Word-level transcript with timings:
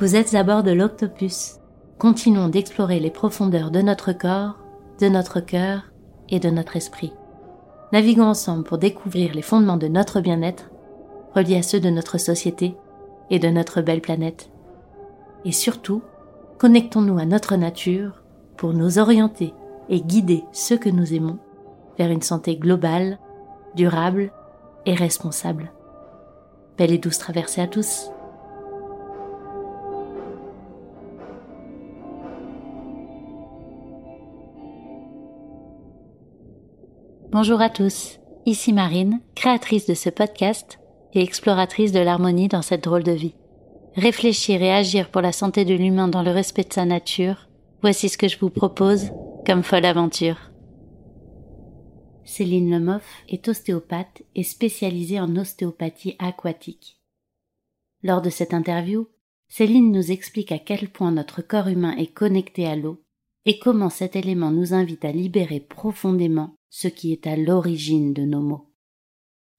Vous 0.00 0.14
êtes 0.14 0.32
à 0.34 0.44
bord 0.44 0.62
de 0.62 0.70
l'Octopus. 0.70 1.56
Continuons 1.98 2.48
d'explorer 2.48 3.00
les 3.00 3.10
profondeurs 3.10 3.72
de 3.72 3.80
notre 3.80 4.12
corps, 4.12 4.56
de 5.00 5.08
notre 5.08 5.40
cœur 5.40 5.90
et 6.28 6.38
de 6.38 6.50
notre 6.50 6.76
esprit. 6.76 7.12
Naviguons 7.92 8.28
ensemble 8.28 8.62
pour 8.62 8.78
découvrir 8.78 9.34
les 9.34 9.42
fondements 9.42 9.76
de 9.76 9.88
notre 9.88 10.20
bien-être, 10.20 10.70
reliés 11.34 11.56
à 11.56 11.62
ceux 11.62 11.80
de 11.80 11.90
notre 11.90 12.16
société 12.16 12.76
et 13.30 13.40
de 13.40 13.48
notre 13.48 13.80
belle 13.80 14.00
planète. 14.00 14.50
Et 15.44 15.50
surtout, 15.50 16.02
connectons-nous 16.58 17.18
à 17.18 17.24
notre 17.24 17.56
nature 17.56 18.22
pour 18.56 18.74
nous 18.74 19.00
orienter 19.00 19.52
et 19.88 20.00
guider 20.00 20.44
ceux 20.52 20.78
que 20.78 20.90
nous 20.90 21.12
aimons 21.12 21.38
vers 21.98 22.12
une 22.12 22.22
santé 22.22 22.54
globale, 22.54 23.18
durable 23.74 24.30
et 24.86 24.94
responsable. 24.94 25.72
Belle 26.76 26.92
et 26.92 26.98
douce 26.98 27.18
traversée 27.18 27.62
à 27.62 27.66
tous. 27.66 28.12
Bonjour 37.40 37.60
à 37.60 37.70
tous, 37.70 38.18
ici 38.46 38.72
Marine, 38.72 39.20
créatrice 39.36 39.86
de 39.86 39.94
ce 39.94 40.10
podcast 40.10 40.80
et 41.14 41.22
exploratrice 41.22 41.92
de 41.92 42.00
l'harmonie 42.00 42.48
dans 42.48 42.62
cette 42.62 42.82
drôle 42.82 43.04
de 43.04 43.12
vie. 43.12 43.36
Réfléchir 43.94 44.60
et 44.60 44.72
agir 44.72 45.08
pour 45.08 45.20
la 45.20 45.30
santé 45.30 45.64
de 45.64 45.72
l'humain 45.72 46.08
dans 46.08 46.24
le 46.24 46.32
respect 46.32 46.64
de 46.64 46.72
sa 46.72 46.84
nature, 46.84 47.48
voici 47.80 48.08
ce 48.08 48.18
que 48.18 48.26
je 48.26 48.40
vous 48.40 48.50
propose 48.50 49.12
comme 49.46 49.62
folle 49.62 49.84
aventure. 49.84 50.50
Céline 52.24 52.72
Lemoff 52.72 53.22
est 53.28 53.46
ostéopathe 53.46 54.24
et 54.34 54.42
spécialisée 54.42 55.20
en 55.20 55.36
ostéopathie 55.36 56.16
aquatique. 56.18 56.98
Lors 58.02 58.20
de 58.20 58.30
cette 58.30 58.52
interview, 58.52 59.06
Céline 59.48 59.92
nous 59.92 60.10
explique 60.10 60.50
à 60.50 60.58
quel 60.58 60.88
point 60.88 61.12
notre 61.12 61.42
corps 61.42 61.68
humain 61.68 61.94
est 61.98 62.12
connecté 62.12 62.66
à 62.66 62.74
l'eau 62.74 63.00
et 63.46 63.60
comment 63.60 63.90
cet 63.90 64.16
élément 64.16 64.50
nous 64.50 64.74
invite 64.74 65.04
à 65.04 65.12
libérer 65.12 65.60
profondément 65.60 66.57
ce 66.70 66.88
qui 66.88 67.12
est 67.12 67.26
à 67.26 67.36
l'origine 67.36 68.12
de 68.12 68.22
nos 68.22 68.40
maux. 68.40 68.68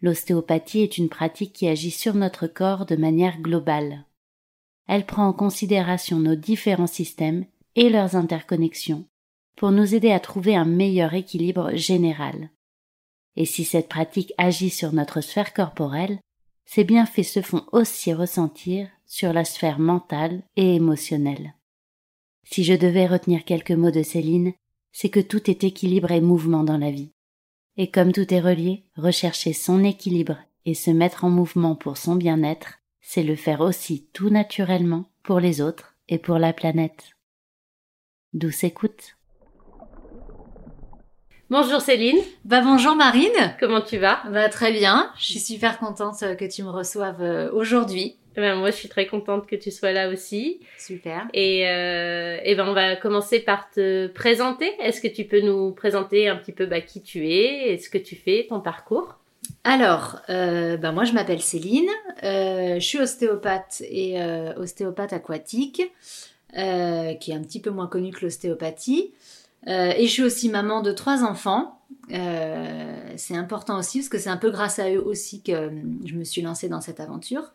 L'ostéopathie 0.01 0.81
est 0.81 0.97
une 0.97 1.09
pratique 1.09 1.53
qui 1.53 1.67
agit 1.67 1.91
sur 1.91 2.15
notre 2.15 2.47
corps 2.47 2.85
de 2.85 2.95
manière 2.95 3.39
globale. 3.41 4.05
Elle 4.87 5.05
prend 5.05 5.27
en 5.27 5.33
considération 5.33 6.19
nos 6.19 6.35
différents 6.35 6.87
systèmes 6.87 7.45
et 7.75 7.89
leurs 7.89 8.15
interconnexions 8.15 9.05
pour 9.55 9.71
nous 9.71 9.93
aider 9.93 10.11
à 10.11 10.19
trouver 10.19 10.55
un 10.55 10.65
meilleur 10.65 11.13
équilibre 11.13 11.75
général. 11.75 12.49
Et 13.35 13.45
si 13.45 13.65
cette 13.65 13.89
pratique 13.89 14.33
agit 14.37 14.69
sur 14.69 14.93
notre 14.93 15.21
sphère 15.21 15.53
corporelle, 15.53 16.19
ses 16.65 16.83
bienfaits 16.83 17.23
se 17.23 17.41
font 17.41 17.65
aussi 17.71 18.13
ressentir 18.13 18.87
sur 19.05 19.33
la 19.33 19.43
sphère 19.43 19.79
mentale 19.79 20.43
et 20.55 20.75
émotionnelle. 20.75 21.55
Si 22.43 22.63
je 22.63 22.73
devais 22.73 23.05
retenir 23.05 23.43
quelques 23.43 23.71
mots 23.71 23.91
de 23.91 24.01
Céline, 24.01 24.53
c'est 24.91 25.09
que 25.09 25.19
tout 25.19 25.49
est 25.49 25.63
équilibre 25.63 26.11
et 26.11 26.21
mouvement 26.21 26.63
dans 26.63 26.77
la 26.77 26.91
vie. 26.91 27.11
Et 27.77 27.89
comme 27.89 28.11
tout 28.11 28.33
est 28.33 28.41
relié, 28.41 28.83
rechercher 28.97 29.53
son 29.53 29.83
équilibre 29.83 30.37
et 30.65 30.73
se 30.73 30.91
mettre 30.91 31.23
en 31.23 31.29
mouvement 31.29 31.75
pour 31.75 31.97
son 31.97 32.15
bien-être, 32.15 32.79
c'est 33.01 33.23
le 33.23 33.35
faire 33.35 33.61
aussi 33.61 34.07
tout 34.13 34.29
naturellement 34.29 35.09
pour 35.23 35.39
les 35.39 35.61
autres 35.61 35.95
et 36.07 36.17
pour 36.17 36.37
la 36.37 36.53
planète. 36.53 37.15
Douce 38.33 38.63
écoute. 38.63 39.15
Bonjour 41.49 41.81
Céline. 41.81 42.19
Bah 42.45 42.61
bonjour 42.61 42.95
Marine. 42.95 43.55
Comment 43.59 43.81
tu 43.81 43.97
vas? 43.97 44.21
Bah 44.31 44.49
très 44.49 44.71
bien. 44.71 45.11
Je 45.17 45.25
suis 45.25 45.39
super 45.39 45.79
contente 45.79 46.19
que 46.19 46.47
tu 46.47 46.61
me 46.61 46.69
reçoives 46.69 47.21
euh, 47.21 47.51
aujourd'hui. 47.51 48.17
Eh 48.39 48.41
ben, 48.41 48.55
moi, 48.55 48.71
je 48.71 48.77
suis 48.77 48.87
très 48.87 49.05
contente 49.05 49.47
que 49.47 49.57
tu 49.57 49.69
sois 49.69 49.91
là 49.91 50.07
aussi. 50.07 50.61
Super. 50.77 51.27
Et, 51.33 51.67
euh, 51.67 52.37
et 52.41 52.55
ben, 52.55 52.69
on 52.69 52.73
va 52.73 52.95
commencer 52.95 53.41
par 53.41 53.69
te 53.69 54.07
présenter. 54.07 54.71
Est-ce 54.79 55.01
que 55.01 55.09
tu 55.09 55.25
peux 55.25 55.41
nous 55.41 55.71
présenter 55.71 56.29
un 56.29 56.37
petit 56.37 56.53
peu 56.53 56.65
bah, 56.65 56.79
qui 56.79 57.01
tu 57.01 57.27
es, 57.27 57.73
et 57.73 57.77
ce 57.77 57.89
que 57.89 57.97
tu 57.97 58.15
fais, 58.15 58.45
ton 58.47 58.61
parcours? 58.61 59.17
Alors, 59.65 60.21
euh, 60.29 60.77
bah, 60.77 60.93
moi 60.93 61.03
je 61.03 61.11
m'appelle 61.11 61.41
Céline, 61.41 61.89
euh, 62.23 62.75
je 62.75 62.85
suis 62.85 62.99
ostéopathe 62.99 63.83
et 63.89 64.17
ostéopathe 64.55 65.11
aquatique, 65.11 65.81
qui 66.53 66.57
est 66.57 67.33
un 67.33 67.41
petit 67.41 67.59
peu 67.59 67.71
moins 67.71 67.87
connue 67.87 68.11
que 68.11 68.21
l'ostéopathie. 68.21 69.11
Euh, 69.67 69.91
et 69.97 70.07
je 70.07 70.11
suis 70.11 70.23
aussi 70.23 70.47
maman 70.47 70.81
de 70.81 70.93
trois 70.93 71.25
enfants. 71.25 71.81
c'est 72.07 73.35
important 73.35 73.79
aussi 73.79 73.99
parce 73.99 74.09
que 74.09 74.17
c'est 74.17 74.29
un 74.29 74.37
peu 74.37 74.49
grâce 74.49 74.79
à 74.79 74.89
eux 74.89 75.03
aussi 75.05 75.41
que 75.41 75.71
je 76.05 76.13
me 76.13 76.23
suis 76.23 76.41
lancée 76.41 76.69
dans 76.69 76.79
cette 76.79 77.01
aventure. 77.01 77.51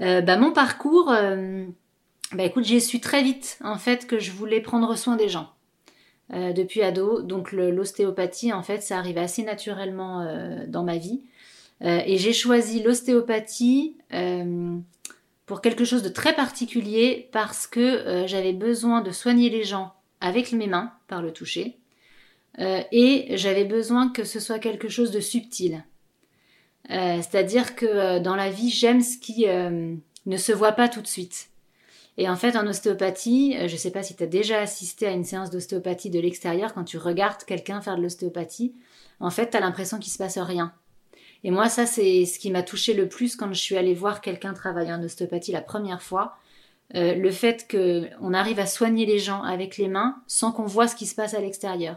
Euh, 0.00 0.20
bah, 0.20 0.36
mon 0.36 0.52
parcours, 0.52 1.10
euh, 1.10 1.66
bah, 2.32 2.44
écoute, 2.44 2.64
j'ai 2.64 2.80
su 2.80 3.00
très 3.00 3.22
vite 3.22 3.58
en 3.62 3.76
fait 3.76 4.06
que 4.06 4.18
je 4.18 4.32
voulais 4.32 4.60
prendre 4.60 4.96
soin 4.96 5.16
des 5.16 5.28
gens. 5.28 5.50
Euh, 6.32 6.52
depuis 6.52 6.82
ado, 6.82 7.20
donc 7.20 7.52
l'ostéopathie 7.52 8.52
en 8.54 8.62
fait 8.62 8.80
ça 8.80 8.96
arrive 8.96 9.18
assez 9.18 9.42
naturellement 9.42 10.24
dans 10.66 10.82
ma 10.82 10.96
vie 10.96 11.20
et 11.82 12.16
j'ai 12.16 12.32
choisi 12.32 12.80
l'ostéopathie 12.82 13.96
pour 15.44 15.60
quelque 15.60 15.84
chose 15.84 16.02
de 16.02 16.08
très 16.08 16.32
particulier 16.34 17.28
parce 17.32 17.66
que 17.66 18.24
j'avais 18.26 18.52
besoin 18.52 19.02
de 19.02 19.10
soigner 19.10 19.50
les 19.50 19.64
gens 19.64 19.92
avec 20.20 20.52
mes 20.52 20.68
mains 20.68 20.92
par 21.08 21.22
le 21.22 21.32
toucher 21.32 21.76
et 22.58 23.26
j'avais 23.36 23.64
besoin 23.64 24.08
que 24.08 24.24
ce 24.24 24.40
soit 24.40 24.60
quelque 24.60 24.88
chose 24.88 25.10
de 25.10 25.20
subtil. 25.20 25.84
Euh, 26.90 27.16
c'est-à-dire 27.16 27.76
que 27.76 27.86
euh, 27.86 28.20
dans 28.20 28.36
la 28.36 28.50
vie, 28.50 28.70
j'aime 28.70 29.02
ce 29.02 29.18
qui 29.18 29.48
euh, 29.48 29.94
ne 30.26 30.36
se 30.36 30.52
voit 30.52 30.72
pas 30.72 30.88
tout 30.88 31.00
de 31.00 31.06
suite. 31.06 31.48
Et 32.18 32.28
en 32.28 32.36
fait, 32.36 32.56
en 32.56 32.66
ostéopathie, 32.66 33.56
je 33.56 33.72
ne 33.72 33.78
sais 33.78 33.90
pas 33.90 34.02
si 34.02 34.14
tu 34.14 34.22
as 34.22 34.26
déjà 34.26 34.60
assisté 34.60 35.06
à 35.06 35.12
une 35.12 35.24
séance 35.24 35.50
d'ostéopathie 35.50 36.10
de 36.10 36.20
l'extérieur, 36.20 36.74
quand 36.74 36.84
tu 36.84 36.98
regardes 36.98 37.42
quelqu'un 37.44 37.80
faire 37.80 37.96
de 37.96 38.02
l'ostéopathie, 38.02 38.74
en 39.18 39.30
fait, 39.30 39.50
tu 39.50 39.56
as 39.56 39.60
l'impression 39.60 39.98
qu'il 39.98 40.12
se 40.12 40.18
passe 40.18 40.36
rien. 40.36 40.74
Et 41.44 41.50
moi, 41.50 41.68
ça, 41.70 41.86
c'est 41.86 42.26
ce 42.26 42.38
qui 42.38 42.50
m'a 42.50 42.62
touché 42.62 42.92
le 42.92 43.08
plus 43.08 43.34
quand 43.34 43.48
je 43.52 43.58
suis 43.58 43.76
allée 43.76 43.94
voir 43.94 44.20
quelqu'un 44.20 44.52
travailler 44.52 44.92
en 44.92 45.02
ostéopathie 45.02 45.52
la 45.52 45.62
première 45.62 46.02
fois. 46.02 46.36
le 46.94 47.30
fait 47.30 47.66
qu'on 47.70 48.34
arrive 48.34 48.58
à 48.58 48.66
soigner 48.66 49.06
les 49.06 49.18
gens 49.18 49.42
avec 49.42 49.78
les 49.78 49.88
mains 49.88 50.16
sans 50.26 50.52
qu'on 50.52 50.66
voit 50.66 50.88
ce 50.88 50.96
qui 50.96 51.06
se 51.06 51.14
passe 51.14 51.32
à 51.32 51.40
l'extérieur. 51.40 51.96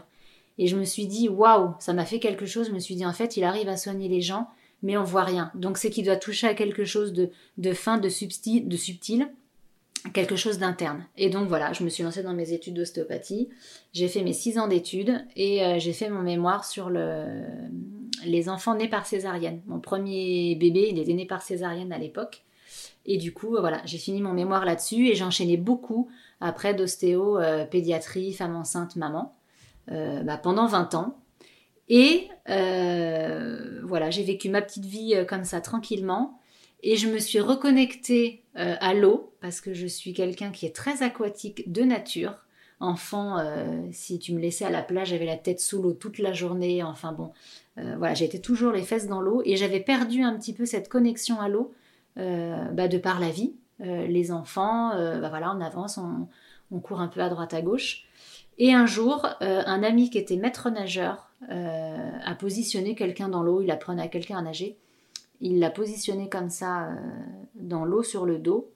Et 0.56 0.66
je 0.66 0.76
me 0.76 0.84
suis 0.84 1.06
dit, 1.06 1.28
waouh, 1.28 1.74
ça 1.78 1.92
m'a 1.92 2.06
fait 2.06 2.20
quelque 2.20 2.46
chose. 2.46 2.68
Je 2.68 2.72
me 2.72 2.78
suis 2.78 2.94
dit, 2.94 3.04
en 3.04 3.12
fait, 3.12 3.36
il 3.36 3.44
arrive 3.44 3.68
à 3.68 3.76
soigner 3.76 4.08
les 4.08 4.22
gens 4.22 4.48
mais 4.86 4.96
on 4.96 5.02
voit 5.02 5.24
rien. 5.24 5.50
Donc 5.56 5.78
c'est 5.78 5.90
qu'il 5.90 6.04
doit 6.04 6.16
toucher 6.16 6.46
à 6.46 6.54
quelque 6.54 6.84
chose 6.84 7.12
de, 7.12 7.72
fin, 7.72 7.98
de 7.98 8.08
subtil, 8.08 8.68
de 8.68 8.76
subtil, 8.76 9.28
quelque 10.14 10.36
chose 10.36 10.58
d'interne. 10.58 11.04
Et 11.16 11.28
donc 11.28 11.48
voilà, 11.48 11.72
je 11.72 11.82
me 11.82 11.88
suis 11.88 12.04
lancée 12.04 12.22
dans 12.22 12.34
mes 12.34 12.52
études 12.52 12.74
d'ostéopathie. 12.74 13.48
J'ai 13.92 14.06
fait 14.06 14.22
mes 14.22 14.32
six 14.32 14.60
ans 14.60 14.68
d'études 14.68 15.24
et 15.34 15.64
euh, 15.64 15.80
j'ai 15.80 15.92
fait 15.92 16.08
mon 16.08 16.22
mémoire 16.22 16.64
sur 16.64 16.88
le, 16.88 17.42
les 18.24 18.48
enfants 18.48 18.76
nés 18.76 18.86
par 18.86 19.06
césarienne. 19.06 19.60
Mon 19.66 19.80
premier 19.80 20.54
bébé, 20.54 20.86
il 20.92 21.00
était 21.00 21.14
né 21.14 21.26
par 21.26 21.42
césarienne 21.42 21.92
à 21.92 21.98
l'époque. 21.98 22.44
Et 23.06 23.16
du 23.16 23.32
coup, 23.32 23.56
voilà, 23.58 23.82
j'ai 23.86 23.98
fini 23.98 24.22
mon 24.22 24.34
mémoire 24.34 24.64
là-dessus 24.64 25.08
et 25.08 25.16
j'enchaînais 25.16 25.56
beaucoup 25.56 26.08
après 26.40 26.74
d'ostéo, 26.74 27.40
euh, 27.40 27.64
pédiatrie, 27.64 28.32
femme 28.32 28.54
enceinte, 28.54 28.94
maman, 28.94 29.34
euh, 29.90 30.22
bah, 30.22 30.38
pendant 30.38 30.68
20 30.68 30.94
ans. 30.94 31.18
Et 31.88 32.28
euh, 32.48 33.80
voilà, 33.84 34.10
j'ai 34.10 34.22
vécu 34.22 34.48
ma 34.48 34.62
petite 34.62 34.84
vie 34.84 35.14
euh, 35.14 35.24
comme 35.24 35.44
ça 35.44 35.60
tranquillement. 35.60 36.40
Et 36.82 36.96
je 36.96 37.08
me 37.08 37.18
suis 37.18 37.40
reconnectée 37.40 38.44
euh, 38.56 38.74
à 38.80 38.94
l'eau 38.94 39.32
parce 39.40 39.60
que 39.60 39.72
je 39.72 39.86
suis 39.86 40.12
quelqu'un 40.12 40.50
qui 40.50 40.66
est 40.66 40.74
très 40.74 41.02
aquatique 41.02 41.70
de 41.72 41.82
nature. 41.82 42.34
Enfant, 42.78 43.38
si 43.90 44.18
tu 44.18 44.34
me 44.34 44.38
laissais 44.38 44.66
à 44.66 44.70
la 44.70 44.82
plage, 44.82 45.08
j'avais 45.08 45.24
la 45.24 45.38
tête 45.38 45.60
sous 45.60 45.80
l'eau 45.80 45.94
toute 45.94 46.18
la 46.18 46.34
journée. 46.34 46.82
Enfin 46.82 47.12
bon, 47.12 47.32
voilà, 47.76 48.12
j'étais 48.12 48.38
toujours 48.38 48.70
les 48.70 48.82
fesses 48.82 49.06
dans 49.06 49.22
l'eau 49.22 49.40
et 49.46 49.56
j'avais 49.56 49.80
perdu 49.80 50.20
un 50.20 50.36
petit 50.36 50.52
peu 50.52 50.66
cette 50.66 50.90
connexion 50.90 51.40
à 51.40 51.48
l'eau 51.48 51.72
bah, 52.16 52.86
de 52.86 52.98
par 52.98 53.18
la 53.18 53.30
vie. 53.30 53.54
les 53.80 54.30
enfants, 54.30 54.90
bah, 54.90 55.30
voilà, 55.30 55.54
on 55.56 55.60
avance, 55.62 55.96
on, 55.96 56.28
on, 56.70 56.78
court 56.80 57.00
un 57.00 57.08
peu 57.08 57.20
à 57.20 57.30
droite 57.30 57.54
à 57.54 57.62
gauche. 57.62 58.04
Et 58.58 58.74
un 58.74 58.84
jour, 58.84 59.26
un 59.40 59.82
ami 59.82 60.10
qui 60.10 60.18
était 60.18 60.36
maître 60.36 60.68
nageur 60.68 61.25
euh, 61.50 62.18
a 62.24 62.34
positionné 62.34 62.94
quelqu'un 62.94 63.28
dans 63.28 63.42
l'eau, 63.42 63.60
il 63.60 63.70
apprenait 63.70 64.02
à 64.02 64.08
quelqu'un 64.08 64.38
à 64.38 64.42
nager. 64.42 64.78
Il 65.40 65.58
l'a 65.58 65.70
positionné 65.70 66.28
comme 66.28 66.48
ça 66.48 66.88
euh, 66.88 66.94
dans 67.54 67.84
l'eau 67.84 68.02
sur 68.02 68.24
le 68.24 68.38
dos. 68.38 68.70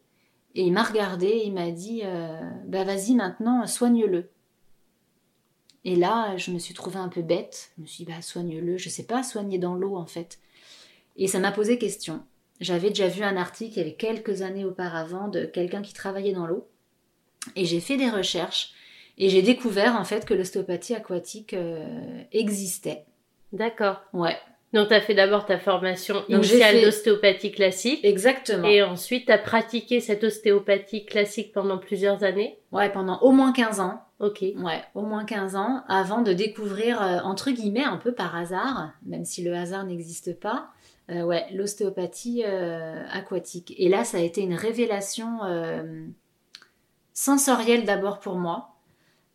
Et 0.55 0.63
il 0.63 0.73
m'a 0.73 0.83
regardé, 0.83 1.43
il 1.45 1.53
m'a 1.53 1.71
dit 1.71 2.03
euh, 2.05 2.41
Bah 2.67 2.85
vas-y 2.85 3.15
maintenant, 3.15 3.67
soigne-le. 3.67 4.31
Et 5.85 5.97
là, 5.97 6.37
je 6.37 6.51
me 6.51 6.59
suis 6.59 6.75
trouvée 6.75 6.99
un 6.99 7.09
peu 7.09 7.23
bête. 7.23 7.71
Je 7.77 7.83
me 7.83 7.87
suis 7.87 8.05
dit 8.05 8.13
Bah 8.13 8.21
soigne-le, 8.21 8.77
je 8.77 8.89
sais 8.89 9.07
pas 9.07 9.23
soigner 9.23 9.59
dans 9.59 9.75
l'eau 9.75 9.97
en 9.97 10.07
fait. 10.07 10.39
Et 11.17 11.29
ça 11.29 11.39
m'a 11.39 11.53
posé 11.53 11.79
question. 11.79 12.23
J'avais 12.61 12.91
déjà 12.91 13.09
vu 13.09 13.23
un 13.23 13.37
article 13.37 13.73
il 13.75 13.79
y 13.79 13.81
avait 13.81 13.95
quelques 13.95 14.43
années 14.43 14.67
auparavant 14.67 15.29
de 15.29 15.47
quelqu'un 15.47 15.81
qui 15.81 15.95
travaillait 15.95 16.35
dans 16.35 16.47
l'eau. 16.47 16.69
Et 17.57 17.65
j'ai 17.65 17.81
fait 17.81 17.97
des 17.97 18.11
recherches 18.11 18.75
et 19.21 19.29
j'ai 19.29 19.43
découvert 19.43 19.97
en 19.97 20.05
fait 20.05 20.25
que 20.25 20.33
l'ostéopathie 20.33 20.95
aquatique 20.95 21.53
euh, 21.53 21.85
existait. 22.33 23.05
D'accord. 23.53 24.01
Ouais. 24.15 24.37
Donc, 24.73 24.89
tu 24.89 24.95
as 24.95 25.01
fait 25.03 25.15
d'abord 25.15 25.45
ta 25.45 25.59
formation 25.59 26.25
initiale 26.29 26.81
d'ostéopathie 26.81 27.53
classique. 27.53 28.01
Exactement. 28.03 28.67
Et 28.67 28.83
ensuite, 28.83 29.27
tu 29.27 29.33
as 29.33 29.37
pratiqué 29.37 30.01
cette 30.01 30.25
ostéopathie 30.25 31.05
classique 31.05 31.53
pendant 31.53 31.77
plusieurs 31.77 32.25
années. 32.25 32.59
Ouais, 32.73 32.89
pendant 32.89 33.21
au 33.21 33.33
moins 33.33 33.53
15 33.53 33.81
ans. 33.81 34.01
Ok. 34.21 34.41
Ouais, 34.41 34.83
au 34.95 35.03
moins 35.03 35.25
15 35.25 35.55
ans, 35.55 35.83
avant 35.89 36.23
de 36.23 36.33
découvrir, 36.33 37.03
euh, 37.03 37.19
entre 37.23 37.51
guillemets, 37.51 37.85
un 37.85 37.99
peu 37.99 38.13
par 38.13 38.35
hasard, 38.37 38.93
même 39.05 39.27
si 39.27 39.43
le 39.43 39.55
hasard 39.55 39.85
n'existe 39.85 40.39
pas, 40.39 40.69
euh, 41.11 41.25
ouais, 41.25 41.45
l'ostéopathie 41.53 42.45
aquatique. 42.45 43.75
Et 43.77 43.91
là, 43.91 44.05
ça 44.05 44.17
a 44.17 44.21
été 44.21 44.41
une 44.41 44.55
révélation 44.55 45.41
sensorielle 47.13 47.85
d'abord 47.85 48.21
pour 48.21 48.37
moi, 48.37 48.71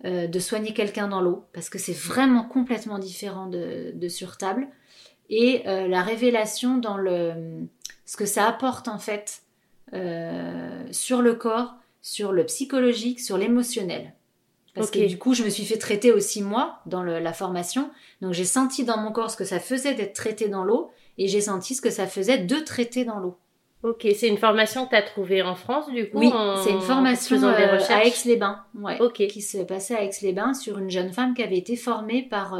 de 0.03 0.39
soigner 0.39 0.73
quelqu'un 0.73 1.07
dans 1.07 1.21
l'eau, 1.21 1.45
parce 1.53 1.69
que 1.69 1.79
c'est 1.79 1.95
vraiment 1.95 2.43
complètement 2.43 2.99
différent 2.99 3.47
de, 3.47 3.91
de 3.95 4.07
sur 4.07 4.37
table 4.37 4.67
et 5.29 5.63
euh, 5.67 5.87
la 5.87 6.01
révélation 6.01 6.77
dans 6.77 6.97
le 6.97 7.67
ce 8.05 8.17
que 8.17 8.25
ça 8.25 8.47
apporte 8.47 8.87
en 8.87 8.99
fait 8.99 9.41
euh, 9.93 10.85
sur 10.91 11.21
le 11.21 11.33
corps, 11.33 11.75
sur 12.01 12.31
le 12.31 12.45
psychologique, 12.45 13.19
sur 13.19 13.37
l'émotionnel. 13.37 14.13
Parce 14.75 14.91
que 14.91 15.07
du 15.07 15.17
coup, 15.17 15.33
je 15.33 15.43
me 15.43 15.49
suis 15.49 15.63
fait 15.63 15.77
traiter 15.77 16.11
aussi 16.11 16.41
moi 16.41 16.81
dans 16.85 17.01
la 17.01 17.31
formation. 17.31 17.89
Donc 18.21 18.33
j'ai 18.33 18.43
senti 18.43 18.83
dans 18.83 18.97
mon 18.97 19.13
corps 19.13 19.31
ce 19.31 19.37
que 19.37 19.45
ça 19.45 19.61
faisait 19.61 19.93
d'être 19.93 20.13
traité 20.13 20.49
dans 20.49 20.65
l'eau 20.65 20.91
et 21.17 21.29
j'ai 21.29 21.39
senti 21.39 21.75
ce 21.75 21.81
que 21.81 21.89
ça 21.89 22.07
faisait 22.07 22.39
de 22.39 22.57
traiter 22.57 23.05
dans 23.05 23.19
l'eau. 23.19 23.37
Ok, 23.87 24.07
c'est 24.15 24.27
une 24.27 24.37
formation 24.37 24.85
que 24.85 24.91
tu 24.91 24.95
as 24.95 25.03
trouvée 25.03 25.41
en 25.43 25.55
France 25.55 25.91
du 25.91 26.09
coup 26.09 26.19
Oui, 26.19 26.31
c'est 26.63 26.71
une 26.71 26.81
formation 26.81 27.41
euh, 27.43 27.79
à 27.89 28.03
Aix-les-Bains, 28.03 28.63
ouais, 28.79 28.97
qui 29.13 29.41
se 29.41 29.59
passait 29.59 29.95
à 29.95 30.03
Aix-les-Bains 30.03 30.53
sur 30.53 30.79
une 30.79 30.89
jeune 30.89 31.13
femme 31.13 31.33
qui 31.33 31.43
avait 31.43 31.57
été 31.57 31.75
formée 31.75 32.23
par 32.23 32.55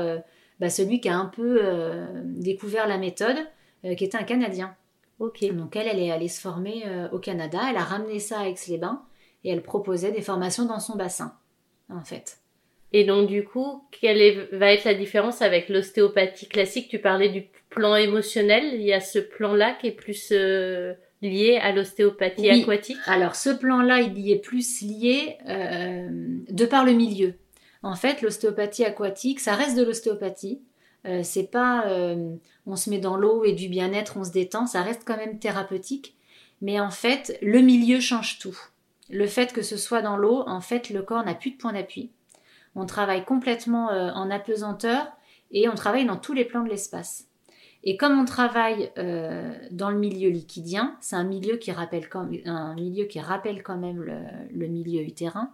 bah, 0.59 0.69
celui 0.69 1.01
qui 1.01 1.09
a 1.09 1.17
un 1.17 1.25
peu 1.25 1.59
euh, 1.61 2.05
découvert 2.23 2.87
la 2.87 2.97
méthode, 2.97 3.37
euh, 3.83 3.95
qui 3.95 4.05
était 4.05 4.17
un 4.17 4.23
Canadien. 4.23 4.75
Ok. 5.19 5.43
Donc 5.53 5.75
elle, 5.75 5.87
elle 5.87 5.99
est 5.99 6.11
allée 6.11 6.27
se 6.27 6.41
former 6.41 6.83
euh, 6.85 7.09
au 7.11 7.19
Canada, 7.19 7.59
elle 7.69 7.77
a 7.77 7.83
ramené 7.83 8.19
ça 8.19 8.41
à 8.41 8.47
Aix-les-Bains 8.47 9.03
et 9.43 9.49
elle 9.49 9.61
proposait 9.61 10.11
des 10.11 10.21
formations 10.21 10.65
dans 10.65 10.79
son 10.79 10.95
bassin, 10.95 11.33
en 11.89 12.03
fait. 12.03 12.37
Et 12.93 13.03
donc 13.03 13.27
du 13.27 13.43
coup, 13.43 13.83
quelle 13.91 14.47
va 14.53 14.71
être 14.71 14.85
la 14.85 14.93
différence 14.93 15.41
avec 15.41 15.67
l'ostéopathie 15.69 16.47
classique? 16.47 16.87
Tu 16.87 16.99
parlais 16.99 17.29
du 17.29 17.45
plan 17.69 17.95
émotionnel, 17.95 18.73
il 18.73 18.81
y 18.81 18.93
a 18.93 19.01
ce 19.01 19.19
plan-là 19.19 19.75
qui 19.79 19.87
est 19.87 19.91
plus 19.91 20.31
lié 21.29 21.59
à 21.61 21.71
l'ostéopathie 21.71 22.49
aquatique? 22.49 22.97
Alors 23.05 23.35
ce 23.35 23.49
plan-là, 23.49 24.01
il 24.01 24.17
y 24.19 24.31
est 24.31 24.39
plus 24.39 24.81
lié 24.81 25.37
de 25.45 26.65
par 26.65 26.85
le 26.85 26.93
milieu. 26.93 27.33
En 27.85 27.95
fait, 27.95 28.23
l'ostéopathie 28.23 28.83
aquatique, 28.83 29.39
ça 29.39 29.53
reste 29.53 29.77
de 29.77 29.83
l'ostéopathie. 29.83 30.59
Euh, 31.05 31.21
c'est 31.23 31.51
pas 31.51 31.85
euh, 31.87 32.35
on 32.65 32.75
se 32.75 32.89
met 32.89 32.97
dans 32.97 33.15
l'eau 33.15 33.43
et 33.43 33.53
du 33.53 33.69
bien-être, 33.69 34.17
on 34.17 34.23
se 34.23 34.31
détend, 34.31 34.65
ça 34.65 34.81
reste 34.81 35.03
quand 35.05 35.17
même 35.17 35.37
thérapeutique. 35.37 36.15
Mais 36.61 36.79
en 36.79 36.89
fait, 36.89 37.37
le 37.43 37.59
milieu 37.61 37.99
change 37.99 38.39
tout. 38.39 38.57
Le 39.09 39.27
fait 39.27 39.53
que 39.53 39.61
ce 39.61 39.77
soit 39.77 40.01
dans 40.01 40.17
l'eau, 40.17 40.43
en 40.47 40.61
fait, 40.61 40.89
le 40.89 41.03
corps 41.03 41.23
n'a 41.23 41.35
plus 41.35 41.51
de 41.51 41.57
point 41.57 41.73
d'appui. 41.73 42.11
On 42.73 42.87
travaille 42.87 43.23
complètement 43.23 43.91
euh, 43.91 44.09
en 44.13 44.31
apesanteur 44.31 45.07
et 45.51 45.69
on 45.69 45.75
travaille 45.75 46.05
dans 46.05 46.17
tous 46.17 46.33
les 46.33 46.45
plans 46.45 46.63
de 46.63 46.69
l'espace. 46.69 47.27
Et 47.85 47.97
comme 47.97 48.19
on 48.19 48.25
travaille 48.25 48.91
dans 49.71 49.91
le 49.91 49.97
milieu 49.97 50.29
liquidien, 50.29 50.97
c'est 51.01 51.15
un 51.15 51.23
milieu 51.23 51.57
qui 51.57 51.71
rappelle 51.71 52.09
quand, 52.09 52.25
même 53.77 54.03
le 54.51 54.67
milieu 54.67 55.01
utérin. 55.01 55.51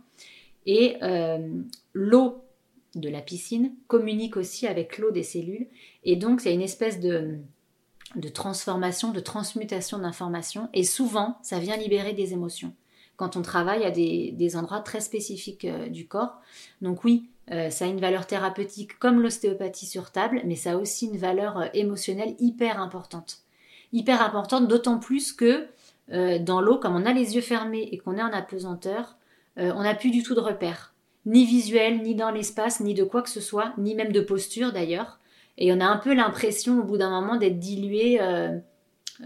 Et 0.65 0.97
euh, 1.01 1.61
l'eau 1.93 2.43
de 2.95 3.09
la 3.09 3.21
piscine 3.21 3.73
communique 3.87 4.37
aussi 4.37 4.67
avec 4.67 4.97
l'eau 4.97 5.11
des 5.11 5.23
cellules. 5.23 5.67
Et 6.03 6.15
donc, 6.15 6.41
c'est 6.41 6.53
une 6.53 6.61
espèce 6.61 6.99
de 6.99 7.39
transformation, 8.33 9.11
de 9.11 9.19
transmutation 9.19 9.99
d'informations. 9.99 10.69
Et 10.73 10.83
souvent, 10.83 11.37
ça 11.41 11.59
vient 11.59 11.77
libérer 11.77 12.13
des 12.13 12.33
émotions 12.33 12.73
quand 13.17 13.37
on 13.37 13.41
travaille 13.41 13.83
à 13.83 13.91
des, 13.91 14.55
endroits 14.55 14.79
très 14.79 15.01
spécifiques 15.01 15.65
euh, 15.65 15.87
du 15.87 16.07
corps. 16.07 16.41
Donc 16.81 17.03
oui, 17.03 17.29
euh, 17.51 17.69
ça 17.69 17.85
a 17.85 17.87
une 17.87 17.99
valeur 17.99 18.25
thérapeutique 18.27 18.97
comme 18.99 19.21
l'ostéopathie 19.21 19.85
sur 19.85 20.11
table, 20.11 20.41
mais 20.45 20.55
ça 20.55 20.71
a 20.71 20.75
aussi 20.77 21.07
une 21.07 21.17
valeur 21.17 21.69
émotionnelle 21.73 22.35
hyper 22.39 22.79
importante. 22.79 23.39
Hyper 23.93 24.21
importante, 24.21 24.67
d'autant 24.67 24.99
plus 24.99 25.33
que 25.33 25.67
dans 26.39 26.59
l'eau, 26.59 26.77
comme 26.77 26.97
on 26.97 27.05
a 27.05 27.13
les 27.13 27.35
yeux 27.35 27.41
fermés 27.41 27.87
et 27.89 27.97
qu'on 27.97 28.17
est 28.17 28.21
en 28.21 28.33
apesanteur, 28.33 29.15
euh, 29.57 29.71
on 29.75 29.83
n'a 29.83 29.95
plus 29.95 30.11
du 30.11 30.23
tout 30.23 30.35
de 30.35 30.39
repères, 30.39 30.93
ni 31.25 31.45
visuel, 31.45 32.01
ni 32.01 32.15
dans 32.15 32.31
l'espace, 32.31 32.79
ni 32.79 32.93
de 32.93 33.03
quoi 33.03 33.21
que 33.21 33.29
ce 33.29 33.41
soit, 33.41 33.73
ni 33.77 33.95
même 33.95 34.11
de 34.11 34.21
posture 34.21 34.71
d'ailleurs. 34.71 35.19
Et 35.57 35.73
on 35.73 35.79
a 35.79 35.85
un 35.85 35.97
peu 35.97 36.13
l'impression 36.13 36.79
au 36.79 36.83
bout 36.83 36.97
d'un 36.97 37.09
moment 37.09 37.35
d'être 37.35 37.59
dilué, 37.59 38.19
euh, 38.21 38.57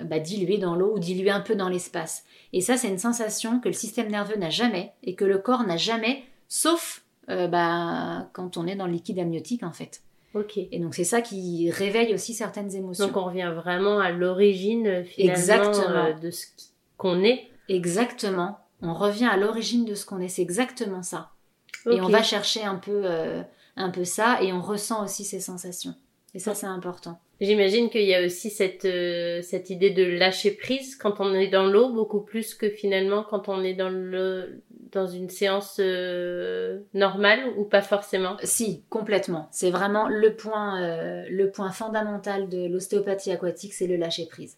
bah, 0.03 0.19
dilué 0.19 0.57
dans 0.57 0.75
l'eau 0.75 0.95
ou 0.95 1.00
dilué 1.00 1.30
un 1.30 1.42
peu 1.42 1.56
dans 1.56 1.69
l'espace. 1.69 2.25
Et 2.53 2.62
ça, 2.62 2.77
c'est 2.77 2.89
une 2.89 2.97
sensation 2.97 3.59
que 3.59 3.69
le 3.69 3.74
système 3.74 4.09
nerveux 4.09 4.36
n'a 4.36 4.50
jamais 4.50 4.94
et 5.03 5.15
que 5.15 5.25
le 5.25 5.38
corps 5.38 5.63
n'a 5.63 5.77
jamais, 5.77 6.24
sauf 6.47 7.03
euh, 7.30 7.47
bah, 7.47 8.30
quand 8.33 8.57
on 8.57 8.68
est 8.68 8.75
dans 8.75 8.88
le 8.88 8.94
liquide 8.94 9.19
amniotique 9.19 9.63
en 9.63 9.71
fait. 9.71 10.01
Ok. 10.33 10.57
Et 10.57 10.80
donc 10.80 10.95
c'est 10.95 11.06
ça 11.06 11.21
qui 11.21 11.71
réveille 11.71 12.13
aussi 12.13 12.33
certaines 12.33 12.75
émotions. 12.75 13.07
Donc 13.07 13.15
on 13.15 13.24
revient 13.24 13.53
vraiment 13.56 14.00
à 14.00 14.12
l'origine 14.12 15.06
finalement 15.06 15.71
de 16.21 16.30
ce 16.30 16.48
qu'on 16.98 17.24
est. 17.24 17.48
Exactement 17.69 18.59
on 18.81 18.94
revient 18.94 19.25
à 19.25 19.38
l'origine 19.38 19.86
de 19.86 19.95
ce 19.95 20.06
qu'on 20.06 20.19
est. 20.19 20.27
C'est 20.27 20.41
exactement 20.41 21.03
ça. 21.03 21.31
Et 21.89 22.01
on 22.01 22.09
va 22.09 22.24
chercher 22.24 22.63
un 22.63 22.75
peu, 22.75 23.01
euh, 23.06 23.44
un 23.75 23.91
peu 23.91 24.06
ça 24.06 24.41
et 24.41 24.51
on 24.51 24.62
ressent 24.62 25.03
aussi 25.03 25.24
ces 25.24 25.39
sensations. 25.39 25.94
Et 26.35 26.39
ça, 26.39 26.53
c'est 26.53 26.67
important. 26.67 27.17
J'imagine 27.39 27.89
qu'il 27.89 28.03
y 28.03 28.13
a 28.13 28.25
aussi 28.25 28.49
cette, 28.49 28.83
euh, 28.83 29.41
cette 29.41 29.69
idée 29.69 29.89
de 29.89 30.03
lâcher 30.03 30.51
prise 30.51 30.97
quand 30.97 31.21
on 31.21 31.33
est 31.33 31.47
dans 31.47 31.65
l'eau, 31.65 31.93
beaucoup 31.93 32.19
plus 32.19 32.53
que 32.55 32.69
finalement 32.69 33.23
quand 33.23 33.47
on 33.47 33.63
est 33.63 33.73
dans, 33.73 33.89
le, 33.89 34.61
dans 34.91 35.07
une 35.07 35.29
séance 35.29 35.77
euh, 35.79 36.81
normale 36.93 37.39
ou 37.57 37.63
pas 37.63 37.81
forcément 37.81 38.35
Si, 38.43 38.83
complètement. 38.89 39.47
C'est 39.51 39.71
vraiment 39.71 40.09
le 40.09 40.35
point, 40.35 41.25
le 41.29 41.51
point 41.51 41.71
fondamental 41.71 42.49
de 42.49 42.67
l'ostéopathie 42.67 43.31
aquatique, 43.31 43.73
c'est 43.73 43.88
le 43.88 43.95
lâcher 43.95 44.25
prise. 44.25 44.57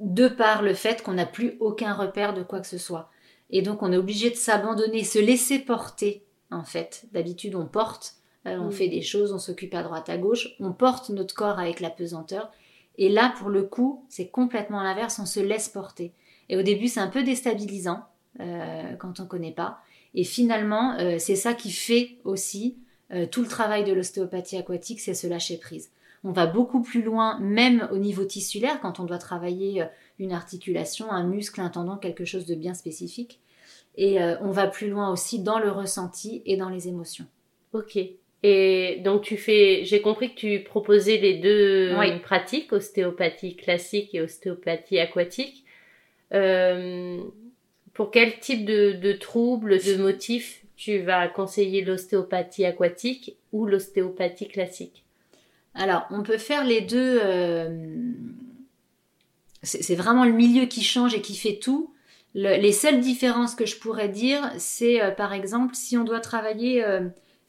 De 0.00 0.26
par 0.26 0.62
le 0.62 0.74
fait 0.74 1.02
qu'on 1.02 1.14
n'a 1.14 1.26
plus 1.26 1.56
aucun 1.60 1.92
repère 1.92 2.34
de 2.34 2.42
quoi 2.42 2.60
que 2.60 2.66
ce 2.66 2.78
soit. 2.78 3.10
Et 3.50 3.62
donc 3.62 3.82
on 3.82 3.92
est 3.92 3.96
obligé 3.96 4.30
de 4.30 4.36
s'abandonner, 4.36 5.04
se 5.04 5.20
laisser 5.20 5.60
porter 5.60 6.24
en 6.50 6.64
fait. 6.64 7.04
D'habitude 7.12 7.54
on 7.54 7.66
porte, 7.66 8.14
euh, 8.46 8.56
on 8.58 8.68
mm. 8.68 8.72
fait 8.72 8.88
des 8.88 9.02
choses, 9.02 9.32
on 9.32 9.38
s'occupe 9.38 9.74
à 9.74 9.82
droite 9.82 10.08
à 10.08 10.16
gauche, 10.16 10.48
on 10.60 10.72
porte 10.72 11.10
notre 11.10 11.34
corps 11.34 11.58
avec 11.58 11.80
la 11.80 11.90
pesanteur. 11.90 12.50
Et 12.98 13.08
là 13.08 13.34
pour 13.38 13.48
le 13.50 13.62
coup 13.62 14.04
c'est 14.08 14.28
complètement 14.28 14.82
l'inverse, 14.82 15.18
on 15.18 15.26
se 15.26 15.40
laisse 15.40 15.68
porter. 15.68 16.12
Et 16.48 16.56
au 16.56 16.62
début 16.62 16.88
c'est 16.88 17.00
un 17.00 17.08
peu 17.08 17.22
déstabilisant 17.22 18.02
euh, 18.40 18.94
quand 18.96 19.20
on 19.20 19.24
ne 19.24 19.28
connaît 19.28 19.52
pas. 19.52 19.80
Et 20.14 20.24
finalement 20.24 20.96
euh, 20.98 21.16
c'est 21.18 21.36
ça 21.36 21.54
qui 21.54 21.70
fait 21.70 22.18
aussi 22.24 22.76
tout 23.32 23.42
le 23.42 23.48
travail 23.48 23.82
de 23.82 23.92
l'ostéopathie 23.92 24.56
aquatique, 24.56 25.00
c'est 25.00 25.14
se 25.14 25.26
lâcher 25.26 25.56
prise. 25.56 25.90
On 26.22 26.30
va 26.30 26.46
beaucoup 26.46 26.80
plus 26.80 27.02
loin, 27.02 27.40
même 27.40 27.88
au 27.90 27.98
niveau 27.98 28.24
tissulaire, 28.24 28.80
quand 28.80 29.00
on 29.00 29.04
doit 29.04 29.18
travailler 29.18 29.84
une 30.20 30.30
articulation, 30.30 31.10
un 31.10 31.24
muscle, 31.24 31.60
un 31.60 31.70
tendon, 31.70 31.96
quelque 31.96 32.24
chose 32.24 32.46
de 32.46 32.54
bien 32.54 32.72
spécifique. 32.72 33.40
Et 33.96 34.20
on 34.40 34.52
va 34.52 34.68
plus 34.68 34.90
loin 34.90 35.10
aussi 35.10 35.40
dans 35.40 35.58
le 35.58 35.72
ressenti 35.72 36.40
et 36.46 36.56
dans 36.56 36.68
les 36.68 36.86
émotions. 36.86 37.26
Ok. 37.72 37.98
Et 38.42 39.00
donc 39.04 39.22
tu 39.22 39.36
fais, 39.36 39.84
j'ai 39.84 40.00
compris 40.00 40.34
que 40.34 40.38
tu 40.38 40.60
proposais 40.60 41.18
les 41.18 41.34
deux 41.34 41.94
pratiques, 42.22 42.72
ostéopathie 42.72 43.54
classique 43.54 44.14
et 44.14 44.20
ostéopathie 44.22 44.98
aquatique. 44.98 45.64
Euh, 46.32 47.18
pour 47.92 48.10
quel 48.10 48.38
type 48.38 48.64
de, 48.64 49.12
troubles, 49.12 49.78
de 49.78 49.96
motifs 49.96 50.62
tu 50.76 50.98
vas 51.00 51.28
conseiller 51.28 51.84
l'ostéopathie 51.84 52.64
aquatique 52.64 53.36
ou 53.52 53.66
l'ostéopathie 53.66 54.48
classique? 54.48 55.04
Alors, 55.74 56.06
on 56.10 56.22
peut 56.22 56.38
faire 56.38 56.64
les 56.64 56.80
deux. 56.80 57.20
Euh, 57.22 57.86
c'est 59.62 59.94
vraiment 59.94 60.24
le 60.24 60.32
milieu 60.32 60.64
qui 60.64 60.82
change 60.82 61.14
et 61.14 61.20
qui 61.20 61.36
fait 61.36 61.58
tout. 61.58 61.92
les 62.34 62.72
seules 62.72 63.00
différences 63.00 63.54
que 63.54 63.66
je 63.66 63.76
pourrais 63.76 64.08
dire, 64.08 64.50
c'est 64.56 65.02
euh, 65.02 65.10
par 65.10 65.34
exemple 65.34 65.74
si 65.74 65.98
on 65.98 66.04
doit 66.04 66.20
travailler 66.20 66.82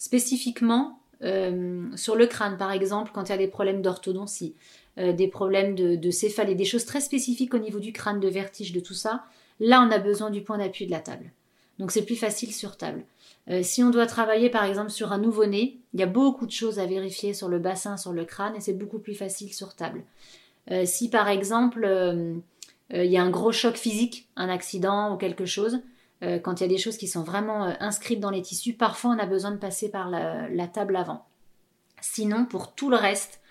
spécifiquement 0.01 0.99
euh, 1.23 1.85
sur 1.95 2.15
le 2.15 2.25
crâne, 2.25 2.57
par 2.57 2.71
exemple, 2.71 3.11
quand 3.13 3.23
il 3.25 3.29
y 3.29 3.35
a 3.35 3.37
des 3.37 3.47
problèmes 3.47 3.81
d'orthodontie, 3.81 4.55
des 4.97 5.29
problèmes 5.29 5.73
de, 5.73 5.95
de, 5.95 6.11
céphalée, 6.11 6.53
des 6.53 6.65
choses 6.65 6.83
très 6.83 6.99
spécifiques 6.99 7.53
au 7.53 7.59
niveau 7.59 7.79
du 7.79 7.93
crâne, 7.93 8.19
de 8.19 8.27
vertige, 8.27 8.73
de 8.73 8.81
tout 8.81 8.93
ça, 8.93 9.23
là 9.61 9.81
on 9.81 9.89
a 9.89 9.99
besoin 9.99 10.29
du 10.29 10.41
point 10.41 10.57
d'appui 10.57 10.85
de 10.85 10.91
la 10.91 10.99
table. 10.99 11.31
Donc 11.79 11.91
c'est 11.91 12.01
plus 12.01 12.17
facile 12.17 12.53
sur 12.53 12.75
table. 12.75 13.05
si 13.61 13.83
on 13.83 13.89
doit 13.89 14.05
travailler 14.05 14.49
par 14.49 14.65
exemple 14.65 14.89
sur 14.89 15.13
un 15.13 15.17
nouveau-né, 15.17 15.79
il 15.93 15.99
y 16.01 16.03
a 16.03 16.07
beaucoup 16.07 16.45
de 16.45 16.51
choses 16.51 16.77
à 16.77 16.85
vérifier 16.85 17.33
sur 17.33 17.47
le 17.47 17.57
bassin, 17.57 17.95
sur 17.95 18.11
le 18.11 18.25
crâne, 18.25 18.53
et 18.57 18.59
c'est 18.59 18.73
beaucoup 18.73 18.99
plus 18.99 19.15
facile 19.15 19.53
sur 19.53 19.75
table. 19.75 20.03
Euh, 20.69 20.83
si 20.85 21.09
par 21.09 21.27
exemple 21.27 21.83
euh, 21.85 22.35
euh, 22.93 23.03
il 23.03 23.11
y 23.11 23.17
a 23.17 23.23
un 23.23 23.29
gros 23.29 23.51
choc 23.51 23.75
physique, 23.75 24.27
un 24.35 24.49
accident 24.49 25.13
ou 25.13 25.17
quelque 25.17 25.45
chose, 25.45 25.79
quand 26.43 26.59
il 26.59 26.63
y 26.63 26.65
a 26.65 26.69
des 26.69 26.77
choses 26.77 26.97
qui 26.97 27.07
sont 27.07 27.23
vraiment 27.23 27.63
inscrites 27.79 28.19
dans 28.19 28.29
les 28.29 28.41
tissus, 28.41 28.73
parfois 28.73 29.11
on 29.11 29.19
a 29.19 29.25
besoin 29.25 29.51
de 29.51 29.57
passer 29.57 29.89
par 29.89 30.09
la, 30.09 30.67
table 30.67 30.95
avant. 30.95 31.25
Sinon, 32.01 32.45
pour 32.45 32.73
tout 32.73 32.89
le 32.89 32.95
reste, 32.95 33.41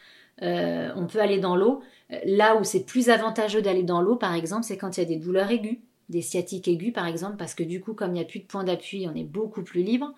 euh, 0.43 0.91
on 0.97 1.07
peut 1.07 1.21
aller 1.21 1.39
dans 1.39 1.57
l'eau. 1.57 1.83
Là 2.25 2.57
où 2.57 2.65
c'est 2.65 2.85
plus 2.85 3.09
avantageux 3.09 3.62
d'aller 3.62 3.83
dans 3.83 4.00
l'eau, 4.00 4.17
par 4.17 4.35
exemple, 4.35 4.65
c'est 4.65 4.77
quand 4.77 4.97
il 4.97 5.00
y 5.00 5.03
a 5.03 5.07
des 5.07 5.17
douleurs 5.17 5.50
aiguës, 5.50 5.79
des 6.09 6.23
sciatiques 6.23 6.67
aiguës, 6.67 6.93
par 6.93 7.07
exemple, 7.07 7.37
parce 7.37 7.55
que 7.55 7.62
du 7.62 7.81
coup, 7.81 7.95
comme 7.95 8.11
il 8.11 8.15
n'y 8.15 8.21
a 8.21 8.25
plus 8.25 8.41
de 8.41 8.47
point 8.47 8.65
d'appui, 8.65 9.07
on 9.09 9.15
est 9.15 9.25
beaucoup 9.25 9.62
plus 9.62 9.83
libre. 9.83 10.12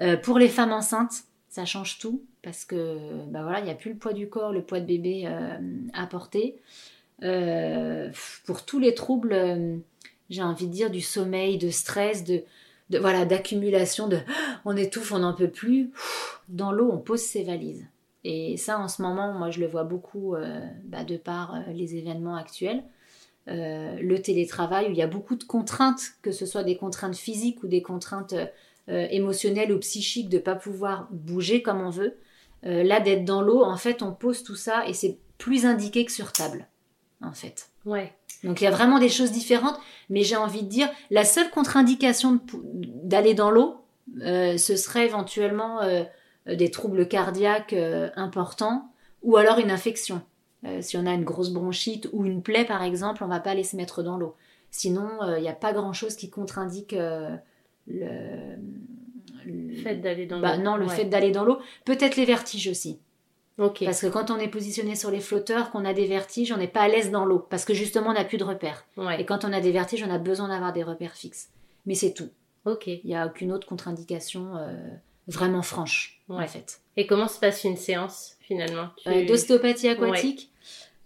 Euh, 0.00 0.16
pour 0.16 0.38
les 0.38 0.48
femmes 0.48 0.72
enceintes, 0.72 1.24
ça 1.50 1.64
change 1.64 1.98
tout, 1.98 2.22
parce 2.42 2.64
que 2.64 3.24
bah 3.26 3.42
voilà, 3.42 3.60
il 3.60 3.64
n'y 3.64 3.70
a 3.70 3.74
plus 3.74 3.92
le 3.92 3.98
poids 3.98 4.12
du 4.12 4.28
corps, 4.28 4.52
le 4.52 4.62
poids 4.62 4.80
de 4.80 4.86
bébé 4.86 5.24
euh, 5.26 5.58
à 5.92 6.06
porter. 6.06 6.56
pour 8.46 8.64
tous 8.64 8.78
les 8.78 8.94
troubles, 8.94 9.82
j'ai 10.30 10.42
envie 10.42 10.66
de 10.66 10.72
dire, 10.72 10.90
du 10.90 11.00
sommeil, 11.00 11.58
de 11.58 11.70
stress, 11.70 12.24
de, 12.24 12.44
voilà, 12.90 13.24
d'accumulation, 13.24 14.08
de 14.08 14.18
on 14.64 14.76
étouffe, 14.76 15.12
on 15.12 15.20
n'en 15.20 15.34
peut 15.34 15.50
plus. 15.50 15.90
Dans 16.48 16.72
l'eau, 16.72 16.90
on 16.92 16.98
pose 16.98 17.20
ses 17.20 17.42
valises. 17.42 17.86
Et 18.24 18.56
ça, 18.56 18.78
en 18.78 18.88
ce 18.88 19.00
moment, 19.02 19.32
moi, 19.32 19.50
je 19.50 19.60
le 19.60 19.66
vois 19.66 19.84
beaucoup 19.84 20.34
euh, 20.34 20.60
bah, 20.84 21.04
de 21.04 21.16
par 21.16 21.54
euh, 21.54 21.72
les 21.72 21.96
événements 21.96 22.36
actuels. 22.36 22.82
Euh, 23.48 23.98
le 24.00 24.20
télétravail, 24.20 24.88
où 24.88 24.90
il 24.90 24.96
y 24.96 25.02
a 25.02 25.06
beaucoup 25.06 25.36
de 25.36 25.44
contraintes, 25.44 26.02
que 26.20 26.32
ce 26.32 26.44
soit 26.44 26.64
des 26.64 26.76
contraintes 26.76 27.16
physiques 27.16 27.62
ou 27.62 27.68
des 27.68 27.82
contraintes 27.82 28.34
émotionnelles 28.90 29.70
ou 29.70 29.78
psychiques, 29.78 30.30
de 30.30 30.38
ne 30.38 30.42
pas 30.42 30.54
pouvoir 30.54 31.08
bouger 31.10 31.60
comme 31.60 31.82
on 31.82 31.90
veut. 31.90 32.16
là, 32.62 33.00
d'être 33.00 33.24
dans 33.24 33.42
l'eau, 33.42 33.62
en 33.62 33.76
fait, 33.76 34.02
on 34.02 34.12
pose 34.12 34.42
tout 34.42 34.54
ça 34.54 34.86
et 34.88 34.94
c'est 34.94 35.18
plus 35.36 35.66
indiqué 35.66 36.06
que 36.06 36.12
sur 36.12 36.32
table, 36.32 36.66
en 37.22 37.32
fait. 37.32 37.68
Ouais. 37.88 38.12
Donc 38.44 38.60
il 38.60 38.64
y 38.64 38.66
a 38.66 38.70
vraiment 38.70 38.98
des 38.98 39.08
choses 39.08 39.32
différentes, 39.32 39.78
mais 40.10 40.22
j'ai 40.22 40.36
envie 40.36 40.62
de 40.62 40.68
dire, 40.68 40.88
la 41.10 41.24
seule 41.24 41.50
contre-indication 41.50 42.40
d'aller 43.02 43.34
dans 43.34 43.50
l'eau, 43.50 43.76
ce 44.16 44.76
serait 44.76 45.06
éventuellement 45.06 45.80
euh, 46.48 46.56
des 46.56 46.70
troubles 46.70 47.06
cardiaques 47.08 47.72
euh, 47.72 48.10
importants 48.16 48.90
ou 49.22 49.36
alors 49.36 49.58
une 49.58 49.70
infection. 49.70 50.22
Euh, 50.64 50.80
si 50.80 50.96
on 50.96 51.06
a 51.06 51.12
une 51.12 51.24
grosse 51.24 51.50
bronchite 51.50 52.08
ou 52.12 52.24
une 52.24 52.42
plaie 52.42 52.64
par 52.64 52.82
exemple, 52.82 53.22
on 53.22 53.28
va 53.28 53.40
pas 53.40 53.50
aller 53.50 53.64
se 53.64 53.76
mettre 53.76 54.02
dans 54.02 54.16
l'eau. 54.16 54.34
Sinon, 54.70 55.08
il 55.36 55.42
n'y 55.42 55.48
a 55.48 55.54
pas 55.54 55.72
grand-chose 55.72 56.14
qui 56.14 56.28
contre-indique 56.28 56.94
le, 57.86 58.58
fait 59.82 59.96
d'aller 59.96 60.26
dans 60.26 60.40
bah, 60.40 60.56
l'eau. 60.56 60.62
Non, 60.62 60.76
le 60.76 60.88
fait 60.88 61.06
d'aller 61.06 61.30
dans 61.30 61.42
l'eau. 61.42 61.58
Peut-être 61.86 62.16
les 62.16 62.26
vertiges 62.26 62.68
aussi. 62.68 63.00
Parce 63.58 64.00
que 64.00 64.06
quand 64.06 64.30
on 64.30 64.38
est 64.38 64.48
positionné 64.48 64.94
sur 64.94 65.10
les 65.10 65.20
flotteurs, 65.20 65.70
qu'on 65.70 65.84
a 65.84 65.92
des 65.92 66.06
vertiges, 66.06 66.52
on 66.52 66.56
n'est 66.56 66.68
pas 66.68 66.82
à 66.82 66.88
l'aise 66.88 67.10
dans 67.10 67.24
l'eau. 67.24 67.44
Parce 67.50 67.64
que 67.64 67.74
justement, 67.74 68.10
on 68.10 68.14
n'a 68.14 68.24
plus 68.24 68.38
de 68.38 68.44
repères. 68.44 68.84
Ouais. 68.96 69.20
Et 69.20 69.24
quand 69.24 69.44
on 69.44 69.52
a 69.52 69.60
des 69.60 69.72
vertiges, 69.72 70.04
on 70.06 70.10
a 70.10 70.18
besoin 70.18 70.48
d'avoir 70.48 70.72
des 70.72 70.84
repères 70.84 71.14
fixes. 71.14 71.50
Mais 71.84 71.94
c'est 71.94 72.12
tout. 72.12 72.30
Ok. 72.64 72.86
Il 72.86 73.00
n'y 73.04 73.16
a 73.16 73.26
aucune 73.26 73.52
autre 73.52 73.66
contre-indication 73.66 74.54
vraiment 75.28 75.62
franche, 75.62 76.20
en 76.28 76.44
fait. 76.46 76.80
Et 76.96 77.06
comment 77.06 77.28
se 77.28 77.38
passe 77.38 77.62
une 77.64 77.76
séance 77.76 78.36
finalement? 78.40 78.88
Euh, 79.06 79.26
D'ostéopathie 79.26 79.88
aquatique. 79.88 80.50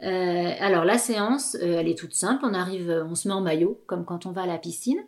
Euh, 0.02 0.52
alors 0.58 0.84
la 0.84 0.98
séance, 0.98 1.56
euh, 1.60 1.78
elle 1.78 1.88
est 1.88 1.98
toute 1.98 2.14
simple. 2.14 2.44
On 2.44 2.54
arrive, 2.54 3.04
on 3.08 3.14
se 3.14 3.28
met 3.28 3.34
en 3.34 3.40
maillot, 3.40 3.80
comme 3.86 4.04
quand 4.04 4.26
on 4.26 4.30
va 4.30 4.42
à 4.42 4.46
la 4.46 4.58
piscine. 4.58 5.02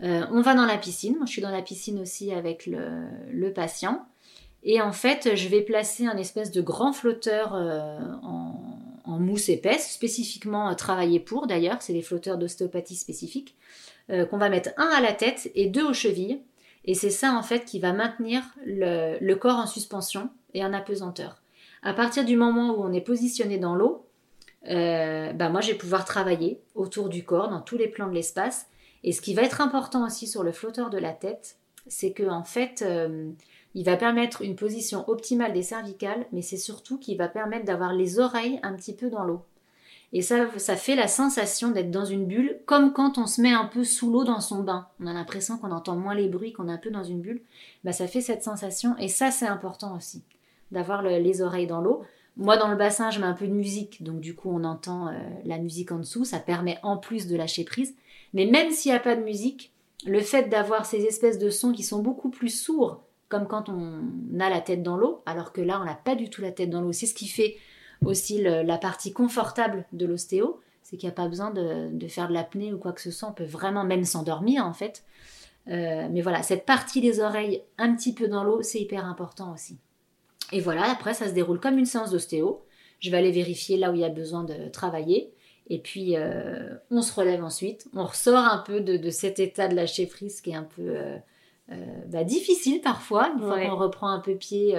on 0.00 0.40
va 0.40 0.54
dans 0.54 0.64
la 0.64 0.78
piscine. 0.78 1.16
Moi, 1.16 1.26
je 1.26 1.32
suis 1.32 1.42
dans 1.42 1.50
la 1.50 1.62
piscine 1.62 2.00
aussi 2.00 2.32
avec 2.32 2.66
le, 2.66 3.52
patient. 3.52 4.06
Et 4.62 4.80
en 4.80 4.92
fait, 4.92 5.34
je 5.34 5.48
vais 5.48 5.62
placer 5.62 6.06
un 6.06 6.16
espèce 6.16 6.50
de 6.52 6.60
grand 6.60 6.92
flotteur 6.92 7.52
en, 7.52 8.78
en, 9.04 9.18
mousse 9.18 9.48
épaisse, 9.48 9.92
spécifiquement 9.92 10.72
travaillé 10.76 11.18
pour 11.18 11.46
d'ailleurs. 11.46 11.82
C'est 11.82 11.92
des 11.92 12.02
flotteurs 12.02 12.38
d'ostéopathie 12.38 12.96
spécifiques 12.96 13.56
qu'on 14.08 14.38
va 14.38 14.48
mettre 14.48 14.70
un 14.76 14.88
à 14.88 15.00
la 15.00 15.12
tête 15.12 15.50
et 15.54 15.66
deux 15.66 15.84
aux 15.84 15.94
chevilles. 15.94 16.40
Et 16.84 16.94
c'est 16.94 17.10
ça 17.10 17.32
en 17.32 17.42
fait 17.42 17.64
qui 17.64 17.78
va 17.78 17.92
maintenir 17.92 18.42
le, 18.64 19.34
corps 19.34 19.58
en 19.58 19.66
suspension 19.66 20.30
et 20.54 20.64
en 20.64 20.72
apesanteur. 20.72 21.42
À 21.82 21.94
partir 21.94 22.24
du 22.24 22.36
moment 22.36 22.74
où 22.74 22.82
on 22.82 22.92
est 22.92 23.00
positionné 23.00 23.58
dans 23.58 23.74
l'eau, 23.74 24.06
euh, 24.68 25.32
bah 25.32 25.48
moi 25.48 25.60
je 25.60 25.72
vais 25.72 25.78
pouvoir 25.78 26.04
travailler 26.04 26.60
autour 26.74 27.08
du 27.08 27.24
corps 27.24 27.48
dans 27.48 27.60
tous 27.60 27.76
les 27.76 27.88
plans 27.88 28.08
de 28.08 28.14
l'espace. 28.14 28.66
Et 29.04 29.12
ce 29.12 29.20
qui 29.20 29.34
va 29.34 29.42
être 29.42 29.60
important 29.60 30.06
aussi 30.06 30.26
sur 30.26 30.42
le 30.42 30.52
flotteur 30.52 30.90
de 30.90 30.98
la 30.98 31.12
tête, 31.12 31.56
c'est 31.88 32.12
que 32.12 32.28
en 32.28 32.44
fait, 32.44 32.82
euh, 32.82 33.30
il 33.74 33.84
va 33.84 33.96
permettre 33.96 34.42
une 34.42 34.56
position 34.56 35.08
optimale 35.08 35.52
des 35.52 35.62
cervicales, 35.62 36.26
mais 36.32 36.42
c'est 36.42 36.56
surtout 36.56 36.98
qu'il 36.98 37.16
va 37.16 37.28
permettre 37.28 37.64
d'avoir 37.64 37.92
les 37.94 38.18
oreilles 38.18 38.60
un 38.62 38.74
petit 38.74 38.94
peu 38.94 39.08
dans 39.08 39.24
l'eau. 39.24 39.42
Et 40.14 40.20
ça, 40.20 40.46
ça 40.58 40.76
fait 40.76 40.94
la 40.94 41.08
sensation 41.08 41.70
d'être 41.70 41.90
dans 41.90 42.04
une 42.04 42.26
bulle, 42.26 42.58
comme 42.66 42.92
quand 42.92 43.16
on 43.16 43.26
se 43.26 43.40
met 43.40 43.52
un 43.52 43.64
peu 43.64 43.82
sous 43.82 44.10
l'eau 44.12 44.24
dans 44.24 44.40
son 44.40 44.62
bain. 44.62 44.86
On 45.00 45.06
a 45.06 45.14
l'impression 45.14 45.56
qu'on 45.56 45.70
entend 45.70 45.96
moins 45.96 46.14
les 46.14 46.28
bruits, 46.28 46.52
qu'on 46.52 46.68
est 46.68 46.72
un 46.72 46.78
peu 46.78 46.90
dans 46.90 47.02
une 47.02 47.22
bulle. 47.22 47.40
Bah, 47.82 47.92
ça 47.92 48.06
fait 48.06 48.20
cette 48.20 48.42
sensation. 48.42 48.94
Et 48.98 49.08
ça, 49.08 49.30
c'est 49.30 49.46
important 49.46 49.96
aussi, 49.96 50.22
d'avoir 50.70 51.02
les 51.02 51.40
oreilles 51.40 51.66
dans 51.66 51.80
l'eau. 51.80 52.02
Moi, 52.36 52.58
dans 52.58 52.68
le 52.68 52.76
bassin, 52.76 53.10
je 53.10 53.20
mets 53.20 53.26
un 53.26 53.32
peu 53.32 53.46
de 53.46 53.52
musique, 53.52 54.02
donc 54.02 54.20
du 54.20 54.34
coup, 54.34 54.50
on 54.50 54.64
entend 54.64 55.08
euh, 55.08 55.12
la 55.44 55.58
musique 55.58 55.92
en 55.92 55.98
dessous. 55.98 56.26
Ça 56.26 56.38
permet 56.38 56.78
en 56.82 56.98
plus 56.98 57.26
de 57.26 57.36
lâcher 57.36 57.64
prise. 57.64 57.94
Mais 58.34 58.44
même 58.46 58.70
s'il 58.70 58.92
n'y 58.92 58.96
a 58.96 59.00
pas 59.00 59.16
de 59.16 59.22
musique, 59.22 59.72
le 60.04 60.20
fait 60.20 60.48
d'avoir 60.50 60.84
ces 60.84 61.04
espèces 61.04 61.38
de 61.38 61.48
sons 61.48 61.72
qui 61.72 61.82
sont 61.82 62.02
beaucoup 62.02 62.30
plus 62.30 62.50
sourds, 62.50 63.02
comme 63.32 63.46
quand 63.46 63.70
on 63.70 64.38
a 64.40 64.50
la 64.50 64.60
tête 64.60 64.82
dans 64.82 64.98
l'eau, 64.98 65.22
alors 65.24 65.54
que 65.54 65.62
là, 65.62 65.80
on 65.80 65.86
n'a 65.86 65.94
pas 65.94 66.14
du 66.14 66.28
tout 66.28 66.42
la 66.42 66.52
tête 66.52 66.68
dans 66.68 66.82
l'eau. 66.82 66.92
C'est 66.92 67.06
ce 67.06 67.14
qui 67.14 67.26
fait 67.26 67.56
aussi 68.04 68.42
la 68.42 68.76
partie 68.76 69.14
confortable 69.14 69.86
de 69.92 70.04
l'ostéo, 70.04 70.60
c'est 70.82 70.98
qu'il 70.98 71.08
n'y 71.08 71.12
a 71.12 71.14
pas 71.14 71.28
besoin 71.28 71.50
de, 71.50 72.08
faire 72.08 72.28
de 72.28 72.34
l'apnée 72.34 72.74
ou 72.74 72.78
quoi 72.78 72.92
que 72.92 73.00
ce 73.00 73.10
soit, 73.10 73.30
on 73.30 73.32
peut 73.32 73.44
vraiment 73.44 73.84
même 73.84 74.04
s'endormir 74.04 74.66
en 74.66 74.74
fait. 74.74 75.02
Euh, 75.68 76.08
mais 76.10 76.20
voilà, 76.20 76.42
cette 76.42 76.66
partie 76.66 77.00
des 77.00 77.20
oreilles 77.20 77.62
un 77.78 77.94
petit 77.94 78.12
peu 78.12 78.28
dans 78.28 78.44
l'eau, 78.44 78.60
c'est 78.60 78.80
hyper 78.80 79.06
important 79.06 79.54
aussi. 79.54 79.78
Et 80.50 80.60
voilà, 80.60 80.90
après 80.90 81.14
ça 81.14 81.26
se 81.26 81.32
déroule 81.32 81.58
comme 81.58 81.78
une 81.78 81.86
séance 81.86 82.10
d'ostéo. 82.10 82.62
Je 83.00 83.10
vais 83.10 83.16
aller 83.16 83.30
vérifier 83.30 83.78
là 83.78 83.90
où 83.90 83.94
il 83.94 84.00
y 84.00 84.04
a 84.04 84.10
besoin 84.10 84.44
de 84.44 84.68
travailler. 84.68 85.32
Et 85.70 85.78
puis 85.78 86.16
euh, 86.16 86.74
on 86.90 87.00
se 87.00 87.14
relève 87.14 87.42
ensuite, 87.42 87.88
on 87.94 88.04
ressort 88.04 88.44
un 88.44 88.58
peu 88.58 88.80
de, 88.80 89.08
cet 89.08 89.38
état 89.38 89.68
de 89.68 89.74
lâcher 89.74 90.06
prise 90.06 90.42
qui 90.42 90.50
est 90.50 90.56
un 90.56 90.64
peu 90.64 90.82
euh, 90.82 91.16
bah, 91.68 92.24
difficile 92.24 92.80
parfois, 92.80 93.32
une 93.34 93.40
fois 93.40 93.60
qu'on 93.60 93.76
reprend 93.76 94.08
un 94.08 94.20
peu 94.20 94.34
pied. 94.34 94.76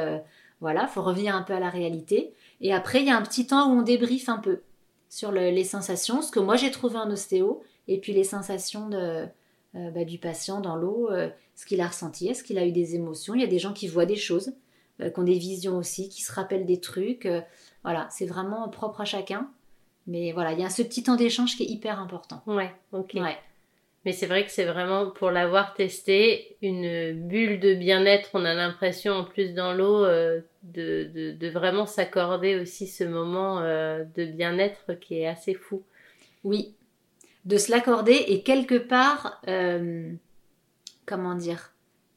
voilà, 0.62 0.88
faut 0.88 1.02
revenir 1.02 1.36
un 1.36 1.42
peu 1.42 1.54
à 1.54 1.60
la 1.60 1.70
réalité. 1.70 2.34
Et 2.62 2.74
après, 2.74 3.02
il 3.02 3.08
y 3.08 3.12
a 3.12 3.18
un 3.18 3.22
petit 3.22 3.48
temps 3.48 3.70
où 3.70 3.80
on 3.80 3.82
débriefe 3.82 4.30
un 4.30 4.38
peu 4.38 4.62
sur 5.10 5.32
les 5.32 5.64
sensations, 5.64 6.22
ce 6.22 6.32
que 6.32 6.40
moi 6.40 6.56
j'ai 6.56 6.72
trouvé 6.72 6.98
en 6.98 7.10
ostéo, 7.12 7.62
et 7.88 8.00
puis 8.00 8.14
les 8.14 8.24
sensations 8.24 8.90
de, 8.90 9.28
euh, 9.76 9.90
bah, 9.90 10.06
du 10.06 10.20
patient 10.20 10.62
dans 10.62 10.76
l'eau, 10.76 11.10
euh, 11.10 11.30
ce 11.56 11.66
qu'il 11.66 11.82
a 11.82 11.88
ressenti, 11.88 12.28
est-ce 12.28 12.44
qu'il 12.44 12.60
a 12.60 12.66
eu 12.66 12.72
des 12.72 12.94
émotions. 12.94 13.34
Il 13.34 13.42
y 13.42 13.44
a 13.44 13.48
des 13.48 13.58
gens 13.58 13.74
qui 13.74 13.88
voient 13.88 14.06
des 14.06 14.16
choses, 14.16 14.54
euh, 15.02 15.10
qui 15.10 15.20
ont 15.20 15.24
des 15.24 15.38
visions 15.38 15.78
aussi, 15.78 16.10
qui 16.10 16.22
se 16.22 16.32
rappellent 16.32 16.68
des 16.68 16.80
trucs. 16.80 17.28
voilà, 17.84 18.08
c'est 18.12 18.28
vraiment 18.28 18.70
propre 18.70 19.02
à 19.02 19.06
chacun. 19.06 19.50
Mais 20.06 20.32
voilà, 20.32 20.54
il 20.54 20.60
y 20.60 20.64
a 20.64 20.70
ce 20.70 20.84
petit 20.84 21.02
temps 21.02 21.16
d'échange 21.16 21.56
qui 21.56 21.64
est 21.64 21.68
hyper 21.68 22.00
important. 22.00 22.44
Ouais, 22.46 22.72
ok. 22.92 23.14
Ouais. 23.16 23.38
Mais 24.06 24.12
c'est 24.12 24.26
vrai 24.26 24.46
que 24.46 24.52
c'est 24.52 24.66
vraiment, 24.66 25.12
pour 25.12 25.32
l'avoir 25.32 25.74
testé, 25.74 26.58
une 26.62 27.28
bulle 27.28 27.60
de 27.60 27.74
bien-être. 27.74 28.32
On 28.34 28.44
a 28.44 28.54
l'impression, 28.54 29.14
en 29.14 29.24
plus 29.24 29.54
dans 29.54 29.74
l'eau, 29.74 30.04
euh, 30.04 30.42
de, 30.64 31.34
de, 31.40 31.50
vraiment 31.50 31.86
s'accorder 31.86 32.60
aussi 32.60 32.88
ce 32.88 33.06
moment 33.06 33.62
euh, 33.62 34.04
de 34.16 34.26
bien-être 34.26 35.00
qui 35.00 35.20
est 35.20 35.28
assez 35.28 35.54
fou. 35.54 35.84
Oui, 36.44 36.76
de 37.46 37.58
se 37.58 37.72
l'accorder 37.72 38.26
et 38.28 38.44
quelque 38.44 38.76
part, 38.78 39.42
euh, 39.48 40.12
comment 41.06 41.36
dire, 41.36 41.72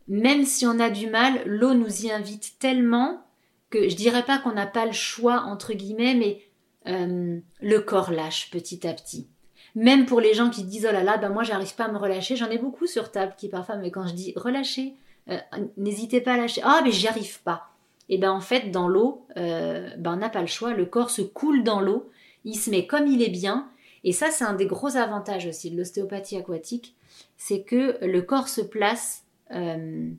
même 0.09 0.45
si 0.45 0.67
on 0.67 0.81
a 0.81 0.91
du 0.91 1.09
mal, 1.09 1.41
l'eau 1.47 1.75
nous 1.75 2.05
y 2.05 2.11
invite 2.11 2.59
tellement 2.59 3.25
que 3.71 3.89
je 3.89 3.95
dirais 3.95 4.25
pas 4.25 4.39
qu'on 4.39 4.53
n'a 4.53 4.67
pas 4.67 4.87
le 4.87 4.93
choix, 4.93 5.43
entre 5.43 5.73
guillemets, 5.73 6.15
mais 6.15 6.43
le 6.85 7.79
corps 7.81 8.13
lâche 8.13 8.51
petit 8.51 8.87
à 8.87 8.95
petit. 8.95 9.29
Même 9.77 10.07
pour 10.07 10.21
les 10.21 10.33
gens 10.33 10.49
qui 10.49 10.65
disent 10.65 10.87
oh 10.89 10.93
là 10.93 11.03
là, 11.03 11.19
ben 11.19 11.29
moi 11.29 11.43
j'arrive 11.43 11.75
pas 11.75 11.85
à 11.85 11.93
me 11.93 11.99
relâcher, 11.99 12.35
j'en 12.35 12.49
ai 12.49 12.57
beaucoup 12.57 12.87
sur 12.87 13.13
table 13.13 13.35
qui 13.37 13.51
parfois, 13.51 13.77
mais 13.77 13.91
quand 13.91 14.07
je 14.07 14.15
dis 14.15 14.33
relâcher, 14.35 14.95
euh, 15.29 15.37
n'hésitez 15.77 16.23
pas 16.23 16.33
à 16.33 16.37
lâcher. 16.39 16.63
Ah 16.65 16.81
mais 16.83 16.91
j'y 16.91 17.07
arrive 17.07 17.43
pas. 17.43 17.69
Et 18.09 18.17
ben 18.17 18.31
en 18.31 18.41
fait 18.41 18.71
dans 18.71 18.89
l'eau, 18.89 19.27
euh, 19.37 19.91
ben 19.99 20.15
on 20.15 20.17
n'a 20.17 20.31
pas 20.31 20.41
le 20.41 20.47
choix, 20.47 20.73
le 20.73 20.87
corps 20.87 21.11
se 21.11 21.21
coule 21.21 21.63
dans 21.63 21.83
l'eau, 21.83 22.11
il 22.45 22.57
se 22.57 22.71
met 22.71 22.87
comme 22.87 23.07
il 23.07 23.23
est 23.23 23.29
bien. 23.29 23.69
Et 24.03 24.13
ça 24.13 24.31
c'est 24.31 24.45
un 24.45 24.55
des 24.55 24.67
gros 24.67 24.97
avantages 24.97 25.47
aussi 25.47 25.71
de 25.71 25.77
l'ostéopathie 25.77 26.39
aquatique, 26.39 26.97
c'est 27.37 27.61
que 27.61 27.99
le 28.03 28.23
corps 28.23 28.49
se 28.49 28.63
place 28.63 29.25
euh, 29.51 30.11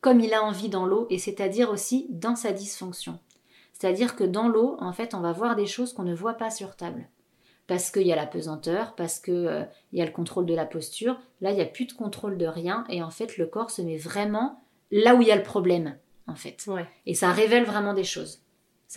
comme 0.00 0.20
il 0.20 0.34
a 0.34 0.44
envie 0.44 0.68
dans 0.68 0.86
l'eau, 0.86 1.08
et 1.10 1.18
c'est-à-dire 1.18 1.70
aussi 1.70 2.06
dans 2.10 2.36
sa 2.36 2.52
dysfonction. 2.52 3.18
C'est-à-dire 3.72 4.14
que 4.14 4.22
dans 4.22 4.46
l'eau, 4.46 4.76
en 4.78 4.92
fait, 4.92 5.14
on 5.14 5.20
va 5.20 5.32
voir 5.32 5.56
des 5.56 5.66
choses 5.66 5.94
qu'on 5.94 6.04
ne 6.04 6.14
voit 6.14 6.34
pas 6.34 6.50
sur 6.50 6.76
table 6.76 7.08
parce 7.66 7.90
qu'il 7.90 8.06
y 8.06 8.12
a 8.12 8.16
la 8.16 8.26
pesanteur, 8.26 8.94
parce 8.94 9.18
qu'il 9.20 9.34
euh, 9.34 9.64
y 9.92 10.02
a 10.02 10.04
le 10.04 10.10
contrôle 10.10 10.46
de 10.46 10.54
la 10.54 10.66
posture. 10.66 11.18
Là, 11.40 11.50
il 11.50 11.56
n'y 11.56 11.62
a 11.62 11.66
plus 11.66 11.86
de 11.86 11.92
contrôle 11.92 12.36
de 12.36 12.46
rien 12.46 12.84
et 12.88 13.02
en 13.02 13.10
fait, 13.10 13.38
le 13.38 13.46
corps 13.46 13.70
se 13.70 13.82
met 13.82 13.96
vraiment 13.96 14.62
là 14.90 15.14
où 15.14 15.22
il 15.22 15.28
y 15.28 15.32
a 15.32 15.36
le 15.36 15.42
problème, 15.42 15.96
en 16.26 16.34
fait. 16.34 16.66
Et 17.06 17.14
ça 17.14 17.32
révèle 17.32 17.64
vraiment 17.64 17.94
des 17.94 18.04
choses. 18.04 18.40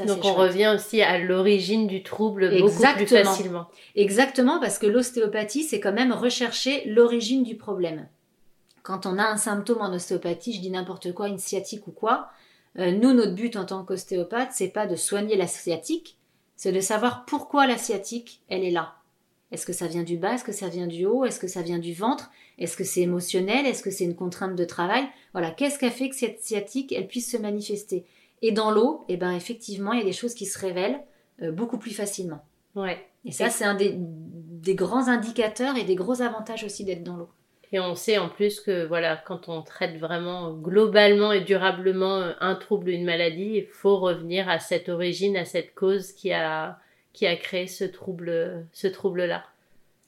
Donc 0.05 0.23
on 0.25 0.33
revient 0.33 0.71
aussi 0.75 1.01
à 1.01 1.17
l'origine 1.17 1.87
du 1.87 2.03
trouble 2.03 2.49
beaucoup 2.59 2.83
plus 2.95 3.07
facilement. 3.07 3.67
Exactement, 3.95 4.59
parce 4.59 4.77
que 4.77 4.85
l'ostéopathie, 4.85 5.63
c'est 5.63 5.79
quand 5.79 5.93
même 5.93 6.11
rechercher 6.11 6.83
l'origine 6.85 7.43
du 7.43 7.55
problème. 7.55 8.07
Quand 8.83 9.05
on 9.05 9.17
a 9.17 9.23
un 9.23 9.37
symptôme 9.37 9.81
en 9.81 9.91
ostéopathie, 9.91 10.53
je 10.53 10.61
dis 10.61 10.69
n'importe 10.69 11.13
quoi, 11.13 11.29
une 11.29 11.39
sciatique 11.39 11.87
ou 11.87 11.91
quoi, 11.91 12.29
Euh, 12.79 12.91
nous, 12.91 13.13
notre 13.13 13.33
but 13.33 13.55
en 13.55 13.65
tant 13.65 13.83
qu'ostéopathe, 13.83 14.51
c'est 14.51 14.67
pas 14.67 14.85
de 14.85 14.95
soigner 14.95 15.35
la 15.35 15.47
sciatique, 15.47 16.16
c'est 16.57 16.73
de 16.73 16.81
savoir 16.81 17.23
pourquoi 17.25 17.67
la 17.67 17.77
sciatique, 17.77 18.41
elle 18.49 18.65
est 18.65 18.71
là. 18.71 18.95
Est-ce 19.51 19.65
que 19.65 19.71
ça 19.71 19.87
vient 19.87 20.03
du 20.03 20.17
bas? 20.17 20.33
Est-ce 20.33 20.43
que 20.43 20.51
ça 20.51 20.67
vient 20.67 20.87
du 20.87 21.05
haut? 21.05 21.23
Est-ce 21.23 21.39
que 21.39 21.47
ça 21.47 21.61
vient 21.61 21.79
du 21.79 21.93
ventre? 21.93 22.31
Est-ce 22.57 22.75
que 22.75 22.83
c'est 22.83 22.99
émotionnel? 23.01 23.65
Est-ce 23.65 23.81
que 23.81 23.91
c'est 23.91 24.03
une 24.03 24.15
contrainte 24.15 24.57
de 24.57 24.65
travail? 24.65 25.07
Voilà, 25.31 25.51
qu'est-ce 25.51 25.79
qui 25.79 25.85
a 25.85 25.91
fait 25.91 26.09
que 26.09 26.15
cette 26.15 26.43
sciatique, 26.43 26.91
elle 26.91 27.07
puisse 27.07 27.31
se 27.31 27.37
manifester? 27.37 28.03
Et 28.41 28.51
dans 28.51 28.71
l'eau, 28.71 29.05
eh 29.07 29.15
ben 29.15 29.31
effectivement, 29.31 29.93
il 29.93 29.99
y 29.99 30.01
a 30.01 30.05
des 30.05 30.11
choses 30.11 30.33
qui 30.33 30.45
se 30.45 30.59
révèlent 30.59 30.99
euh, 31.41 31.51
beaucoup 31.51 31.77
plus 31.77 31.91
facilement. 31.91 32.43
Ouais. 32.75 32.97
Et 33.23 33.31
ça, 33.31 33.49
c'est 33.49 33.63
un 33.63 33.75
des, 33.75 33.95
des 33.95 34.75
grands 34.75 35.07
indicateurs 35.07 35.77
et 35.77 35.83
des 35.83 35.95
gros 35.95 36.21
avantages 36.21 36.63
aussi 36.63 36.83
d'être 36.83 37.03
dans 37.03 37.15
l'eau. 37.15 37.29
Et 37.73 37.79
on 37.79 37.95
sait 37.95 38.17
en 38.17 38.29
plus 38.29 38.61
que 38.61 38.85
voilà, 38.85 39.17
quand 39.17 39.49
on 39.49 39.61
traite 39.61 39.97
vraiment 39.97 40.53
globalement 40.53 41.33
et 41.33 41.41
durablement 41.41 42.17
euh, 42.17 42.33
un 42.39 42.55
trouble, 42.55 42.89
une 42.89 43.03
maladie, 43.03 43.55
il 43.55 43.67
faut 43.67 43.97
revenir 43.97 44.47
à 44.47 44.59
cette 44.59 44.87
origine, 44.89 45.35
à 45.35 45.45
cette 45.45 45.75
cause 45.75 46.13
qui 46.13 46.31
a 46.31 46.79
qui 47.13 47.25
a 47.25 47.35
créé 47.35 47.65
ce 47.65 47.83
trouble, 47.83 48.67
ce 48.73 48.85
trouble-là. 48.85 49.43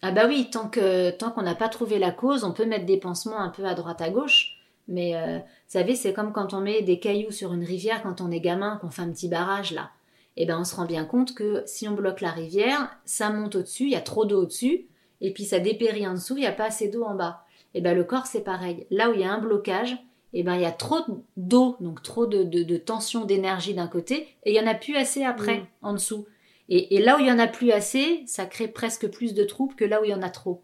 Ah 0.04 0.12
bah 0.12 0.28
oui, 0.28 0.50
tant 0.51 0.70
que 0.70 1.10
tant 1.10 1.32
qu'on 1.32 1.42
n'a 1.42 1.56
pas 1.56 1.68
trouvé 1.68 2.00
la 2.00 2.12
cause, 2.12 2.44
on 2.44 2.54
peut 2.54 2.66
mettre 2.66 2.86
des 2.86 2.98
pansements 2.98 3.39
un 3.39 3.50
peu 3.50 3.66
à 3.66 3.74
droite 3.74 4.01
à 4.01 4.10
gauche, 4.10 4.60
mais 4.88 5.16
euh, 5.16 5.39
vous 5.39 5.44
savez, 5.68 5.96
c'est 5.96 6.13
comme 6.13 6.32
quand 6.32 6.54
on 6.54 6.62
met 6.62 6.82
des 6.84 7.00
cailloux 7.00 7.32
sur 7.32 7.54
une 7.54 7.63
rivière 7.63 8.04
quand 8.04 8.22
on 8.22 8.32
est 8.32 8.39
gamin, 8.39 8.78
qu'on 8.78 8.92
fait 8.92 9.01
un 9.01 9.12
petit 9.12 9.28
barrage 9.28 9.72
là. 9.72 9.89
Et 10.38 10.44
eh 10.44 10.46
ben 10.46 10.60
on 10.60 10.63
se 10.63 10.75
rend 10.75 10.86
bien 10.86 11.04
compte 11.04 11.34
que 11.34 11.63
si 11.66 11.88
on 11.89 11.94
bloque 11.94 12.22
la 12.22 12.30
rivière, 12.30 12.96
ça 13.04 13.30
monte 13.30 13.56
au-dessus, 13.56 13.86
il 13.86 13.89
y 13.89 13.96
a 13.96 14.01
trop 14.01 14.25
d'eau 14.25 14.44
au-dessus, 14.44 14.86
et 15.20 15.34
puis 15.34 15.44
ça 15.44 15.60
dépérit 15.60 16.08
en 16.08 16.13
dessous, 16.13 16.38
il 16.38 16.42
n'y 16.42 16.46
a 16.46 16.54
pas 16.54 16.68
assez 16.68 16.88
d'eau 16.88 17.04
en 17.04 17.16
bas. 17.16 17.44
Et 17.73 17.81
ben 17.81 17.95
le 17.95 18.03
corps 18.03 18.25
c'est 18.25 18.43
pareil. 18.43 18.88
Là 18.89 19.09
où 19.09 19.13
il 19.13 19.21
y 19.21 19.23
a 19.23 19.31
un 19.31 19.39
blocage, 19.39 19.97
et 20.33 20.43
ben 20.43 20.55
il 20.55 20.61
y 20.61 20.65
a 20.65 20.71
trop 20.71 20.99
d'eau, 21.38 21.75
donc 21.79 22.03
trop 22.03 22.25
de, 22.25 22.77
tension, 22.77 23.25
d'énergie 23.25 23.73
d'un 23.73 23.88
côté, 23.88 24.27
et 24.43 24.51
il 24.51 24.55
y 24.55 24.59
en 24.59 24.67
a 24.67 24.75
plus 24.75 24.95
assez 24.95 25.23
après 25.23 25.59
mm. 25.59 25.67
en 25.81 25.93
dessous. 25.93 26.25
Et, 26.71 26.99
là 26.99 27.17
où 27.17 27.19
il 27.19 27.25
y 27.25 27.31
en 27.31 27.39
a 27.39 27.47
plus 27.47 27.71
assez, 27.71 28.21
ça 28.27 28.45
crée 28.45 28.67
presque 28.67 29.07
plus 29.07 29.33
de 29.33 29.43
troubles 29.43 29.73
que 29.73 29.85
là 29.85 30.01
où 30.01 30.05
il 30.05 30.11
y 30.11 30.13
en 30.13 30.21
a 30.21 30.29
trop. 30.29 30.61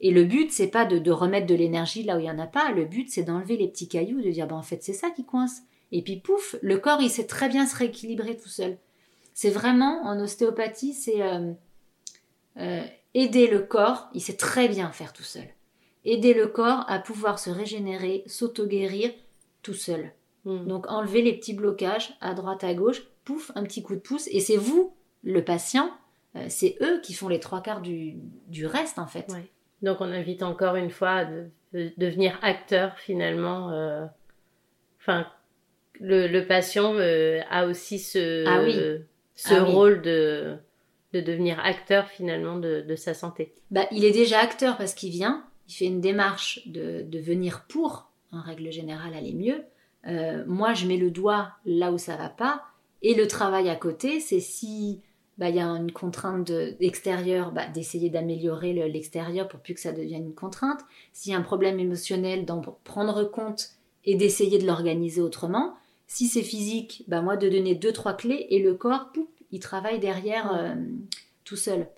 Et 0.00 0.10
le 0.10 0.24
but, 0.24 0.52
c'est 0.52 0.66
pas 0.66 0.84
de, 0.84 1.10
remettre 1.10 1.46
de 1.46 1.54
l'énergie 1.54 2.02
là 2.02 2.18
où 2.18 2.20
il 2.20 2.26
y 2.26 2.30
en 2.30 2.38
a 2.38 2.46
pas. 2.46 2.72
Le 2.72 2.84
but, 2.84 3.08
c'est 3.08 3.22
d'enlever 3.22 3.56
les 3.56 3.68
petits 3.68 3.88
cailloux, 3.88 4.20
de 4.20 4.30
dire, 4.30 4.46
ben, 4.46 4.56
en 4.56 4.62
fait, 4.62 4.82
c'est 4.82 4.92
ça 4.92 5.08
qui 5.08 5.24
coince. 5.24 5.62
Et 5.92 6.02
puis, 6.02 6.16
pouf, 6.16 6.56
le 6.60 6.76
corps, 6.76 7.00
il 7.00 7.08
sait 7.08 7.26
très 7.26 7.48
bien 7.48 7.66
se 7.66 7.74
rééquilibrer 7.74 8.36
tout 8.36 8.50
seul. 8.50 8.76
C'est 9.32 9.48
vraiment, 9.48 10.02
en 10.04 10.20
ostéopathie, 10.20 10.92
c'est 10.92 11.22
euh, 11.22 11.52
euh, 12.58 12.84
aider 13.14 13.46
le 13.46 13.60
corps, 13.60 14.10
il 14.12 14.20
sait 14.20 14.36
très 14.36 14.68
bien 14.68 14.90
faire 14.92 15.14
tout 15.14 15.22
seul. 15.22 15.46
Aider 16.06 16.32
le 16.32 16.46
corps 16.46 16.84
à 16.88 16.98
pouvoir 16.98 17.38
se 17.38 17.50
régénérer, 17.50 18.24
s'auto-guérir 18.26 19.12
tout 19.62 19.74
seul. 19.74 20.12
Hmm. 20.44 20.66
Donc, 20.66 20.90
enlever 20.90 21.20
les 21.20 21.34
petits 21.34 21.54
blocages 21.54 22.16
à 22.20 22.32
droite, 22.32 22.64
à 22.64 22.72
gauche, 22.72 23.02
pouf, 23.24 23.52
un 23.54 23.64
petit 23.64 23.82
coup 23.82 23.94
de 23.94 24.00
pouce, 24.00 24.28
et 24.30 24.40
c'est 24.40 24.56
vous 24.56 24.94
le 25.22 25.44
patient, 25.44 25.90
euh, 26.36 26.46
c'est 26.48 26.76
eux 26.80 27.00
qui 27.02 27.12
font 27.12 27.28
les 27.28 27.40
trois 27.40 27.60
quarts 27.60 27.80
du, 27.80 28.16
reste 28.64 28.98
en 28.98 29.06
fait. 29.06 29.30
Donc 29.82 30.00
on 30.00 30.10
invite 30.10 30.42
encore 30.42 30.76
une 30.76 30.90
fois 30.90 31.10
à 31.10 31.26
devenir 31.72 32.38
acteur 32.42 32.98
finalement. 32.98 33.70
Euh, 33.70 34.06
enfin, 35.00 35.26
le, 36.00 36.40
patient 36.42 36.94
euh, 36.94 37.40
a 37.50 37.66
aussi 37.66 37.98
ce, 37.98 38.44
ah 38.46 39.00
ce 39.34 39.54
ah 39.54 39.64
rôle 39.64 40.02
de, 40.02 40.56
de 41.12 41.20
devenir 41.20 41.58
acteur 41.60 42.08
finalement 42.08 42.56
de, 42.56 42.94
sa 42.96 43.14
santé. 43.14 43.54
Bah, 43.70 43.86
il 43.90 44.04
est 44.04 44.12
déjà 44.12 44.40
acteur 44.40 44.76
parce 44.76 44.94
qu'il 44.94 45.10
vient, 45.10 45.44
il 45.68 45.72
fait 45.72 45.86
une 45.86 46.00
démarche 46.00 46.66
de, 46.66 47.02
de 47.02 47.18
venir 47.18 47.64
pour, 47.68 48.10
en 48.32 48.40
règle 48.40 48.70
générale, 48.70 49.14
aller 49.14 49.32
mieux. 49.32 49.64
moi, 50.46 50.74
je 50.74 50.86
mets 50.86 50.96
le 50.96 51.10
doigt 51.10 51.52
là 51.64 51.92
où 51.92 51.98
ça 51.98 52.16
va 52.16 52.28
pas. 52.28 52.62
Et 53.02 53.14
le 53.14 53.26
travail 53.26 53.68
à 53.68 53.76
côté, 53.76 54.20
c'est 54.20 54.40
si 54.40 55.02
bah, 55.38 55.50
il 55.50 55.56
y 55.56 55.60
a 55.60 55.66
une 55.66 55.92
contrainte 55.92 56.50
extérieure, 56.80 57.52
bah, 57.52 57.66
d'essayer 57.66 58.08
d'améliorer 58.08 58.72
l'extérieur 58.88 59.48
pour 59.48 59.60
plus 59.60 59.74
que 59.74 59.80
ça 59.80 59.92
devienne 59.92 60.26
une 60.26 60.34
contrainte. 60.34 60.80
S'il 61.12 61.32
y 61.32 61.34
a 61.34 61.38
un 61.38 61.42
problème 61.42 61.78
émotionnel, 61.78 62.46
d'en 62.46 62.60
prendre 62.60 63.24
compte 63.24 63.70
et 64.04 64.14
d'essayer 64.14 64.58
de 64.58 64.66
l'organiser 64.66 65.20
autrement. 65.20 65.74
Si 66.06 66.26
c'est 66.26 66.42
physique, 66.42 67.04
bah, 67.08 67.20
moi 67.20 67.36
de 67.36 67.48
donner 67.48 67.74
deux 67.74 67.92
trois 67.92 68.14
clés 68.14 68.46
et 68.50 68.62
le 68.62 68.74
corps, 68.74 69.12
il 69.50 69.60
travaille 69.60 69.98
derrière 69.98 70.54
euh, 70.54 70.74
tout 71.44 71.56
seul. 71.56 71.88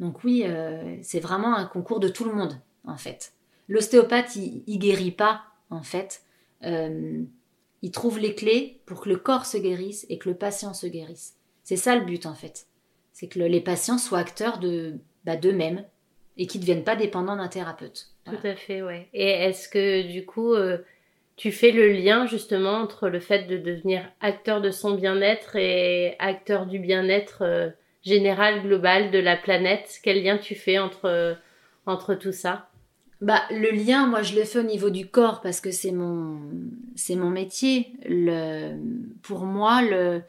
Donc 0.00 0.24
oui, 0.24 0.44
euh, 0.46 0.96
c'est 1.02 1.20
vraiment 1.20 1.56
un 1.56 1.66
concours 1.66 2.00
de 2.00 2.08
tout 2.08 2.24
le 2.24 2.32
monde 2.32 2.58
en 2.88 2.96
fait. 2.96 3.32
L'ostéopathe, 3.68 4.34
il, 4.36 4.78
guérit 4.78 5.12
pas 5.12 5.42
en 5.70 5.82
fait. 5.82 6.22
Euh, 6.64 7.22
il 7.82 7.90
trouve 7.92 8.18
les 8.18 8.34
clés 8.34 8.80
pour 8.86 9.02
que 9.02 9.08
le 9.08 9.16
corps 9.16 9.46
se 9.46 9.58
guérisse 9.58 10.06
et 10.08 10.18
que 10.18 10.28
le 10.28 10.34
patient 10.34 10.74
se 10.74 10.86
guérisse. 10.86 11.36
C'est 11.62 11.76
ça 11.76 11.94
le 11.94 12.04
but 12.04 12.26
en 12.26 12.34
fait 12.34 12.66
c'est 13.18 13.26
que 13.26 13.40
les 13.40 13.60
patients 13.60 13.98
soient 13.98 14.20
acteurs 14.20 14.58
de 14.58 14.94
bah, 15.24 15.34
d'eux-mêmes 15.34 15.84
et 16.36 16.46
qu'ils 16.46 16.60
ne 16.60 16.66
deviennent 16.66 16.84
pas 16.84 16.94
dépendants 16.94 17.34
d'un 17.34 17.48
thérapeute. 17.48 18.06
Tout 18.24 18.38
à 18.44 18.54
fait, 18.54 18.80
ouais. 18.80 19.08
Et 19.12 19.28
est-ce 19.28 19.68
que 19.68 20.02
du 20.02 20.24
coup, 20.24 20.54
euh, 20.54 20.78
tu 21.34 21.50
fais 21.50 21.72
le 21.72 21.88
lien 21.88 22.26
justement 22.26 22.74
entre 22.74 23.08
le 23.08 23.18
fait 23.18 23.48
de 23.48 23.56
devenir 23.56 24.04
acteur 24.20 24.60
de 24.60 24.70
son 24.70 24.94
bien-être 24.94 25.56
et 25.56 26.14
acteur 26.20 26.66
du 26.66 26.78
bien-être 26.78 27.42
euh, 27.42 27.70
général, 28.04 28.62
global 28.62 29.10
de 29.10 29.18
la 29.18 29.36
planète? 29.36 29.98
Quel 30.04 30.22
lien 30.22 30.38
tu 30.38 30.54
fais 30.54 30.78
entre, 30.78 31.36
entre 31.86 32.14
tout 32.14 32.30
ça? 32.30 32.67
Bah, 33.20 33.42
le 33.50 33.70
lien, 33.70 34.06
moi, 34.06 34.22
je 34.22 34.34
le 34.36 34.44
fais 34.44 34.60
au 34.60 34.64
niveau 34.64 34.90
du 34.90 35.08
corps 35.08 35.40
parce 35.40 35.60
que 35.60 35.70
c'est 35.70 35.90
mon, 35.90 36.38
c'est 36.94 37.16
mon 37.16 37.30
métier. 37.30 37.92
Le, 38.06 38.76
pour 39.22 39.44
moi, 39.44 39.82
le, 39.82 40.22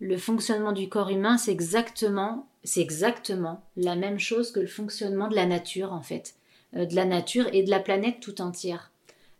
le 0.00 0.16
fonctionnement 0.18 0.72
du 0.72 0.88
corps 0.88 1.10
humain, 1.10 1.38
c'est 1.38 1.52
exactement, 1.52 2.46
c'est 2.62 2.82
exactement 2.82 3.62
la 3.76 3.96
même 3.96 4.18
chose 4.18 4.52
que 4.52 4.60
le 4.60 4.66
fonctionnement 4.66 5.28
de 5.28 5.34
la 5.34 5.46
nature, 5.46 5.92
en 5.92 6.02
fait, 6.02 6.34
euh, 6.76 6.84
de 6.84 6.94
la 6.94 7.06
nature 7.06 7.46
et 7.52 7.62
de 7.62 7.70
la 7.70 7.80
planète 7.80 8.20
tout 8.20 8.42
entière. 8.42 8.90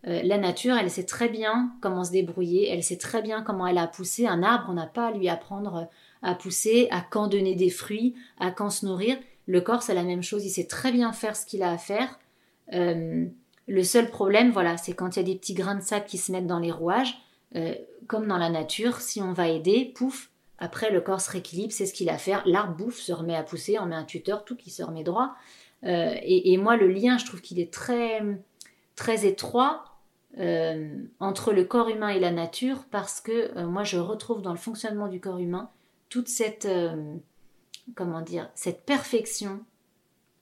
Euh, 0.07 0.23
la 0.23 0.39
nature, 0.39 0.77
elle 0.77 0.91
sait 0.91 1.05
très 1.05 1.29
bien 1.29 1.73
comment 1.83 2.05
se 2.05 2.13
débrouiller, 2.13 2.71
elle 2.71 2.83
sait 2.83 2.99
très 2.99 3.23
bien 3.23 3.43
comment 3.43 3.67
elle 3.67 3.79
a 3.79 3.87
poussé 3.87 4.27
un 4.27 4.43
arbre, 4.43 4.67
on 4.71 4.75
n'a 4.75 4.87
pas 4.87 5.09
à 5.09 5.13
lui 5.13 5.29
apprendre 5.29 5.89
à 6.23 6.35
pousser, 6.35 6.89
à 6.91 7.03
quand 7.03 7.29
donner 7.29 7.55
des 7.55 7.71
fruits, 7.71 8.15
à 8.39 8.51
quand 8.51 8.71
se 8.71 8.87
nourrir. 8.87 9.17
Le 9.47 9.61
corps, 9.61 9.83
c'est 9.83 9.95
la 9.95 10.05
même 10.05 10.23
chose, 10.23 10.45
il 10.45 10.51
sait 10.51 10.67
très 10.67 10.91
bien 10.91 11.13
faire 11.13 11.37
ce 11.37 11.45
qu'il 11.45 11.63
a 11.63 11.71
à 11.71 11.79
faire. 11.79 12.19
Euh, 12.73 13.27
le 13.67 13.83
seul 13.83 14.11
problème, 14.11 14.51
voilà, 14.51 14.77
c'est 14.77 14.95
quand 14.95 15.17
il 15.17 15.21
y 15.21 15.23
a 15.23 15.27
des 15.27 15.37
petits 15.37 15.55
grains 15.55 15.75
de 15.75 15.83
sable 15.83 16.07
qui 16.07 16.19
se 16.19 16.33
mettent 16.33 16.47
dans 16.47 16.59
les 16.59 16.73
rouages, 16.73 17.19
comme 18.09 18.27
dans 18.27 18.37
la 18.37 18.51
nature, 18.51 19.01
si 19.01 19.23
on 19.23 19.33
va 19.33 19.49
aider, 19.49 19.93
pouf, 19.95 20.29
après, 20.59 20.91
le 20.91 21.01
corps 21.01 21.21
se 21.21 21.31
rééquilibre, 21.31 21.73
c'est 21.73 21.87
ce 21.87 21.93
qu'il 21.93 22.09
a 22.09 22.15
à 22.15 22.19
faire. 22.19 22.43
L'arbre 22.47 22.77
bouffe, 22.77 22.99
se 22.99 23.13
remet 23.13 23.35
à 23.35 23.43
pousser, 23.43 23.79
on 23.79 23.87
met 23.87 23.97
un 23.97 24.05
tuteur, 24.05 24.45
tout 24.45 24.57
qui 24.57 24.71
se 24.71 24.83
remet 24.83 25.03
droit. 25.03 25.35
Euh, 25.85 26.15
et, 26.23 26.57
moi, 26.57 26.77
le 26.77 26.89
lien, 26.89 27.19
je 27.19 27.27
trouve 27.27 27.41
qu'il 27.41 27.61
est 27.61 27.73
très, 27.73 28.23
très 28.97 29.27
étroit 29.27 29.85
euh, 30.39 30.97
entre 31.21 31.53
le 31.53 31.65
corps 31.65 31.89
humain 31.89 32.09
et 32.09 32.19
la 32.19 32.31
nature 32.31 32.85
parce 32.91 33.21
que 33.21 33.57
euh, 33.59 33.67
moi, 33.67 33.85
je 33.85 33.99
retrouve 33.99 34.43
dans 34.43 34.53
le 34.53 34.59
fonctionnement 34.59 35.09
du 35.09 35.21
corps 35.21 35.39
humain 35.39 35.71
toute 36.09 36.29
cette, 36.29 36.69
comment 37.97 38.21
dire, 38.21 38.49
cette 38.55 38.87
perfection, 38.87 39.65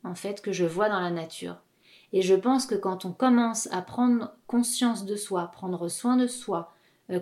en 0.04 0.14
fait, 0.14 0.42
que 0.42 0.52
je 0.52 0.66
vois 0.66 0.90
dans 0.90 1.00
la 1.00 1.11
nature. 1.11 1.56
Et 2.12 2.22
je 2.22 2.35
pense 2.35 2.66
que 2.66 2.75
quand 2.75 3.05
on 3.05 3.12
commence 3.12 3.68
à 3.72 3.83
prendre 3.83 4.35
conscience 4.46 5.05
de 5.07 5.16
soi, 5.16 5.51
prendre 5.53 5.88
soin 5.88 6.16
de 6.16 6.27
soi, 6.27 6.75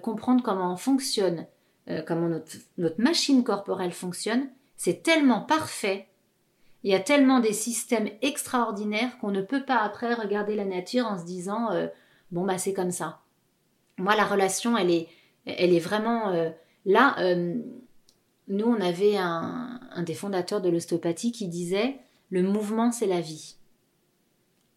comprendre 0.03 0.42
comment 0.42 0.72
on 0.72 0.76
fonctionne, 0.76 1.46
euh, 1.90 2.03
comment 2.07 2.29
notre, 2.29 3.00
machine 3.00 3.42
corporelle 3.42 3.92
fonctionne, 3.92 4.48
c'est 4.76 5.03
tellement 5.03 5.40
parfait, 5.40 6.07
il 6.85 6.90
y 6.90 6.94
a 6.94 7.00
tellement 7.00 7.40
des 7.40 7.53
systèmes 7.53 8.09
extraordinaires 8.22 9.18
qu'on 9.18 9.31
ne 9.31 9.42
peut 9.42 9.64
pas 9.64 9.79
après 9.79 10.14
regarder 10.14 10.55
la 10.55 10.64
nature 10.64 11.07
en 11.07 11.18
se 11.18 11.24
disant 11.24 11.72
euh, 11.72 11.88
bon 12.31 12.44
bah 12.44 12.59
c'est 12.59 12.72
comme 12.72 12.90
ça. 12.90 13.20
Moi 13.98 14.14
la 14.14 14.24
relation 14.24 14.76
elle 14.76 14.90
est 14.90 15.09
elle 15.46 15.74
est 15.74 15.81
vraiment 15.81 16.31
euh, 16.31 16.50
là. 16.87 17.16
nous 18.48 18.66
on 18.66 18.81
avait 18.81 19.16
un, 19.16 19.81
un 19.90 20.03
des 20.03 20.14
fondateurs 20.14 20.61
de 20.61 20.70
l'ostéopathie 20.70 21.33
qui 21.33 21.48
disait 21.48 21.98
le 22.31 22.42
mouvement 22.42 22.92
c'est 22.92 23.07
la 23.07 23.20
vie. 23.20 23.57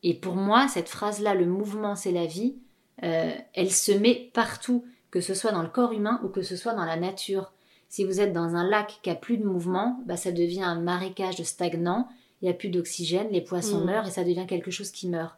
Et 0.03 0.13
pour 0.13 0.35
moi 0.35 0.67
cette 0.67 0.89
phrase 0.89 1.21
là 1.21 1.33
le 1.33 1.45
mouvement 1.45 1.95
c'est 1.95 2.11
la 2.11 2.25
vie, 2.25 2.55
elle 3.01 3.71
se 3.71 3.91
met 3.91 4.29
partout 4.33 4.85
que 5.11 5.21
ce 5.21 5.33
soit 5.33 5.51
dans 5.51 5.61
le 5.61 5.69
corps 5.69 5.91
humain 5.91 6.19
ou 6.23 6.27
que 6.27 6.41
ce 6.41 6.55
soit 6.55 6.73
dans 6.73 6.85
la 6.85 6.95
nature. 6.95 7.53
Si 7.87 8.03
vous 8.03 8.19
êtes 8.19 8.33
dans 8.33 8.55
un 8.55 8.67
lac 8.67 8.99
qui 9.03 9.09
a 9.11 9.15
plus 9.15 9.37
de 9.37 9.45
mouvement, 9.45 10.01
bah 10.07 10.17
ça 10.17 10.31
devient 10.31 10.63
un 10.63 10.79
marécage 10.79 11.41
stagnant, 11.43 12.07
il 12.41 12.45
n'y 12.45 12.49
a 12.49 12.55
plus 12.55 12.69
d'oxygène, 12.69 13.27
les 13.29 13.41
poissons 13.41 13.81
mm. 13.81 13.85
meurent 13.85 14.07
et 14.07 14.11
ça 14.11 14.23
devient 14.23 14.47
quelque 14.47 14.71
chose 14.71 14.89
qui 14.91 15.07
meurt. 15.07 15.35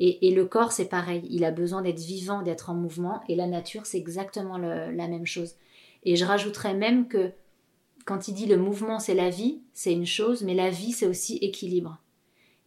Et, 0.00 0.30
le 0.30 0.44
corps, 0.44 0.70
c'est 0.70 0.88
pareil, 0.88 1.26
il 1.28 1.44
a 1.44 1.50
besoin 1.50 1.82
d'être 1.82 1.98
vivant, 1.98 2.42
d'être 2.42 2.70
en 2.70 2.74
mouvement, 2.74 3.20
et 3.28 3.34
la 3.34 3.48
nature, 3.48 3.84
c'est 3.84 3.98
exactement 3.98 4.56
la 4.56 5.08
même 5.08 5.26
chose. 5.26 5.56
Et 6.04 6.14
je 6.14 6.24
rajouterais 6.24 6.74
même 6.74 7.08
que 7.08 7.32
quand 8.04 8.28
il 8.28 8.34
dit 8.34 8.46
le 8.46 8.56
mouvement, 8.56 9.00
c'est 9.00 9.14
la 9.14 9.28
vie, 9.28 9.60
c'est 9.74 9.92
une 9.92 10.06
chose, 10.06 10.44
mais 10.44 10.54
la 10.54 10.70
vie, 10.70 10.92
c'est 10.92 11.08
aussi 11.08 11.38
équilibre. 11.38 11.98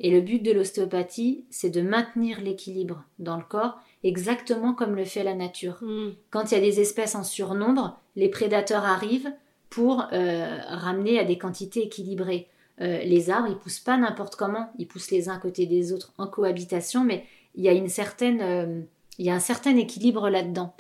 Et 0.04 0.10
le 0.10 0.20
but 0.20 0.42
de 0.42 0.52
l'ostéopathie, 0.52 1.46
c'est 1.52 1.70
de 1.70 1.82
maintenir 1.82 2.42
l'équilibre 2.42 3.04
dans 3.20 3.38
le 3.38 3.44
corps 3.44 3.80
exactement 4.04 4.74
comme 4.74 4.96
le 4.96 5.06
fait 5.06 5.24
la 5.24 5.36
nature. 5.36 5.78
Mm. 5.82 6.14
Quand 6.32 6.52
il 6.52 6.56
y 6.56 6.58
a 6.58 6.62
des 6.62 6.80
espèces 6.80 7.14
en 7.14 7.24
surnombre, 7.24 8.00
les 8.16 8.28
prédateurs 8.28 8.84
arrivent 8.84 9.32
pour 9.70 10.08
euh, 10.12 10.58
ramener 10.70 11.20
à 11.20 11.24
des 11.24 11.38
quantités 11.38 11.84
équilibrées. 11.84 12.48
Euh, 12.82 13.04
les 13.04 13.30
arbres, 13.30 13.48
ils 13.52 13.58
poussent 13.58 13.80
pas 13.80 13.96
n'importe 13.96 14.36
comment, 14.36 14.72
ils 14.80 14.88
poussent 14.88 15.12
les 15.12 15.30
uns 15.30 15.36
à 15.36 15.40
côté 15.40 15.68
des 15.68 15.94
autres 15.94 16.14
en 16.18 16.26
cohabitation, 16.26 17.04
mais 17.04 17.24
il 17.54 17.64
y 17.64 17.70
a 17.70 17.74
une 17.74 17.88
certaine, 17.88 18.42
euh, 18.42 18.82
il 19.20 19.26
y 19.28 19.30
a 19.30 19.36
un 19.36 19.40
certain 19.40 19.78
équilibre 19.78 20.32
là-dedans. 20.32 20.74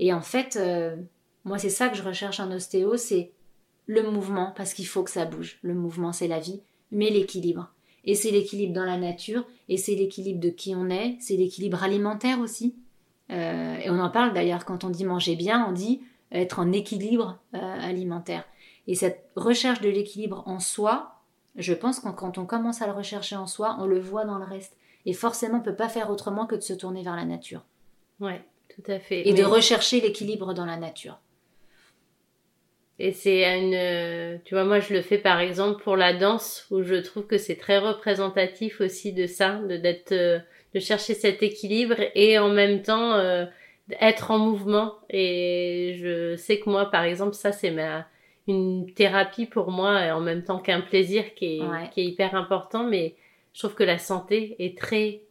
Et 0.00 0.12
en 0.12 0.20
fait, 0.20 0.58
moi 1.44 1.58
c'est 1.58 1.70
ça 1.70 1.88
que 1.88 1.96
je 1.96 2.02
recherche 2.02 2.40
en 2.40 2.50
ostéo, 2.50 2.96
c'est 2.96 3.30
le 3.86 4.02
mouvement, 4.10 4.52
parce 4.56 4.74
qu'il 4.74 4.88
faut 4.88 5.04
que 5.04 5.10
ça 5.12 5.26
bouge. 5.26 5.60
Le 5.62 5.74
mouvement, 5.74 6.12
c'est 6.12 6.26
la 6.26 6.40
vie, 6.40 6.60
mais 6.90 7.10
l'équilibre. 7.10 7.72
Et 8.04 8.14
c'est 8.14 8.30
l'équilibre 8.30 8.74
dans 8.74 8.84
la 8.84 8.98
nature, 8.98 9.44
et 9.68 9.76
c'est 9.76 9.94
l'équilibre 9.94 10.40
de 10.40 10.50
qui 10.50 10.74
on 10.74 10.90
est, 10.90 11.16
c'est 11.20 11.36
l'équilibre 11.36 11.82
alimentaire 11.82 12.40
aussi. 12.40 12.74
Euh, 13.30 13.76
et 13.78 13.88
on 13.88 13.98
en 13.98 14.10
parle 14.10 14.34
d'ailleurs 14.34 14.64
quand 14.64 14.84
on 14.84 14.90
dit 14.90 15.04
manger 15.04 15.36
bien, 15.36 15.66
on 15.68 15.72
dit 15.72 16.02
être 16.30 16.58
en 16.58 16.72
équilibre 16.72 17.38
euh, 17.54 17.58
alimentaire. 17.58 18.44
Et 18.86 18.94
cette 18.94 19.30
recherche 19.36 19.80
de 19.80 19.88
l'équilibre 19.88 20.42
en 20.46 20.60
soi, 20.60 21.14
je 21.56 21.72
pense 21.72 22.00
que 22.00 22.08
quand 22.10 22.36
on 22.36 22.44
commence 22.44 22.82
à 22.82 22.86
le 22.86 22.92
rechercher 22.92 23.36
en 23.36 23.46
soi, 23.46 23.76
on 23.80 23.86
le 23.86 23.98
voit 23.98 24.24
dans 24.24 24.38
le 24.38 24.44
reste. 24.44 24.76
Et 25.06 25.12
forcément, 25.12 25.58
on 25.58 25.62
peut 25.62 25.76
pas 25.76 25.88
faire 25.88 26.10
autrement 26.10 26.46
que 26.46 26.54
de 26.54 26.60
se 26.60 26.72
tourner 26.72 27.02
vers 27.02 27.16
la 27.16 27.24
nature. 27.24 27.62
Ouais, 28.20 28.42
tout 28.74 28.82
à 28.90 28.98
fait. 28.98 29.26
Et 29.28 29.32
de 29.32 29.44
rechercher 29.44 30.00
l'équilibre 30.00 30.54
dans 30.54 30.66
la 30.66 30.76
nature. 30.76 31.18
Et 33.00 33.12
c'est 33.12 33.42
une, 33.58 33.74
euh, 33.74 34.36
tu 34.44 34.54
vois, 34.54 34.64
moi 34.64 34.78
je 34.78 34.94
le 34.94 35.02
fais 35.02 35.18
par 35.18 35.40
exemple 35.40 35.82
pour 35.82 35.96
la 35.96 36.12
danse 36.14 36.66
où 36.70 36.82
je 36.82 36.94
trouve 36.94 37.26
que 37.26 37.38
c'est 37.38 37.56
très 37.56 37.78
représentatif 37.78 38.80
aussi 38.80 39.12
de 39.12 39.26
ça, 39.26 39.56
de 39.68 39.76
d'être, 39.76 40.12
euh, 40.12 40.38
de 40.74 40.78
chercher 40.80 41.14
cet 41.14 41.42
équilibre 41.42 41.96
et 42.14 42.38
en 42.38 42.50
même 42.50 42.82
temps 42.82 43.14
euh, 43.14 43.46
être 44.00 44.30
en 44.30 44.38
mouvement. 44.38 44.94
Et 45.10 45.96
je 45.98 46.36
sais 46.36 46.60
que 46.60 46.70
moi, 46.70 46.90
par 46.90 47.02
exemple, 47.02 47.34
ça 47.34 47.50
c'est 47.52 47.72
ma 47.72 48.06
une 48.46 48.92
thérapie 48.92 49.46
pour 49.46 49.70
moi 49.70 50.04
et 50.04 50.10
en 50.12 50.20
même 50.20 50.44
temps 50.44 50.58
qu'un 50.58 50.80
plaisir 50.82 51.34
qui 51.34 51.58
est 51.58 51.62
Ouais. 51.62 51.90
qui 51.92 52.00
est 52.02 52.04
hyper 52.04 52.34
important. 52.36 52.84
Mais 52.84 53.16
je 53.54 53.60
trouve 53.60 53.74
que 53.74 53.84
la 53.84 53.98
santé 53.98 54.54
est 54.58 54.76
très 54.78 55.22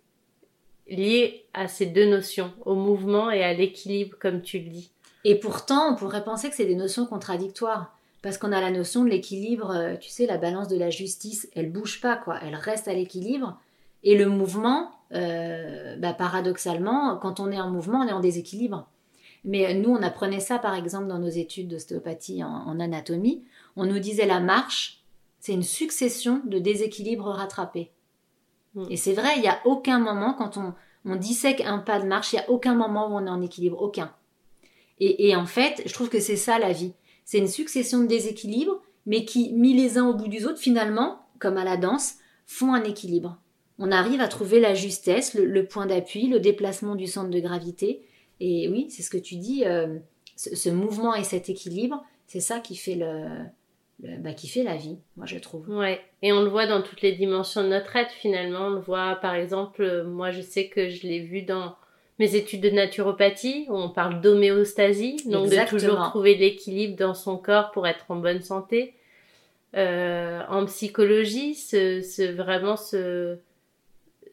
liée 0.89 1.45
à 1.53 1.67
ces 1.69 1.85
deux 1.85 2.09
notions, 2.09 2.51
au 2.65 2.75
mouvement 2.75 3.31
et 3.31 3.41
à 3.43 3.53
l'équilibre, 3.53 4.17
comme 4.19 4.41
tu 4.41 4.59
le 4.59 4.69
dis. 4.69 4.91
Et 5.23 5.39
pourtant, 5.39 5.93
on 5.93 5.95
pourrait 5.95 6.23
penser 6.23 6.49
que 6.49 6.55
c'est 6.55 6.65
des 6.65 6.75
notions 6.75 7.05
contradictoires. 7.05 7.97
Parce 8.21 8.37
qu'on 8.37 8.53
a 8.53 8.61
la 8.61 8.71
notion 8.71 9.03
de 9.03 9.09
l'équilibre, 9.09 9.71
euh, 9.71 9.95
tu 9.97 10.09
sais, 10.09 10.25
la 10.25 10.37
balance 10.37 10.69
de 10.69 10.77
la 10.77 10.89
justice, 10.89 11.49
elle 11.55 11.71
bouge 11.71 11.99
pas, 11.99 12.15
quoi. 12.15 12.39
Elle 12.41 12.55
reste 12.55 12.87
à 12.87 12.93
l'équilibre. 12.93 13.59
Et 14.03 14.17
le 14.17 14.27
mouvement, 14.27 14.91
euh, 15.13 15.97
bah, 15.97 16.13
paradoxalement, 16.13 17.17
quand 17.17 17.41
on 17.41 17.51
est 17.51 17.59
en 17.59 17.69
mouvement, 17.69 17.99
on 17.99 18.07
est 18.07 18.13
en 18.13 18.21
déséquilibre. 18.21 18.87
Mais 19.43 19.65
euh, 19.65 19.73
nous, 19.73 19.89
on 19.89 20.01
apprenait 20.01 20.39
ça, 20.39 20.57
par 20.57 20.73
exemple, 20.75 21.07
dans 21.07 21.19
nos 21.19 21.29
études 21.29 21.67
d'ostéopathie 21.67 22.43
en, 22.43 22.47
en 22.47 22.79
anatomie. 22.79 23.43
On 23.75 23.85
nous 23.85 23.99
disait 23.99 24.25
la 24.25 24.39
marche, 24.39 25.03
c'est 25.41 25.53
une 25.53 25.63
succession 25.63 26.41
de 26.45 26.59
déséquilibres 26.59 27.27
rattrapés. 27.27 27.91
Mm. 28.75 28.85
Et 28.89 28.95
c'est 28.95 29.13
vrai, 29.13 29.31
il 29.35 29.41
n'y 29.41 29.49
a 29.49 29.59
aucun 29.65 29.99
moment, 29.99 30.33
quand 30.33 30.55
on, 30.55 30.73
on 31.05 31.17
dissèque 31.17 31.61
un 31.61 31.79
pas 31.79 31.99
de 31.99 32.07
marche, 32.07 32.31
il 32.31 32.37
n'y 32.37 32.41
a 32.41 32.49
aucun 32.49 32.75
moment 32.75 33.07
où 33.07 33.15
on 33.15 33.25
est 33.25 33.29
en 33.29 33.41
équilibre. 33.41 33.81
Aucun. 33.81 34.13
Et, 34.99 35.35
en 35.35 35.45
fait, 35.45 35.81
je 35.85 35.93
trouve 35.93 36.09
que 36.09 36.19
c'est 36.19 36.37
ça 36.37 36.59
la 36.59 36.71
vie. 36.71 36.93
C'est 37.25 37.39
une 37.39 37.47
succession 37.47 38.01
de 38.01 38.07
déséquilibres, 38.07 38.81
mais 39.05 39.25
qui, 39.25 39.51
mis 39.51 39.73
les 39.73 39.97
uns 39.97 40.07
au 40.07 40.13
bout 40.13 40.27
des 40.27 40.45
autres, 40.45 40.59
finalement, 40.59 41.25
comme 41.39 41.57
à 41.57 41.65
la 41.65 41.77
danse, 41.77 42.15
font 42.45 42.73
un 42.73 42.83
équilibre. 42.83 43.37
On 43.79 43.91
arrive 43.91 44.21
à 44.21 44.27
trouver 44.27 44.59
la 44.59 44.75
justesse, 44.75 45.33
le, 45.33 45.65
point 45.65 45.87
d'appui, 45.87 46.27
le 46.27 46.39
déplacement 46.39 46.95
du 46.95 47.07
centre 47.07 47.29
de 47.31 47.39
gravité. 47.39 48.05
Et 48.39 48.69
oui, 48.69 48.87
c'est 48.89 49.03
ce 49.03 49.09
que 49.09 49.17
tu 49.17 49.35
dis, 49.35 49.65
euh, 49.65 49.97
ce, 50.35 50.69
mouvement 50.69 51.15
et 51.15 51.23
cet 51.23 51.49
équilibre, 51.49 52.03
c'est 52.27 52.39
ça 52.39 52.59
qui 52.59 52.75
fait, 52.75 52.95
le- 52.95 53.45
bah, 54.19 54.33
qui 54.33 54.47
fait 54.47 54.63
la 54.63 54.75
vie, 54.75 54.97
moi 55.17 55.25
je 55.25 55.37
trouve. 55.37 55.69
Ouais, 55.69 56.01
et 56.21 56.33
on 56.33 56.41
le 56.41 56.49
voit 56.49 56.67
dans 56.67 56.81
toutes 56.81 57.01
les 57.01 57.13
dimensions 57.13 57.63
de 57.63 57.69
notre 57.69 57.95
être 57.95 58.11
finalement. 58.11 58.67
On 58.67 58.71
le 58.71 58.79
voit 58.79 59.15
par 59.15 59.35
exemple, 59.35 59.81
euh, 59.81 60.03
moi 60.03 60.31
je 60.31 60.41
sais 60.41 60.67
que 60.67 60.89
je 60.89 61.07
l'ai 61.07 61.19
vu 61.19 61.43
dans 61.43 61.75
mes 62.19 62.35
études 62.35 62.61
de 62.61 62.69
naturopathie 62.69 63.65
on 63.69 63.89
parle 63.89 64.21
d'homéostasie, 64.21 65.17
donc 65.25 65.45
Exactement. 65.45 65.79
de 65.79 65.85
toujours 65.85 66.03
trouver 66.09 66.35
l'équilibre 66.35 66.97
dans 66.97 67.13
son 67.13 67.37
corps 67.37 67.71
pour 67.71 67.87
être 67.87 68.05
en 68.09 68.17
bonne 68.17 68.41
santé. 68.41 68.93
Euh, 69.75 70.41
en 70.49 70.65
psychologie, 70.65 71.55
ce, 71.55 72.01
ce 72.01 72.31
vraiment 72.31 72.77
ce 72.77 73.37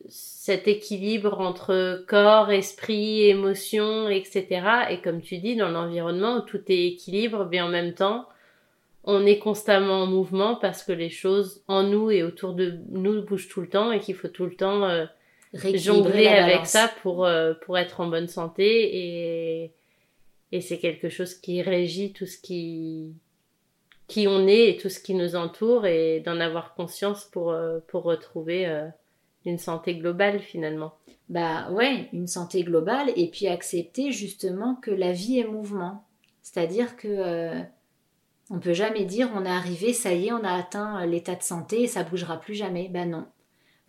cet 0.08 0.66
équilibre 0.66 1.40
entre 1.40 2.04
corps, 2.08 2.50
esprit, 2.50 3.28
émotion, 3.28 4.08
etc. 4.08 4.62
Et 4.90 5.00
comme 5.00 5.20
tu 5.20 5.38
dis, 5.38 5.56
dans 5.56 5.68
l'environnement 5.68 6.38
où 6.38 6.40
tout 6.40 6.60
est 6.68 6.86
équilibre, 6.86 7.46
mais 7.50 7.60
en 7.60 7.68
même 7.68 7.94
temps, 7.94 8.26
on 9.04 9.24
est 9.24 9.38
constamment 9.38 10.02
en 10.02 10.06
mouvement 10.06 10.56
parce 10.56 10.82
que 10.82 10.92
les 10.92 11.10
choses 11.10 11.62
en 11.68 11.84
nous 11.84 12.10
et 12.10 12.22
autour 12.22 12.54
de 12.54 12.78
nous 12.90 13.22
bougent 13.22 13.48
tout 13.48 13.60
le 13.60 13.68
temps 13.68 13.92
et 13.92 14.00
qu'il 14.00 14.14
faut 14.14 14.28
tout 14.28 14.44
le 14.44 14.54
temps 14.54 14.84
euh, 14.84 15.06
jongler 15.52 16.26
avec 16.26 16.66
ça 16.66 16.90
pour, 17.02 17.24
euh, 17.24 17.54
pour 17.54 17.78
être 17.78 18.00
en 18.00 18.06
bonne 18.06 18.28
santé 18.28 18.64
et, 18.64 19.72
et 20.52 20.60
c'est 20.60 20.78
quelque 20.78 21.08
chose 21.08 21.34
qui 21.34 21.62
régit 21.62 22.12
tout 22.12 22.26
ce 22.26 22.38
qui, 22.38 23.14
qui 24.06 24.28
on 24.28 24.46
est 24.46 24.70
et 24.70 24.76
tout 24.76 24.88
ce 24.88 25.00
qui 25.00 25.14
nous 25.14 25.36
entoure 25.36 25.86
et 25.86 26.20
d'en 26.20 26.40
avoir 26.40 26.74
conscience 26.74 27.24
pour, 27.24 27.50
euh, 27.50 27.80
pour 27.88 28.04
retrouver 28.04 28.66
euh, 28.66 28.86
une 29.44 29.58
santé 29.58 29.96
globale 29.96 30.40
finalement. 30.40 30.94
Bah 31.28 31.70
ouais, 31.70 32.08
une 32.12 32.26
santé 32.26 32.62
globale 32.62 33.10
et 33.16 33.28
puis 33.28 33.46
accepter 33.46 34.12
justement 34.12 34.74
que 34.76 34.90
la 34.90 35.12
vie 35.12 35.38
est 35.38 35.46
mouvement. 35.46 36.04
C'est-à-dire 36.42 36.96
que 36.96 37.62
on 38.50 38.58
peut 38.58 38.72
jamais 38.72 39.04
dire 39.04 39.30
on 39.36 39.44
est 39.44 39.50
arrivé, 39.50 39.92
ça 39.92 40.12
y 40.12 40.26
est, 40.26 40.32
on 40.32 40.42
a 40.42 40.52
atteint 40.52 41.06
l'état 41.06 41.36
de 41.36 41.42
santé 41.42 41.82
et 41.82 41.86
ça 41.86 42.02
bougera 42.02 42.40
plus 42.40 42.54
jamais. 42.54 42.88
Ben 42.88 43.08
non. 43.08 43.26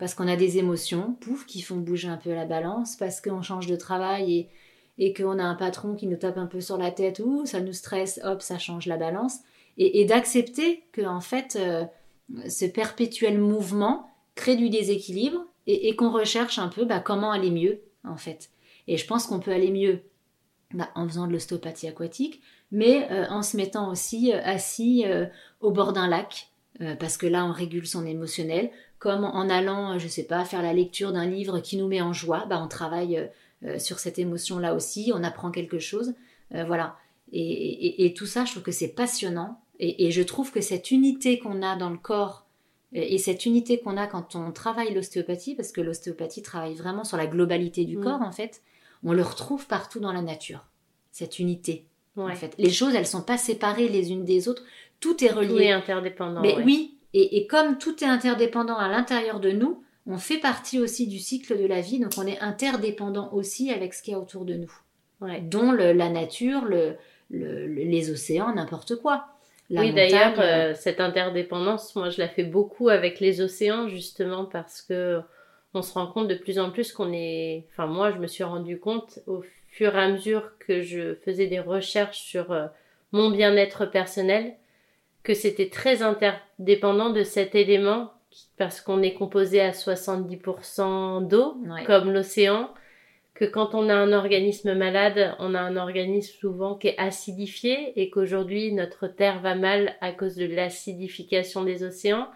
Parce 0.02 0.14
qu'on 0.14 0.26
a 0.26 0.34
des 0.34 0.58
émotions, 0.58 1.16
pouf, 1.20 1.46
qui 1.46 1.62
font 1.62 1.76
bouger 1.76 2.08
un 2.08 2.16
peu 2.16 2.34
la 2.34 2.44
balance, 2.44 2.96
parce 2.96 3.20
qu'on 3.20 3.40
change 3.40 3.68
de 3.68 3.76
travail 3.76 4.48
et, 4.98 5.12
qu'on 5.14 5.38
a 5.38 5.44
un 5.44 5.54
patron 5.54 5.94
qui 5.94 6.08
nous 6.08 6.16
tape 6.16 6.38
un 6.38 6.46
peu 6.46 6.60
sur 6.60 6.76
la 6.76 6.90
tête, 6.90 7.22
ou 7.24 7.46
ça 7.46 7.60
nous 7.60 7.72
stresse, 7.72 8.18
hop, 8.24 8.42
ça 8.42 8.58
change 8.58 8.86
la 8.86 8.96
balance. 8.96 9.36
Et, 9.78 10.04
d'accepter 10.04 10.82
que 10.90 11.02
en 11.02 11.20
fait, 11.20 11.54
euh, 11.54 11.84
ce 12.48 12.64
perpétuel 12.64 13.38
mouvement 13.38 14.10
crée 14.34 14.56
du 14.56 14.70
déséquilibre 14.70 15.46
et, 15.68 15.94
qu'on 15.94 16.10
recherche 16.10 16.58
un 16.58 16.66
peu 16.66 16.84
bah, 16.84 16.98
comment 16.98 17.30
aller 17.30 17.52
mieux 17.52 17.82
en 18.02 18.16
fait. 18.16 18.50
Et 18.88 18.96
je 18.96 19.06
pense 19.06 19.28
qu'on 19.28 19.38
peut 19.38 19.52
aller 19.52 19.70
mieux 19.70 20.00
bah, 20.74 20.88
en 20.96 21.06
faisant 21.06 21.28
de 21.28 21.32
l'ostéopathie 21.32 21.86
aquatique, 21.86 22.40
mais 22.72 23.06
euh, 23.12 23.28
en 23.28 23.44
se 23.44 23.56
mettant 23.56 23.88
aussi 23.88 24.32
euh, 24.32 24.42
assis 24.42 25.04
au 25.60 25.70
bord 25.70 25.92
d'un 25.92 26.08
lac, 26.08 26.48
parce 26.98 27.16
que 27.16 27.26
là 27.26 27.44
on 27.46 27.52
régule 27.52 27.86
son 27.86 28.04
émotionnel, 28.04 28.72
comme 29.02 29.24
en 29.24 29.48
allant, 29.50 29.94
euh, 29.94 29.98
je 29.98 30.06
sais 30.06 30.22
pas, 30.22 30.44
faire 30.44 30.62
la 30.62 30.72
lecture 30.72 31.10
d'un 31.12 31.26
livre 31.26 31.58
qui 31.58 31.76
nous 31.76 31.88
met 31.88 32.00
en 32.00 32.12
joie, 32.12 32.46
bah, 32.48 32.60
on 32.62 32.68
travaille 32.68 33.16
euh, 33.18 33.26
euh, 33.64 33.78
sur 33.80 33.98
cette 33.98 34.18
émotion-là 34.20 34.74
aussi, 34.74 35.10
on 35.12 35.24
apprend 35.24 35.50
quelque 35.50 35.80
chose, 35.80 36.14
euh, 36.54 36.62
voilà. 36.64 36.96
Et, 37.32 37.40
et- 37.42 38.04
et 38.04 38.14
tout 38.14 38.26
ça, 38.26 38.44
je 38.44 38.52
trouve 38.52 38.62
que 38.62 38.70
c'est 38.80 38.94
passionnant, 38.94 39.60
et, 39.80 40.06
et 40.06 40.10
je 40.12 40.22
trouve 40.22 40.52
que 40.52 40.60
cette 40.60 40.92
unité 40.92 41.40
qu'on 41.40 41.62
a 41.62 41.74
dans 41.76 41.90
le 41.90 41.98
corps 41.98 42.46
et 42.92 43.14
et 43.14 43.18
cette 43.18 43.44
unité 43.46 43.80
qu'on 43.80 43.96
a 43.96 44.06
quand 44.06 44.36
on 44.36 44.52
travaille 44.52 44.92
l'ostéopathie, 44.94 45.54
parce 45.56 45.72
que 45.72 45.80
l'ostéopathie 45.80 46.42
travaille 46.42 46.74
vraiment 46.74 47.04
sur 47.04 47.16
la 47.16 47.26
globalité 47.26 47.84
du 47.86 47.96
Mm. 47.96 48.04
corps, 48.04 48.22
en 48.22 48.32
fait, 48.32 48.62
on 49.02 49.12
le 49.14 49.22
retrouve 49.22 49.66
partout 49.66 49.98
dans 49.98 50.12
la 50.12 50.22
nature, 50.22 50.64
cette 51.10 51.38
unité. 51.40 51.86
Ouais. 52.16 52.30
En 52.32 52.36
fait. 52.36 52.54
Les 52.58 52.70
choses, 52.70 52.94
elles 52.94 53.06
sont 53.16 53.22
pas 53.22 53.38
séparées 53.38 53.88
les 53.88 54.12
unes 54.12 54.24
des 54.26 54.46
autres, 54.46 54.62
tout 55.00 55.24
est 55.24 55.30
Tout 55.30 55.38
relié. 55.38 55.64
est 55.64 55.72
interdépendant. 55.72 56.42
Mais 56.42 56.54
ouais. 56.56 56.62
oui, 56.64 56.98
et, 57.14 57.36
et 57.38 57.46
comme 57.46 57.78
tout 57.78 58.02
est 58.02 58.06
interdépendant 58.08 58.76
à 58.76 58.88
l'intérieur 58.88 59.40
de 59.40 59.50
nous, 59.50 59.82
on 60.06 60.18
fait 60.18 60.38
partie 60.38 60.80
aussi 60.80 61.06
du 61.06 61.18
cycle 61.18 61.58
de 61.60 61.66
la 61.66 61.80
vie, 61.80 62.00
donc 62.00 62.12
on 62.18 62.26
est 62.26 62.40
interdépendant 62.40 63.32
aussi 63.32 63.70
avec 63.70 63.94
ce 63.94 64.02
qu'il 64.02 64.12
y 64.12 64.16
a 64.16 64.18
autour 64.18 64.44
de 64.44 64.54
nous, 64.54 64.72
dont 65.42 65.70
le- 65.72 65.92
la 65.92 66.08
nature, 66.08 66.64
le, 66.64 66.96
le- 67.30 67.66
le- 67.66 67.84
les 67.84 68.10
océans, 68.10 68.52
n'importe 68.54 68.96
quoi. 68.96 69.26
La 69.70 69.82
oui, 69.82 69.92
d'ailleurs, 69.94 70.38
euh, 70.40 70.72
euh, 70.72 70.74
cette 70.74 71.00
interdépendance, 71.00 71.94
moi, 71.94 72.10
je 72.10 72.18
la 72.20 72.28
fais 72.28 72.42
beaucoup 72.44 72.88
avec 72.88 73.20
les 73.20 73.40
océans, 73.40 73.88
justement, 73.88 74.44
parce 74.44 74.82
que 74.82 75.20
on 75.74 75.80
se 75.82 75.94
rend 75.94 76.06
compte 76.08 76.28
de 76.28 76.34
plus 76.34 76.58
en 76.58 76.70
plus 76.70 76.92
qu'on 76.92 77.12
est. 77.12 77.64
Enfin, 77.70 77.86
moi, 77.86 78.10
je 78.10 78.18
me 78.18 78.26
suis 78.26 78.44
rendu 78.44 78.78
compte 78.78 79.20
au 79.26 79.42
fur 79.68 79.94
et 79.96 79.98
à 80.00 80.08
mesure 80.08 80.52
que 80.58 80.82
je 80.82 81.14
faisais 81.24 81.46
des 81.46 81.60
recherches 81.60 82.18
sur 82.20 82.52
euh, 82.52 82.66
mon 83.12 83.30
bien-être 83.30 83.86
personnel, 83.86 84.54
que 85.22 85.34
c'était 85.34 85.68
très 85.68 86.02
interdépendant 86.02 87.10
de 87.10 87.22
cet 87.22 87.54
élément, 87.54 88.12
parce 88.56 88.80
qu'on 88.80 89.02
est 89.02 89.14
composé 89.14 89.60
à 89.60 89.70
70% 89.70 91.26
d'eau, 91.26 91.56
ouais. 91.66 91.84
comme 91.84 92.12
l'océan, 92.12 92.70
que 93.34 93.44
quand 93.44 93.74
on 93.74 93.88
a 93.88 93.94
un 93.94 94.12
organisme 94.12 94.74
malade, 94.74 95.34
on 95.38 95.54
a 95.54 95.60
un 95.60 95.76
organisme 95.76 96.34
souvent 96.38 96.74
qui 96.74 96.88
est 96.88 96.98
acidifié 96.98 98.00
et 98.00 98.10
qu'aujourd'hui 98.10 98.72
notre 98.72 99.08
terre 99.08 99.40
va 99.40 99.54
mal 99.54 99.96
à 100.00 100.12
cause 100.12 100.36
de 100.36 100.46
l'acidification 100.46 101.64
des 101.64 101.82
océans. 101.82 102.28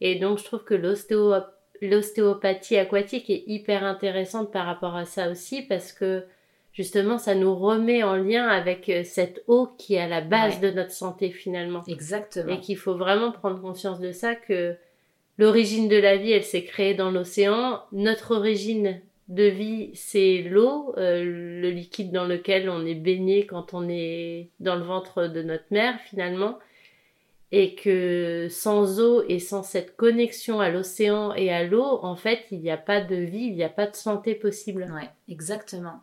Et 0.00 0.16
donc 0.16 0.38
je 0.38 0.44
trouve 0.44 0.64
que 0.64 0.74
l'ostéo 0.74 1.34
l'ostéopathie 1.82 2.76
aquatique 2.76 3.30
est 3.30 3.44
hyper 3.46 3.84
intéressante 3.84 4.52
par 4.52 4.66
rapport 4.66 4.96
à 4.96 5.06
ça 5.06 5.30
aussi 5.30 5.62
parce 5.62 5.92
que 5.92 6.24
justement 6.80 7.18
ça 7.18 7.34
nous 7.34 7.54
remet 7.54 8.02
en 8.02 8.16
lien 8.16 8.48
avec 8.48 8.88
euh, 8.88 9.02
cette 9.04 9.44
eau 9.48 9.68
qui 9.76 9.96
est 9.96 10.00
à 10.00 10.08
la 10.08 10.22
base 10.22 10.60
de 10.60 10.70
notre 10.70 10.92
santé 10.92 11.30
finalement. 11.30 11.82
Exactement. 11.86 12.54
Et 12.54 12.60
qu'il 12.60 12.78
faut 12.78 12.94
vraiment 12.94 13.32
prendre 13.32 13.60
conscience 13.60 14.00
de 14.00 14.12
ça 14.12 14.34
que 14.34 14.76
l'origine 15.36 15.88
de 15.88 15.98
la 15.98 16.16
vie 16.16 16.32
elle 16.32 16.42
s'est 16.42 16.64
créée 16.64 16.94
dans 16.94 17.10
l'océan, 17.10 17.82
notre 17.92 18.34
origine 18.34 18.98
de 19.28 19.44
vie 19.44 19.90
c'est 19.92 20.42
l'eau, 20.48 20.94
euh, 20.96 21.22
le 21.22 21.68
liquide 21.68 22.12
dans 22.12 22.24
lequel 22.24 22.70
on 22.70 22.86
est 22.86 22.94
baigné 22.94 23.44
quand 23.44 23.74
on 23.74 23.86
est 23.86 24.48
dans 24.58 24.76
le 24.76 24.82
ventre 24.82 25.26
de 25.26 25.42
notre 25.42 25.66
mère 25.70 26.00
finalement 26.08 26.58
et 27.52 27.74
que 27.74 28.46
sans 28.48 29.00
eau 29.00 29.22
et 29.28 29.38
sans 29.38 29.62
cette 29.62 29.96
connexion 29.96 30.60
à 30.60 30.70
l'océan 30.70 31.34
et 31.34 31.52
à 31.52 31.64
l'eau, 31.64 31.98
en 32.02 32.14
fait, 32.14 32.46
il 32.52 32.60
n'y 32.60 32.70
a 32.70 32.76
pas 32.76 33.00
de 33.00 33.16
vie, 33.16 33.46
il 33.46 33.54
n'y 33.54 33.64
a 33.64 33.68
pas 33.68 33.86
de 33.86 33.96
santé 33.96 34.36
possible. 34.36 34.90
Ouais, 34.94 35.10
exactement. 35.28 36.00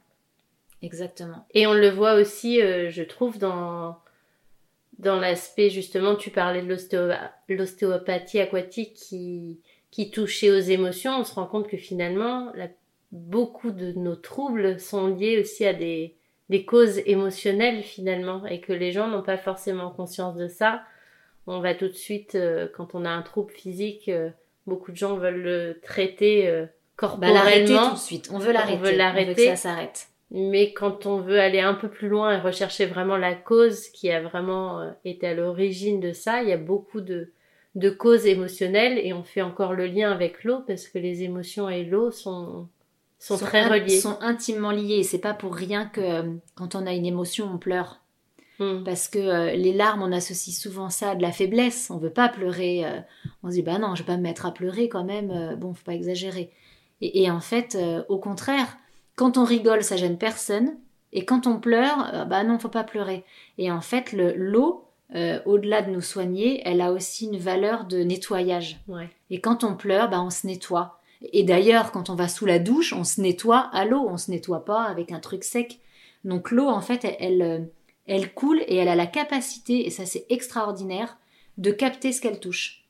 Exactement. 0.82 1.46
Et 1.54 1.68
on 1.68 1.74
le 1.74 1.90
voit 1.90 2.14
aussi, 2.16 2.62
euh, 2.62 2.90
je 2.90 3.04
trouve, 3.04 3.40
dans, 3.40 3.98
dans 5.00 5.20
l'aspect, 5.20 5.70
justement, 5.70 6.16
tu 6.16 6.30
parlais 6.30 6.62
de 6.62 7.56
l'ostéopathie 7.56 8.40
aquatique 8.40 8.94
qui, 8.94 9.60
qui 9.92 10.12
touchait 10.12 10.52
aux 10.52 10.60
émotions. 10.60 11.20
On 11.20 11.24
se 11.24 11.34
rend 11.34 11.48
compte 11.48 11.68
que 11.68 11.78
finalement, 11.78 12.54
beaucoup 13.12 13.72
de 13.72 13.92
nos 13.94 14.16
troubles 14.16 14.80
sont 14.80 15.08
liés 15.08 15.40
aussi 15.40 15.66
à 15.66 15.74
des, 15.74 16.16
des 16.50 16.64
causes 16.66 17.00
émotionnelles, 17.06 17.84
finalement, 17.84 18.46
et 18.46 18.62
que 18.62 18.74
les 18.74 18.92
gens 18.92 19.08
n'ont 19.08 19.24
pas 19.24 19.38
forcément 19.38 19.90
conscience 19.90 20.36
de 20.36 20.48
ça 20.48 20.84
on 21.48 21.62
va 21.62 21.74
tout 21.74 21.88
de 21.88 21.94
suite, 21.94 22.36
euh, 22.36 22.68
quand 22.76 22.94
on 22.94 23.06
a 23.06 23.10
un 23.10 23.22
trouble 23.22 23.54
physique, 23.54 24.10
euh, 24.10 24.30
beaucoup 24.68 24.92
de 24.92 24.98
gens 24.98 25.16
veulent 25.16 25.42
le 25.42 25.80
traiter 25.82 26.66
corporellement. 26.98 27.44
Bah, 27.44 27.88
tout 27.90 27.96
de 27.96 28.00
suite. 28.00 28.30
On 28.34 28.38
veut 28.38 28.52
l'arrêter. 28.52 28.78
On 28.78 28.84
veut 28.84 28.96
l'arrêter. 28.96 29.46
ça 29.48 29.56
s'arrête. 29.56 30.10
Mais 30.32 30.74
quand 30.74 31.06
on 31.06 31.20
veut 31.20 31.40
aller 31.40 31.62
un 31.62 31.74
peu 31.74 31.90
plus 31.90 32.10
loin 32.10 32.36
et 32.36 32.40
rechercher 32.40 32.86
vraiment 32.86 33.18
la 33.18 33.34
cause 33.34 33.88
qui 33.90 34.12
a 34.12 34.22
vraiment 34.22 34.94
été 35.06 35.28
à 35.28 35.34
l'origine 35.34 36.00
de 36.00 36.12
ça, 36.12 36.44
il 36.44 36.50
y 36.50 36.54
a 36.54 36.58
beaucoup 36.58 37.00
de, 37.00 37.32
de 37.76 37.90
causes 37.90 38.26
émotionnelles 38.26 38.98
et 38.98 39.14
on 39.14 39.24
fait 39.24 39.42
encore 39.42 39.74
le 39.74 39.86
lien 39.86 40.12
avec 40.12 40.44
l'eau 40.44 40.62
parce 40.66 40.88
que 40.88 40.98
les 40.98 41.24
émotions 41.24 41.70
et 41.70 41.86
l'eau 41.86 42.12
sont, 42.12 42.68
sont, 43.20 43.38
très 43.38 43.68
reliées. 43.68 44.00
sont 44.00 44.18
intimement 44.22 44.72
liées. 44.72 45.04
C'est 45.04 45.20
pas 45.20 45.34
pour 45.34 45.56
rien 45.56 45.86
que 45.86 46.24
quand 46.56 46.76
on 46.76 46.88
a 46.88 46.94
une 46.94 47.06
émotion, 47.06 47.50
on 47.54 47.58
pleure. 47.58 48.02
Hmm. 48.60 48.84
Parce 48.84 49.08
que 49.08 49.20
euh, 49.20 49.56
les 49.56 49.74
larmes, 49.74 50.02
on 50.02 50.12
associe 50.12 50.56
souvent 50.56 50.90
ça 50.90 51.12
à 51.12 51.16
de 51.16 51.22
la 51.22 51.32
faiblesse. 51.32 51.92
On 51.92 51.98
veut 51.98 52.10
pas 52.10 52.30
pleurer. 52.30 52.86
Euh, 52.86 53.00
on 53.44 53.50
se 53.50 53.56
dit, 53.56 53.62
bah 53.62 53.78
non, 53.78 53.94
je 53.94 54.02
vais 54.02 54.08
pas 54.08 54.18
me 54.18 54.24
mettre 54.24 54.48
à 54.48 54.54
pleurer 54.54 54.90
quand 54.90 55.04
même. 55.04 55.30
Euh, 55.30 55.56
bon, 55.56 55.74
faut 55.76 55.86
pas 55.86 55.94
exagérer. 55.94 56.52
Et, 57.00 57.30
en 57.30 57.42
fait, 57.42 57.78
au 58.10 58.18
contraire, 58.18 58.76
quand 59.18 59.38
on 59.38 59.44
rigole, 59.44 59.84
ça 59.84 59.98
gêne 59.98 60.18
personne. 60.18 60.78
Et 61.12 61.26
quand 61.26 61.46
on 61.46 61.60
pleure, 61.60 62.26
bah 62.30 62.46
non, 62.46 62.60
faut 62.60 62.70
pas 62.70 62.86
pleurer. 62.86 63.26
Et 63.58 63.70
en 63.70 63.82
fait, 63.82 64.14
l'eau, 64.14 64.86
au-delà 65.46 65.82
de 65.82 65.92
nous 65.92 66.02
soigner, 66.02 66.62
elle 66.64 66.80
a 66.80 66.94
aussi 66.94 67.26
une 67.26 67.38
valeur 67.38 67.84
de 67.84 68.04
nettoyage. 68.04 68.80
Et 69.30 69.42
quand 69.42 69.66
on 69.66 69.76
pleure, 69.76 70.10
bah 70.10 70.22
on 70.22 70.30
se 70.30 70.48
nettoie. 70.48 71.02
Et 71.34 71.44
d'ailleurs, 71.44 71.92
quand 71.92 72.10
on 72.10 72.16
va 72.16 72.30
sous 72.30 72.46
la 72.46 72.60
douche, 72.60 72.94
on 72.94 73.04
se 73.04 73.20
nettoie 73.20 73.70
à 73.74 73.84
l'eau. 73.84 74.08
On 74.08 74.18
se 74.18 74.32
nettoie 74.32 74.64
pas 74.64 74.84
avec 74.84 75.12
un 75.12 75.20
truc 75.20 75.44
sec. 75.44 75.80
Donc 76.24 76.52
l'eau, 76.52 76.68
en 76.68 76.82
fait, 76.82 77.06
elle 77.20 77.70
elle 78.08 78.34
coule 78.34 78.62
et 78.68 78.78
elle 78.78 78.88
a 78.88 78.96
la 78.96 79.06
capacité, 79.06 79.86
et 79.86 79.90
ça 79.90 80.06
c'est 80.06 80.26
extraordinaire, 80.30 81.18
de 81.58 81.72
capter 81.72 82.12
ce 82.14 82.22
qu'elle 82.22 82.40
touche. 82.40 82.86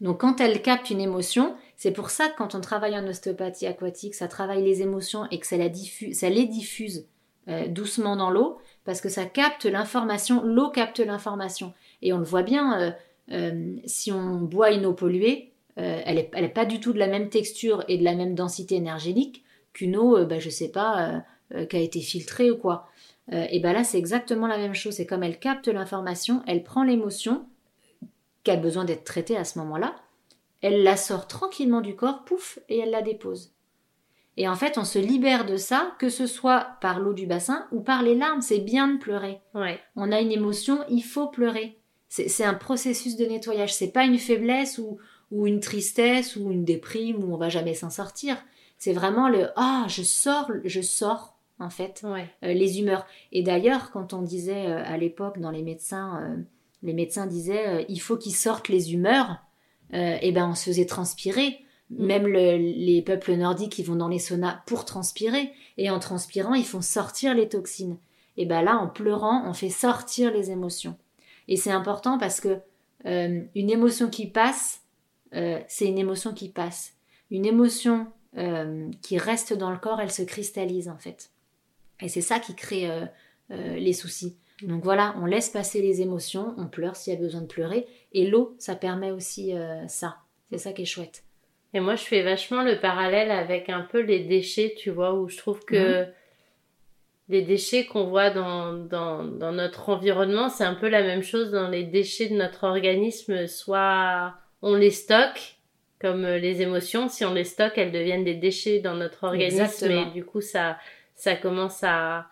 Donc 0.00 0.20
quand 0.20 0.40
elle 0.40 0.60
capte 0.60 0.90
une 0.90 1.00
émotion, 1.00 1.56
c'est 1.76 1.92
pour 1.92 2.10
ça 2.10 2.28
que 2.28 2.36
quand 2.36 2.54
on 2.54 2.60
travaille 2.60 2.96
en 2.98 3.06
ostéopathie 3.06 3.66
aquatique, 3.66 4.14
ça 4.14 4.28
travaille 4.28 4.62
les 4.62 4.80
émotions 4.80 5.26
et 5.30 5.38
que 5.38 5.46
ça, 5.46 5.56
les 5.56 6.46
diffuse 6.46 7.06
euh, 7.48 7.68
doucement 7.68 8.16
dans 8.16 8.30
l'eau, 8.30 8.58
parce 8.84 9.02
que 9.02 9.10
ça 9.10 9.26
capte 9.26 9.66
l'information, 9.66 10.42
l'eau 10.42 10.70
capte 10.70 11.00
l'information. 11.00 11.74
Et 12.00 12.14
on 12.14 12.18
le 12.18 12.24
voit 12.24 12.42
bien, 12.42 12.80
euh, 12.80 12.90
euh, 13.32 13.76
si 13.84 14.10
on 14.10 14.40
boit 14.40 14.72
une 14.72 14.86
eau 14.86 14.94
polluée, 14.94 15.52
elle 15.76 16.14
n'est 16.14 16.48
pas 16.48 16.64
du 16.64 16.80
tout 16.80 16.94
de 16.94 16.98
la 16.98 17.06
même 17.06 17.28
texture 17.28 17.84
et 17.86 17.98
de 17.98 18.04
la 18.04 18.14
même 18.14 18.34
densité 18.34 18.76
énergétique 18.76 19.44
qu'une 19.74 19.98
eau, 19.98 20.24
bah, 20.24 20.38
je 20.38 20.48
sais 20.48 20.70
pas, 20.70 21.22
qui 21.68 21.76
a 21.76 21.80
été 21.80 22.00
filtrée 22.00 22.50
ou 22.50 22.56
quoi. 22.56 22.88
Et 23.30 23.60
bien 23.60 23.74
là, 23.74 23.84
c'est 23.84 23.98
exactement 23.98 24.46
la 24.46 24.56
même 24.56 24.72
chose. 24.74 24.94
C'est 24.94 25.04
comme 25.04 25.22
elle 25.22 25.38
capte 25.38 25.68
l'information, 25.68 26.42
elle 26.46 26.62
prend 26.62 26.82
l'émotion 26.82 27.44
qui 28.42 28.52
a 28.52 28.56
besoin 28.56 28.86
d'être 28.86 29.04
traitée 29.04 29.36
à 29.36 29.44
ce 29.44 29.58
moment-là, 29.58 29.96
elle 30.62 30.82
la 30.82 30.96
sort 30.96 31.26
tranquillement 31.26 31.80
du 31.80 31.94
corps, 31.94 32.24
pouf, 32.24 32.58
et 32.68 32.78
elle 32.78 32.90
la 32.90 33.02
dépose. 33.02 33.52
Et 34.36 34.48
en 34.48 34.54
fait, 34.54 34.76
on 34.76 34.84
se 34.84 34.98
libère 34.98 35.46
de 35.46 35.56
ça, 35.56 35.94
que 35.98 36.08
ce 36.08 36.26
soit 36.26 36.76
par 36.80 37.00
l'eau 37.00 37.14
du 37.14 37.26
bassin 37.26 37.66
ou 37.72 37.80
par 37.80 38.02
les 38.02 38.14
larmes. 38.14 38.42
C'est 38.42 38.58
bien 38.58 38.88
de 38.88 38.98
pleurer. 38.98 39.40
On 39.54 40.12
a 40.12 40.20
une 40.20 40.32
émotion, 40.32 40.80
il 40.90 41.02
faut 41.02 41.28
pleurer. 41.28 41.78
C'est 42.08 42.44
un 42.44 42.54
processus 42.54 43.16
de 43.16 43.24
nettoyage. 43.24 43.74
C'est 43.74 43.92
pas 43.92 44.04
une 44.04 44.18
faiblesse 44.18 44.78
ou, 44.78 44.98
ou, 45.30 45.46
une 45.46 45.60
tristesse 45.60 46.36
ou 46.36 46.50
une 46.52 46.64
déprime 46.64 47.24
où 47.24 47.32
on 47.32 47.38
va 47.38 47.48
jamais 47.48 47.74
s'en 47.74 47.90
sortir. 47.90 48.36
C'est 48.78 48.92
vraiment 48.92 49.28
le 49.28 49.48
ah, 49.56 49.86
je 49.88 50.02
sors, 50.02 50.50
je 50.64 50.82
sors 50.82 51.38
en 51.58 51.70
fait, 51.70 52.04
euh, 52.04 52.24
les 52.42 52.78
humeurs. 52.78 53.06
Et 53.32 53.42
d'ailleurs, 53.42 53.90
quand 53.90 54.12
on 54.12 54.20
disait 54.20 54.66
euh, 54.66 54.82
à 54.84 54.98
l'époque 54.98 55.40
dans 55.40 55.50
les 55.50 55.62
médecins, 55.62 56.20
euh, 56.22 56.36
les 56.82 56.92
médecins 56.92 57.26
disaient 57.26 57.86
il 57.88 58.00
faut 58.00 58.18
qu'ils 58.18 58.34
sortent 58.34 58.68
les 58.68 58.92
humeurs, 58.92 59.38
et 59.92 60.18
eh 60.22 60.32
ben 60.32 60.48
on 60.48 60.54
se 60.54 60.64
faisait 60.64 60.86
transpirer. 60.86 61.60
Mm. 61.90 62.06
Même 62.06 62.26
les 62.26 63.02
peuples 63.02 63.34
nordiques, 63.34 63.72
qui 63.72 63.82
vont 63.82 63.96
dans 63.96 64.08
les 64.08 64.18
saunas 64.18 64.60
pour 64.66 64.84
transpirer, 64.84 65.52
et 65.78 65.90
en 65.90 65.98
transpirant, 65.98 66.54
ils 66.54 66.64
font 66.64 66.82
sortir 66.82 67.34
les 67.34 67.48
toxines. 67.48 67.98
Et 68.36 68.46
ben 68.46 68.62
là, 68.62 68.76
en 68.76 68.88
pleurant, 68.88 69.48
on 69.48 69.54
fait 69.54 69.70
sortir 69.70 70.32
les 70.32 70.50
émotions. 70.50 70.96
Et 71.48 71.56
c'est 71.56 71.70
important 71.70 72.18
parce 72.18 72.40
que 72.40 72.58
une 73.04 73.70
émotion 73.70 74.10
qui 74.10 74.26
passe, 74.26 74.80
c'est 75.32 75.86
une 75.86 75.98
émotion 75.98 76.34
qui 76.34 76.48
passe. 76.48 76.94
Une 77.30 77.46
émotion 77.46 78.08
qui 79.00 79.18
reste 79.18 79.52
dans 79.52 79.70
le 79.70 79.78
corps, 79.78 80.00
elle 80.00 80.10
se 80.10 80.22
cristallise 80.22 80.88
en 80.88 80.98
fait. 80.98 81.30
Et 82.00 82.08
c'est 82.08 82.20
ça 82.20 82.38
qui 82.38 82.54
crée 82.54 82.90
euh, 82.90 83.06
euh, 83.50 83.76
les 83.76 83.92
soucis. 83.92 84.36
Donc 84.62 84.84
voilà, 84.84 85.14
on 85.20 85.26
laisse 85.26 85.50
passer 85.50 85.82
les 85.82 86.00
émotions, 86.00 86.54
on 86.56 86.66
pleure 86.66 86.96
s'il 86.96 87.12
y 87.12 87.16
a 87.16 87.20
besoin 87.20 87.42
de 87.42 87.46
pleurer. 87.46 87.86
Et 88.12 88.26
l'eau, 88.26 88.54
ça 88.58 88.74
permet 88.74 89.10
aussi 89.10 89.54
euh, 89.54 89.86
ça. 89.86 90.16
C'est 90.50 90.58
ça 90.58 90.72
qui 90.72 90.82
est 90.82 90.86
chouette. 90.86 91.24
Et 91.74 91.80
moi, 91.80 91.94
je 91.94 92.04
fais 92.04 92.22
vachement 92.22 92.62
le 92.62 92.80
parallèle 92.80 93.30
avec 93.30 93.68
un 93.68 93.82
peu 93.82 94.00
les 94.00 94.20
déchets, 94.20 94.74
tu 94.78 94.90
vois, 94.90 95.14
où 95.14 95.28
je 95.28 95.36
trouve 95.36 95.64
que 95.64 96.06
les 97.28 97.42
déchets 97.42 97.84
qu'on 97.84 98.04
voit 98.04 98.30
dans, 98.30 98.72
dans, 98.72 99.24
dans, 99.24 99.52
notre 99.52 99.88
environnement, 99.88 100.48
c'est 100.48 100.64
un 100.64 100.74
peu 100.74 100.88
la 100.88 101.02
même 101.02 101.22
chose 101.22 101.50
dans 101.50 101.68
les 101.68 101.82
déchets 101.82 102.28
de 102.28 102.36
notre 102.36 102.64
organisme. 102.64 103.46
Soit 103.46 104.34
on 104.62 104.74
les 104.74 104.92
stocke, 104.92 105.56
comme 106.00 106.24
les 106.24 106.62
émotions, 106.62 107.08
si 107.08 107.24
on 107.24 107.34
les 107.34 107.44
stocke, 107.44 107.76
elles 107.76 107.92
deviennent 107.92 108.24
des 108.24 108.34
déchets 108.34 108.78
dans 108.78 108.94
notre 108.94 109.24
organisme. 109.24 109.90
Et 109.90 110.06
du 110.12 110.24
coup, 110.24 110.40
ça, 110.40 110.78
ça 111.14 111.34
commence 111.34 111.82
à, 111.82 112.28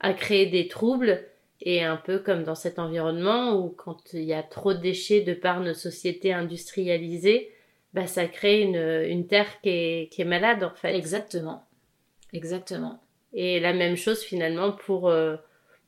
à 0.00 0.12
créer 0.14 0.46
des 0.46 0.66
troubles 0.66 1.24
et 1.60 1.82
un 1.82 1.96
peu 1.96 2.18
comme 2.18 2.44
dans 2.44 2.54
cet 2.54 2.78
environnement 2.78 3.58
où 3.58 3.70
quand 3.70 4.12
il 4.12 4.24
y 4.24 4.34
a 4.34 4.42
trop 4.42 4.74
de 4.74 4.78
déchets 4.78 5.22
de 5.22 5.34
par 5.34 5.60
nos 5.60 5.74
sociétés 5.74 6.32
industrialisées, 6.32 7.50
bah 7.94 8.06
ça 8.06 8.26
crée 8.26 8.60
une, 8.60 8.76
une 8.76 9.26
terre 9.26 9.60
qui 9.60 9.68
est, 9.70 10.12
qui 10.12 10.22
est 10.22 10.26
malade 10.26 10.62
en 10.62 10.74
fait. 10.74 10.94
Exactement. 10.94 11.64
Exactement. 12.32 13.00
Et 13.32 13.60
la 13.60 13.72
même 13.72 13.96
chose 13.96 14.22
finalement 14.22 14.72
pour, 14.72 15.08
euh, 15.08 15.36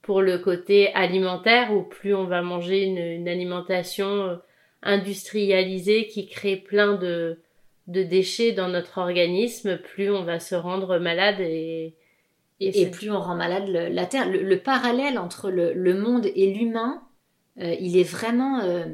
pour 0.03 0.23
le 0.23 0.39
côté 0.39 0.93
alimentaire 0.95 1.73
où 1.73 1.83
plus 1.83 2.15
on 2.15 2.25
va 2.25 2.43
manger 2.43 2.85
une, 2.85 2.99
une 2.99 3.29
alimentation 3.29 4.25
euh, 4.25 4.37
industrialisée 4.83 6.07
qui 6.07 6.27
crée 6.27 6.57
plein 6.57 6.95
de, 6.95 7.39
de 7.87 8.03
déchets 8.03 8.53
dans 8.53 8.69
notre 8.69 8.99
organisme, 8.99 9.79
plus 9.79 10.11
on 10.11 10.25
va 10.25 10.41
se 10.41 10.55
rendre 10.55 10.99
malade 10.99 11.41
et, 11.41 11.95
et, 12.61 12.91
plus 12.91 13.11
on 13.11 13.21
rend 13.21 13.35
malade 13.35 13.69
la 13.69 14.07
Terre. 14.07 14.29
Le, 14.29 14.57
parallèle 14.57 15.19
entre 15.19 15.51
le, 15.51 15.95
monde 15.95 16.27
et 16.27 16.53
l'humain, 16.53 17.03
euh, 17.59 17.75
il 17.81 17.97
est 17.97 18.05
vraiment 18.05 18.61
euh, 18.61 18.85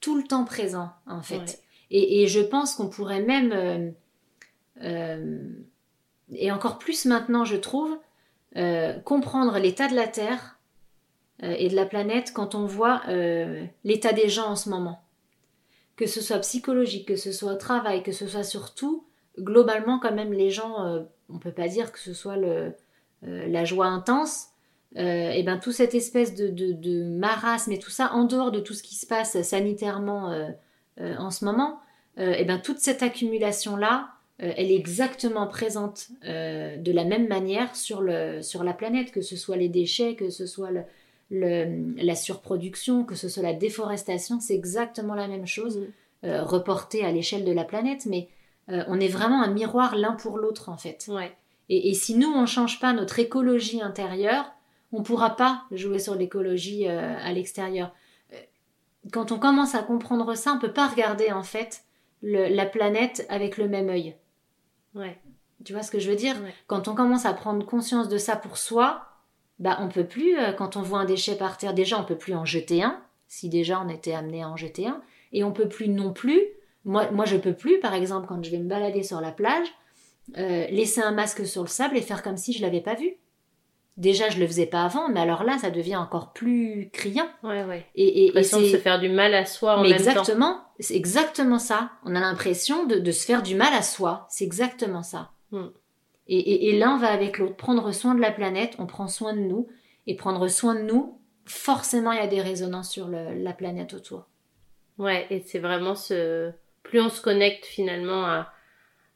tout 0.00 0.16
le 0.16 0.22
temps 0.22 0.44
présent, 0.44 0.90
en 1.06 1.22
fait. 1.22 1.62
Et, 1.90 2.26
je 2.28 2.40
pense 2.40 2.74
qu'on 2.74 2.88
pourrait 2.88 3.22
même, 3.22 3.94
euh, 4.82 5.38
et 6.32 6.52
encore 6.52 6.78
plus 6.78 7.04
maintenant, 7.04 7.44
je 7.44 7.56
trouve, 7.56 7.98
comprendre 9.04 9.58
l'état 9.58 9.88
de 9.88 9.94
la 9.94 10.08
Terre 10.08 10.58
et 11.42 11.68
de 11.68 11.76
la 11.76 11.84
planète 11.84 12.32
quand 12.32 12.54
on 12.54 12.64
voit 12.64 13.02
l'état 13.84 14.12
des 14.12 14.28
gens 14.28 14.46
en 14.46 14.56
ce 14.56 14.70
moment. 14.70 15.02
Que 15.96 16.06
ce 16.06 16.20
soit 16.20 16.38
psychologique, 16.38 17.08
que 17.08 17.16
ce 17.16 17.32
soit 17.32 17.52
au 17.52 17.56
travail, 17.56 18.02
que 18.02 18.12
ce 18.12 18.26
soit 18.26 18.44
surtout, 18.44 19.04
globalement, 19.38 19.98
quand 19.98 20.14
même, 20.14 20.32
les 20.32 20.50
gens, 20.50 21.06
on 21.28 21.38
peut 21.38 21.52
pas 21.52 21.68
dire 21.68 21.92
que 21.92 21.98
ce 21.98 22.14
soit 22.14 22.36
le 22.36 22.74
euh, 23.24 23.46
la 23.48 23.64
joie 23.64 23.86
intense, 23.86 24.48
euh, 24.96 25.30
et 25.30 25.42
ben 25.42 25.58
tout 25.58 25.72
cette 25.72 25.94
espèce 25.94 26.34
de, 26.34 26.48
de, 26.48 27.04
marasme 27.04 27.72
et 27.72 27.78
tout 27.78 27.90
ça, 27.90 28.12
en 28.12 28.24
dehors 28.24 28.52
de 28.52 28.60
tout 28.60 28.74
ce 28.74 28.82
qui 28.82 28.94
se 28.94 29.06
passe 29.06 29.40
sanitairement 29.42 30.30
euh, 30.32 31.16
en 31.18 31.30
ce 31.30 31.44
moment, 31.44 31.80
et 32.18 32.44
ben 32.44 32.58
toute 32.58 32.78
cette 32.78 33.02
accumulation 33.02 33.76
là, 33.76 34.08
elle 34.38 34.70
est 34.70 34.76
exactement 34.76 35.46
présente 35.46 36.08
de 36.22 36.92
la 36.92 37.04
même 37.04 37.28
manière 37.28 37.76
sur 37.76 38.00
le 38.00 38.40
sur 38.40 38.64
la 38.64 38.72
planète, 38.72 39.12
que 39.12 39.20
ce 39.20 39.36
soit 39.36 39.56
les 39.56 39.68
déchets, 39.68 40.14
que 40.14 40.30
ce 40.30 40.46
soit 40.46 40.70
le, 41.28 41.94
la 42.02 42.14
surproduction, 42.14 43.04
que 43.04 43.14
ce 43.14 43.28
soit 43.28 43.42
la 43.42 43.52
déforestation, 43.52 44.40
c'est 44.40 44.54
exactement 44.54 45.14
la 45.14 45.28
même 45.28 45.46
chose, 45.46 45.78
mm. 46.22 46.30
reportée 46.40 47.04
à 47.04 47.12
l'échelle 47.12 47.44
de 47.44 47.52
la 47.52 47.64
planète, 47.64 48.06
mais 48.06 48.28
on 48.68 48.98
est 48.98 49.08
vraiment 49.08 49.42
un 49.42 49.50
miroir 49.50 49.94
l'un 49.94 50.14
pour 50.14 50.38
l'autre 50.38 50.70
en 50.70 50.78
fait. 50.78 51.04
Ouais. 51.08 51.36
Et, 51.68 51.94
si 51.94 52.14
nous, 52.14 52.28
on 52.28 52.42
ne 52.42 52.46
change 52.46 52.80
pas 52.80 52.92
notre 52.92 53.18
écologie 53.18 53.82
intérieure, 53.82 54.52
on 54.92 55.00
ne 55.00 55.04
pourra 55.04 55.36
pas 55.36 55.64
jouer 55.72 55.98
sur 55.98 56.14
l'écologie 56.14 56.88
euh, 56.88 57.16
à 57.18 57.32
l'extérieur. 57.32 57.92
Euh, 58.32 58.36
quand 59.12 59.32
on 59.32 59.38
commence 59.38 59.74
à 59.74 59.82
comprendre 59.82 60.34
ça, 60.34 60.52
on 60.52 60.56
ne 60.56 60.60
peut 60.60 60.72
pas 60.72 60.86
regarder 60.86 61.32
en 61.32 61.42
fait 61.42 61.82
la 62.22 62.66
planète 62.66 63.26
avec 63.28 63.56
le 63.56 63.68
même 63.68 63.88
œil. 63.88 64.16
Ouais. 64.94 65.18
Tu 65.64 65.72
vois 65.72 65.82
ce 65.82 65.90
que 65.90 65.98
je 65.98 66.10
veux 66.10 66.16
dire? 66.16 66.36
Quand 66.66 66.88
on 66.88 66.94
commence 66.94 67.26
à 67.26 67.32
prendre 67.32 67.64
conscience 67.64 68.08
de 68.08 68.18
ça 68.18 68.36
pour 68.36 68.58
soi, 68.58 69.06
bah 69.58 69.78
on 69.80 69.88
peut 69.88 70.04
plus, 70.04 70.38
euh, 70.38 70.52
quand 70.52 70.76
on 70.76 70.82
voit 70.82 71.00
un 71.00 71.04
déchet 71.04 71.36
par 71.36 71.56
terre, 71.56 71.74
déjà 71.74 71.98
on 71.98 72.04
peut 72.04 72.16
plus 72.16 72.34
en 72.34 72.44
jeter 72.44 72.82
un, 72.82 73.00
si 73.26 73.48
déjà 73.48 73.80
on 73.80 73.88
était 73.88 74.12
amené 74.12 74.42
à 74.42 74.48
en 74.48 74.56
jeter 74.56 74.86
un, 74.86 75.00
et 75.32 75.44
on 75.44 75.52
peut 75.52 75.68
plus 75.68 75.88
non 75.88 76.12
plus, 76.12 76.42
moi, 76.84 77.10
moi 77.10 77.24
je 77.24 77.36
peux 77.36 77.54
plus, 77.54 77.80
par 77.80 77.94
exemple, 77.94 78.26
quand 78.28 78.44
je 78.44 78.50
vais 78.50 78.58
me 78.58 78.68
balader 78.68 79.02
sur 79.02 79.20
la 79.20 79.32
plage, 79.32 79.66
euh, 80.36 80.66
laisser 80.68 81.00
un 81.00 81.12
masque 81.12 81.46
sur 81.46 81.62
le 81.62 81.68
sable 81.68 81.96
et 81.96 82.02
faire 82.02 82.22
comme 82.22 82.36
si 82.36 82.52
je 82.52 82.62
l'avais 82.62 82.80
pas 82.80 82.94
vu. 82.94 83.16
Déjà, 83.96 84.28
je 84.28 84.38
le 84.38 84.46
faisais 84.46 84.66
pas 84.66 84.82
avant, 84.82 85.08
mais 85.08 85.20
alors 85.20 85.42
là, 85.42 85.56
ça 85.58 85.70
devient 85.70 85.96
encore 85.96 86.34
plus 86.34 86.90
criant. 86.92 87.28
Ouais, 87.42 87.64
ouais. 87.64 87.86
Et, 87.94 88.26
et, 88.26 88.32
façon 88.32 88.60
de 88.60 88.66
se 88.66 88.76
faire 88.76 89.00
du 89.00 89.08
mal 89.08 89.34
à 89.34 89.46
soi 89.46 89.78
en 89.78 89.82
même 89.82 89.92
exactement, 89.92 90.60
c'est 90.78 90.96
exactement 90.96 91.58
ça. 91.58 91.92
On 92.04 92.14
a 92.14 92.20
l'impression 92.20 92.84
de, 92.84 93.10
se 93.10 93.24
faire 93.24 93.42
du 93.42 93.54
mal 93.54 93.72
à 93.72 93.80
soi. 93.80 94.26
C'est 94.28 94.44
exactement 94.44 95.02
ça. 95.02 95.30
Hmm. 95.50 95.68
Et, 96.28 96.68
et 96.68 96.78
l'un 96.78 96.98
va 96.98 97.08
avec 97.08 97.38
l'autre. 97.38 97.56
Prendre 97.56 97.90
soin 97.92 98.14
de 98.14 98.20
la 98.20 98.32
planète, 98.32 98.74
on 98.78 98.86
prend 98.86 99.08
soin 99.08 99.32
de 99.32 99.40
nous. 99.40 99.66
Et 100.06 100.14
prendre 100.14 100.46
soin 100.48 100.74
de 100.74 100.82
nous, 100.82 101.18
forcément, 101.46 102.12
il 102.12 102.18
y 102.18 102.22
a 102.22 102.26
des 102.26 102.42
résonances 102.42 102.90
sur 102.90 103.08
la 103.08 103.52
planète 103.54 103.94
autour. 103.94 104.26
Ouais, 104.98 105.26
et 105.30 105.40
c'est 105.40 105.58
vraiment 105.58 105.94
ce. 105.94 106.52
Plus 106.82 107.00
on 107.00 107.08
se 107.08 107.20
connecte 107.20 107.64
finalement 107.64 108.24
à, 108.24 108.52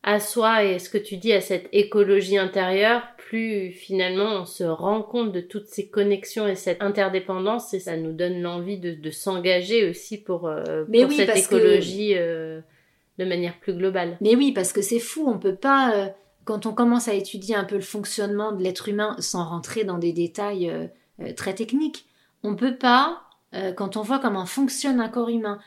à 0.02 0.18
soi 0.18 0.64
et 0.64 0.78
ce 0.78 0.88
que 0.88 0.98
tu 0.98 1.16
dis 1.16 1.32
à 1.32 1.40
cette 1.40 1.68
écologie 1.72 2.38
intérieure, 2.38 3.02
plus 3.18 3.70
finalement 3.70 4.40
on 4.40 4.44
se 4.46 4.64
rend 4.64 5.02
compte 5.02 5.32
de 5.32 5.40
toutes 5.40 5.66
ces 5.66 5.88
connexions 5.88 6.48
et 6.48 6.54
cette 6.54 6.82
interdépendance 6.82 7.74
et 7.74 7.80
ça 7.80 7.96
nous 7.96 8.12
donne 8.12 8.40
l'envie 8.40 8.78
de, 8.78 8.94
de 8.94 9.10
s'engager 9.10 9.88
aussi 9.88 10.18
pour, 10.18 10.48
euh, 10.48 10.84
pour 10.84 11.12
cette 11.12 11.36
écologie 11.36 12.14
euh, 12.16 12.60
de 13.18 13.24
manière 13.26 13.58
plus 13.60 13.74
globale. 13.74 14.16
Mais 14.22 14.34
oui, 14.34 14.52
parce 14.52 14.72
que 14.72 14.80
c'est 14.80 15.00
fou, 15.00 15.24
on 15.28 15.38
peut 15.38 15.54
pas, 15.54 15.94
euh, 15.94 16.06
quand 16.44 16.64
on 16.64 16.72
commence 16.72 17.08
à 17.08 17.14
étudier 17.14 17.54
un 17.54 17.64
peu 17.64 17.74
le 17.74 17.82
fonctionnement 17.82 18.52
de 18.52 18.62
l'être 18.62 18.88
humain 18.88 19.16
sans 19.18 19.44
rentrer 19.44 19.84
dans 19.84 19.98
des 19.98 20.12
détails 20.12 20.72
très 21.36 21.54
techniques, 21.54 22.06
on 22.42 22.56
peut 22.56 22.76
pas, 22.76 23.20
quand 23.76 23.98
on 23.98 24.02
voit 24.02 24.18
comment 24.18 24.46
fonctionne 24.46 25.00
un 25.00 25.10
corps 25.10 25.28
humain, 25.28 25.60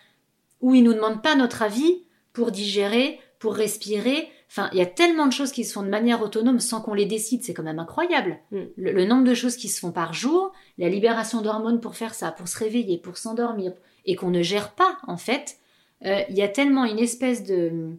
où 0.61 0.73
il 0.73 0.83
nous 0.83 0.93
demande 0.93 1.21
pas 1.21 1.35
notre 1.35 1.61
avis 1.61 2.03
pour 2.33 2.51
digérer, 2.51 3.19
pour 3.43 3.55
respirer. 3.55 4.29
Enfin, 4.47 4.69
il 4.71 4.77
y 4.77 4.81
a 4.81 4.85
tellement 4.85 5.27
de 5.27 5.33
choses 5.33 5.51
qui 5.51 5.65
se 5.65 5.73
font 5.73 5.83
de 5.83 5.89
manière 5.89 6.21
autonome 6.21 6.61
sans 6.61 6.79
qu'on 6.79 6.93
les 6.93 7.05
décide, 7.05 7.43
c'est 7.43 7.53
quand 7.53 7.61
même 7.61 7.77
incroyable. 7.77 8.39
Mm. 8.51 8.61
Le, 8.77 9.03
nombre 9.03 9.25
de 9.25 9.33
choses 9.33 9.57
qui 9.57 9.67
se 9.67 9.81
font 9.81 9.91
par 9.91 10.13
jour, 10.13 10.53
la 10.77 10.87
libération 10.87 11.41
d'hormones 11.41 11.81
pour 11.81 11.97
faire 11.97 12.13
ça, 12.13 12.31
pour 12.31 12.47
se 12.47 12.57
réveiller, 12.57 12.97
pour 12.97 13.17
s'endormir, 13.17 13.73
et 14.05 14.15
qu'on 14.15 14.29
ne 14.29 14.41
gère 14.41 14.71
pas, 14.75 14.97
en 15.07 15.17
fait, 15.17 15.57
euh, 16.05 16.21
il 16.29 16.37
y 16.37 16.41
a 16.41 16.47
tellement 16.47 16.85
une 16.85 16.99
espèce 16.99 17.43
de, 17.43 17.97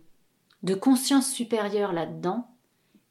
de 0.62 0.74
conscience 0.74 1.30
supérieure 1.30 1.92
là-dedans 1.92 2.48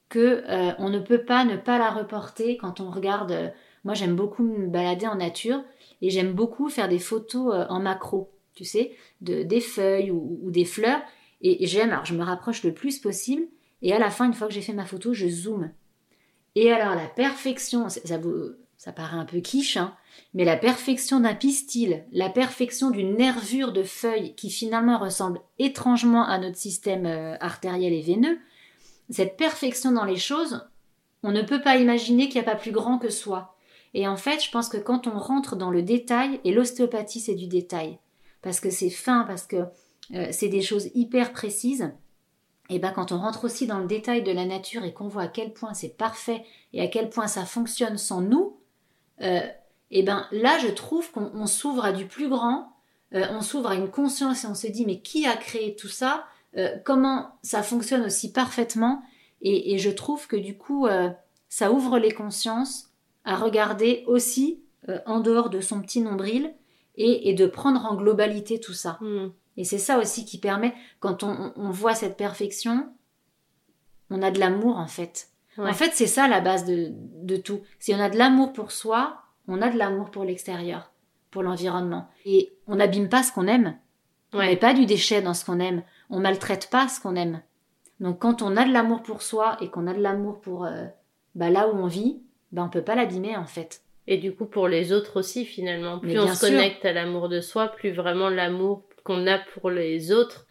que 0.10 0.44
euh, 0.50 0.72
on 0.80 0.90
ne 0.90 0.98
peut 0.98 1.24
pas 1.24 1.46
ne 1.46 1.56
pas 1.56 1.78
la 1.78 1.92
reporter 1.92 2.58
quand 2.58 2.80
on 2.80 2.90
regarde. 2.90 3.32
Euh, 3.32 3.50
moi, 3.84 3.94
j'aime 3.94 4.16
beaucoup 4.16 4.42
me 4.42 4.66
balader 4.66 5.06
en 5.06 5.18
nature 5.18 5.62
et 6.02 6.10
j'aime 6.10 6.34
beaucoup 6.34 6.68
faire 6.68 6.90
des 6.90 6.98
photos 6.98 7.68
en 7.70 7.80
macro, 7.80 8.32
tu 8.56 8.66
sais, 8.66 8.96
de, 9.22 9.44
des 9.44 9.62
feuilles 9.62 10.10
ou 10.10 10.50
des 10.50 10.66
fleurs. 10.66 11.02
Et 11.44 11.68
j'aime, 11.68 11.92
alors 11.92 12.06
je 12.06 12.16
me 12.16 12.24
rapproche 12.24 12.64
le 12.64 12.74
plus 12.74 13.00
possible, 13.00 13.44
et 13.82 13.94
à 13.94 14.00
la 14.00 14.10
fin, 14.10 14.26
une 14.26 14.34
fois 14.34 14.48
que 14.48 14.54
j'ai 14.54 14.62
fait 14.62 14.74
ma 14.74 14.86
photo, 14.86 15.14
je 15.14 15.28
zoome. 15.28 15.72
Et 16.56 16.72
alors 16.72 16.96
la 16.96 17.08
perfection, 17.08 17.90
ça, 17.90 18.00
ça 18.78 18.92
paraît 18.92 19.18
un 19.18 19.26
peu 19.26 19.40
quiche, 19.40 19.78
hein, 19.78 19.94
mais 20.34 20.46
la 20.46 20.58
perfection 20.58 21.20
d'un 21.20 21.36
pistil, 21.36 22.06
la 22.12 22.30
perfection 22.30 22.92
d'une 22.92 23.16
nervure 23.16 23.74
de 23.74 23.84
feuilles 23.84 24.36
qui 24.36 24.50
finalement 24.50 24.98
ressemble 25.00 25.42
étrangement 25.60 26.26
à 26.26 26.38
notre 26.38 26.58
système 26.58 27.06
euh, 27.06 27.36
artériel 27.40 27.94
et 27.94 28.02
veineux, 28.02 28.40
cette 29.10 29.38
perfection 29.38 29.92
dans 29.92 30.06
les 30.06 30.18
choses, 30.18 30.68
on 31.24 31.32
ne 31.32 31.42
peut 31.42 31.62
pas 31.62 31.78
imaginer 31.78 32.30
qu'il 32.30 32.42
n'y 32.42 32.48
a 32.48 32.52
pas 32.52 32.60
plus 32.60 32.72
grand 32.72 32.98
que 32.98 33.10
soi. 33.10 33.56
Et 33.94 34.08
en 34.08 34.18
fait, 34.18 34.44
je 34.44 34.50
pense 34.50 34.70
que 34.70 34.78
quand 34.78 35.08
on 35.08 35.18
rentre 35.18 35.56
dans 35.56 35.72
le 35.72 35.82
détail, 35.82 36.40
et 36.44 36.52
l'ostéopathie 36.52 37.20
c'est 37.20 37.36
du 37.36 37.48
détail, 37.48 38.00
parce 38.42 38.60
que 38.60 38.70
c'est 38.70 38.90
fin, 38.90 39.24
parce 39.24 39.46
que 39.46 39.66
euh, 40.14 40.28
c'est 40.32 40.50
des 40.50 40.62
choses 40.62 40.90
hyper 40.94 41.34
précises. 41.34 41.92
Et 42.70 42.80
ben 42.80 42.92
quand 42.92 43.12
on 43.12 43.20
rentre 43.20 43.46
aussi 43.46 43.68
dans 43.68 43.80
le 43.80 43.88
détail 43.88 44.24
de 44.24 44.32
la 44.32 44.46
nature 44.46 44.84
et 44.84 44.94
qu'on 44.94 45.08
voit 45.08 45.24
à 45.24 45.28
quel 45.28 45.54
point 45.54 45.74
c'est 45.74 45.98
parfait 45.98 46.44
et 46.72 46.82
à 46.82 46.88
quel 46.88 47.10
point 47.10 47.28
ça 47.28 47.46
fonctionne 47.46 47.98
sans 47.98 48.22
nous, 48.22 48.58
euh, 49.22 49.42
et 49.92 50.04
ben 50.04 50.28
là 50.32 50.58
je 50.60 50.70
trouve 50.70 51.12
qu'on 51.12 51.46
s'ouvre 51.46 51.86
à 51.86 51.92
du 51.92 52.06
plus 52.06 52.30
grand, 52.30 52.74
euh, 53.14 53.26
on 53.32 53.42
s'ouvre 53.42 53.70
à 53.70 53.76
une 53.76 53.90
conscience 53.90 54.44
et 54.44 54.48
on 54.48 54.56
se 54.56 54.68
dit 54.68 54.86
mais 54.86 55.02
qui 55.02 55.26
a 55.26 55.36
créé 55.36 55.76
tout 55.76 55.90
ça 55.90 56.26
Comment 56.86 57.32
ça 57.42 57.64
fonctionne 57.64 58.06
aussi 58.06 58.32
parfaitement? 58.32 59.02
Et, 59.42 59.80
je 59.80 59.90
trouve 59.90 60.28
que 60.28 60.36
du 60.36 60.56
coup 60.56 60.88
ça 61.50 61.72
ouvre 61.72 61.98
les 61.98 62.12
consciences 62.12 62.92
à 63.26 63.36
regarder 63.36 64.04
aussi 64.06 64.62
en 65.08 65.20
dehors 65.20 65.50
de 65.50 65.62
son 65.62 65.82
petit 65.82 66.00
nombril 66.00 66.54
et, 66.96 67.34
de 67.34 67.48
prendre 67.48 67.84
en 67.86 67.96
globalité 67.96 68.60
tout 68.60 68.74
ça. 68.74 69.00
Hmm. 69.02 69.32
Et 69.58 69.64
c'est 69.64 69.78
ça 69.78 70.00
aussi 70.00 70.26
qui 70.26 70.40
permet, 70.40 70.74
quand 71.00 71.24
on, 71.24 71.70
voit 71.70 71.96
cette 71.96 72.18
perfection, 72.18 72.90
on 74.10 74.22
a 74.22 74.32
de 74.32 74.40
l'amour 74.40 74.78
en 74.78 74.88
fait. 74.88 75.30
En 75.58 75.74
fait, 75.74 75.92
c'est 75.94 76.08
ça 76.08 76.28
la 76.28 76.42
base 76.42 76.66
de, 76.66 77.38
tout. 77.38 77.62
Si 77.80 77.94
on 77.94 78.00
a 78.00 78.10
de 78.10 78.18
l'amour 78.18 78.54
pour 78.54 78.72
soi, 78.72 79.22
on 79.48 79.62
a 79.62 79.70
de 79.70 79.78
l'amour 79.78 80.10
pour 80.10 80.24
l'extérieur, 80.24 80.92
pour 81.30 81.44
l'environnement. 81.44 82.10
Et 82.26 82.54
on 82.66 82.76
n'abîme 82.76 83.10
pas 83.10 83.22
ce 83.22 83.32
qu'on 83.32 83.48
aime. 83.48 83.78
On 84.34 84.40
met 84.40 84.58
pas 84.58 84.74
du 84.74 84.88
déchet 84.88 85.22
dans 85.22 85.36
ce 85.36 85.46
qu'on 85.46 85.60
aime. 85.60 85.84
On 86.10 86.20
maltraite 86.20 86.70
pas 86.72 86.88
ce 86.88 87.00
qu'on 87.00 87.16
aime. 87.16 87.42
Donc 88.00 88.20
quand 88.20 88.42
on 88.42 88.58
a 88.58 88.66
de 88.66 88.74
l'amour 88.74 89.04
pour 89.04 89.22
soi 89.22 89.58
et 89.62 89.70
qu'on 89.70 89.86
a 89.86 89.94
de 89.94 90.02
l'amour 90.02 90.42
pour 90.42 90.66
euh, 90.66 90.86
bah, 91.36 91.52
là 91.52 91.70
où 91.70 91.78
on 91.78 91.86
vit, 91.86 92.22
bah, 92.52 92.64
on 92.64 92.70
peut 92.70 92.82
pas 92.82 92.96
l'abîmer 92.96 93.38
en 93.38 93.46
fait. 93.46 93.84
Et 94.08 94.18
du 94.18 94.34
coup 94.36 94.46
pour 94.46 94.68
les 94.68 94.92
autres 94.92 95.20
aussi 95.20 95.46
finalement, 95.46 96.00
plus 96.00 96.20
on 96.20 96.28
se 96.28 96.42
connecte 96.42 96.84
à 96.84 96.94
l'amour 96.94 97.30
de 97.30 97.40
soi, 97.40 97.68
plus 97.68 97.92
vraiment 97.92 98.30
l'amour 98.30 98.82
qu'on 99.04 99.28
a 99.28 99.38
pour 99.38 99.70
les 99.70 100.12
autres 100.12 100.48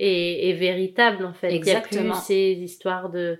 est, 0.00 0.52
véritable 0.54 1.24
en 1.24 1.32
fait. 1.32 1.52
Exactement. 1.52 2.00
Il 2.00 2.04
n'y 2.04 2.10
a 2.10 2.14
plus 2.14 2.22
ces 2.22 2.52
histoires 2.62 3.10
de, 3.10 3.38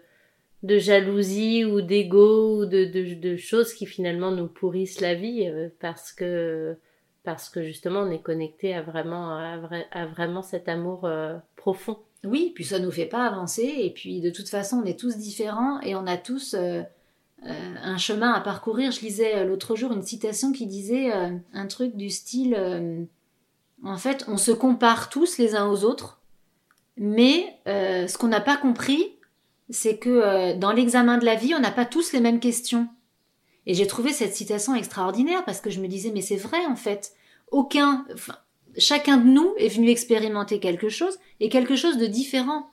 de 0.63 0.79
jalousie 0.79 1.65
ou 1.65 1.81
d'ego 1.81 2.61
ou 2.61 2.67
de, 2.67 2.85
de, 3.15 3.37
choses 3.37 3.73
qui 3.73 3.87
finalement 3.87 4.31
nous 4.31 4.49
pourrissent 4.49 5.01
la 5.01 5.15
vie 5.15 5.49
euh, 5.49 5.69
parce 5.81 6.13
que 6.13 6.77
parce 7.25 7.49
que 7.49 7.63
justement 7.63 8.01
on 8.01 8.11
est 8.11 8.23
connecté 8.23 8.75
à 8.75 8.83
vraiment 8.83 9.37
à, 9.37 10.07
vraiment 10.07 10.43
cet 10.43 10.69
amour 10.69 11.05
euh, 11.05 11.37
profond. 11.57 11.99
Oui, 12.25 12.53
puis 12.55 12.65
ça 12.65 12.79
nous 12.79 12.91
fait 12.91 13.07
pas 13.07 13.27
avancer 13.27 13.63
et 13.65 13.91
puis 13.91 14.21
de 14.21 14.31
toute 14.31 14.49
façon 14.49 14.83
on 14.83 14.85
est 14.85 14.99
tous 14.99 15.17
différents 15.17 15.81
et 15.81 15.95
on 15.95 16.07
a 16.07 16.19
tous 16.19 16.55
euh, 16.55 16.83
un 17.43 17.97
chemin 17.97 18.33
à 18.33 18.41
parcourir. 18.41 18.91
Je 18.91 19.01
lisais 19.01 19.47
l'autre 19.47 19.75
jour 19.77 19.93
une 19.93 20.03
citation 20.03 20.53
qui 20.53 20.67
disait 20.67 21.11
un 21.11 21.67
truc 21.67 21.97
du 21.97 22.11
style 22.11 23.09
en 23.85 23.97
fait, 23.97 24.25
on 24.29 24.37
se 24.37 24.51
compare 24.51 25.09
tous 25.09 25.39
les 25.39 25.55
uns 25.55 25.69
aux 25.69 25.85
autres, 25.85 26.21
mais 26.97 27.59
euh, 27.67 28.07
ce 28.07 28.19
qu'on 28.19 28.29
n'a 28.29 28.41
pas 28.41 28.57
compris, 28.57 29.17
c'est 29.71 29.97
que 29.97 30.11
euh, 30.11 30.55
dans 30.55 30.73
l'examen 30.73 31.19
de 31.19 31.25
la 31.25 31.35
vie, 31.35 31.55
on 31.55 31.61
n'a 31.61 31.71
pas 31.71 31.87
tous 31.87 32.13
les 32.13 32.21
mêmes 32.21 32.41
questions. 32.41 32.89
Et 33.67 33.75
j'ai 33.75 33.87
trouvé 33.87 34.13
cette 34.13 34.35
citation 34.35 34.75
extraordinaire 34.75 35.45
parce 35.45 35.61
que 35.61 35.71
je 35.71 35.81
me 35.81 35.89
disais, 35.89 36.11
mais 36.13 36.23
c'est 36.23 36.37
vrai 36.37 36.65
en 36.67 36.77
fait. 36.77 37.13
Aucun, 37.51 38.07
chacun 38.79 39.17
de 39.17 39.27
nous 39.27 39.55
est 39.59 39.69
venu 39.69 39.91
expérimenter 39.91 40.61
quelque 40.61 40.89
chose 40.89 41.19
et 41.41 41.49
quelque 41.49 41.77
chose 41.77 41.99
de 41.99 42.07
différent. 42.07 42.71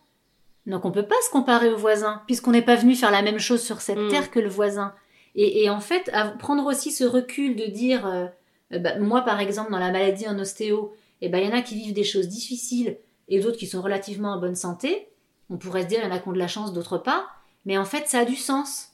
Donc 0.66 0.86
on 0.86 0.92
peut 0.92 1.08
pas 1.08 1.16
se 1.26 1.32
comparer 1.32 1.72
au 1.72 1.78
voisin 1.78 2.22
puisqu'on 2.26 2.52
n'est 2.52 2.62
pas 2.62 2.76
venu 2.76 2.96
faire 2.96 3.12
la 3.12 3.22
même 3.22 3.40
chose 3.40 3.62
sur 3.62 3.82
cette 3.82 3.98
mm. 3.98 4.10
terre 4.10 4.32
que 4.32 4.40
le 4.40 4.50
voisin. 4.50 4.94
Et, 5.40 5.70
en 5.70 5.80
fait, 5.80 6.12
prendre 6.40 6.66
aussi 6.66 6.92
ce 6.92 7.04
recul 7.04 7.56
de 7.56 7.66
dire, 7.66 8.08
euh, 8.08 8.26
euh, 8.74 8.80
bah, 8.80 9.00
moi, 9.00 9.22
par 9.22 9.40
exemple, 9.40 9.72
dans 9.72 9.80
la 9.80 9.92
maladie 9.92 10.28
en 10.28 10.38
ostéo, 10.40 10.94
eh 11.22 11.30
ben, 11.30 11.40
il 11.40 11.50
y 11.50 11.52
en 11.52 11.58
a 11.58 11.62
qui 11.62 11.76
vivent 11.76 11.94
des 11.94 12.04
choses 12.04 12.28
difficiles 12.28 12.98
et 13.28 13.40
d'autres 13.40 13.58
qui 13.58 13.68
sont 13.68 13.82
relativement 13.82 14.34
en 14.34 14.40
bonne 14.40 14.56
santé. 14.56 15.10
On 15.50 15.58
pourrait 15.58 15.84
se 15.84 15.88
dire, 15.88 16.00
il 16.02 16.08
y 16.08 16.12
en 16.12 16.16
a 16.16 16.20
qui 16.20 16.28
ont 16.28 16.34
de 16.34 16.38
la 16.38 16.48
chance, 16.48 16.74
d'autres 16.74 16.98
pas. 16.98 17.28
Mais 17.66 17.78
en 17.78 17.86
fait, 17.86 18.08
ça 18.08 18.20
a 18.20 18.26
du 18.26 18.36
sens. 18.36 18.90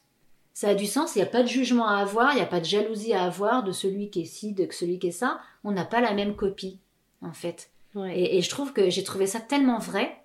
Ça 0.54 0.70
a 0.70 0.76
du 0.76 0.86
sens, 0.86 1.16
il 1.16 1.20
n'y 1.20 1.24
a 1.24 1.28
pas 1.28 1.42
de 1.42 1.48
jugement 1.48 1.88
à 1.88 1.98
avoir, 1.98 2.34
il 2.34 2.36
n'y 2.36 2.42
a 2.42 2.48
pas 2.48 2.60
de 2.60 2.66
jalousie 2.66 3.14
à 3.14 3.24
avoir 3.24 3.64
de 3.64 3.72
celui 3.72 4.12
qui 4.12 4.22
est 4.22 4.26
ci, 4.26 4.54
de 4.54 4.68
celui 4.72 5.00
qui 5.00 5.08
est 5.08 5.12
ça. 5.12 5.40
On 5.64 5.72
n'a 5.72 5.86
pas 5.86 6.00
la 6.00 6.14
même 6.14 6.36
copie, 6.36 6.80
en 7.22 7.34
fait. 7.34 7.72
Et, 8.08 8.42
je 8.42 8.50
trouve 8.50 8.74
que 8.74 8.90
j'ai 8.90 9.04
trouvé 9.04 9.26
ça 9.28 9.40
tellement 9.40 9.80
vrai. 9.80 10.16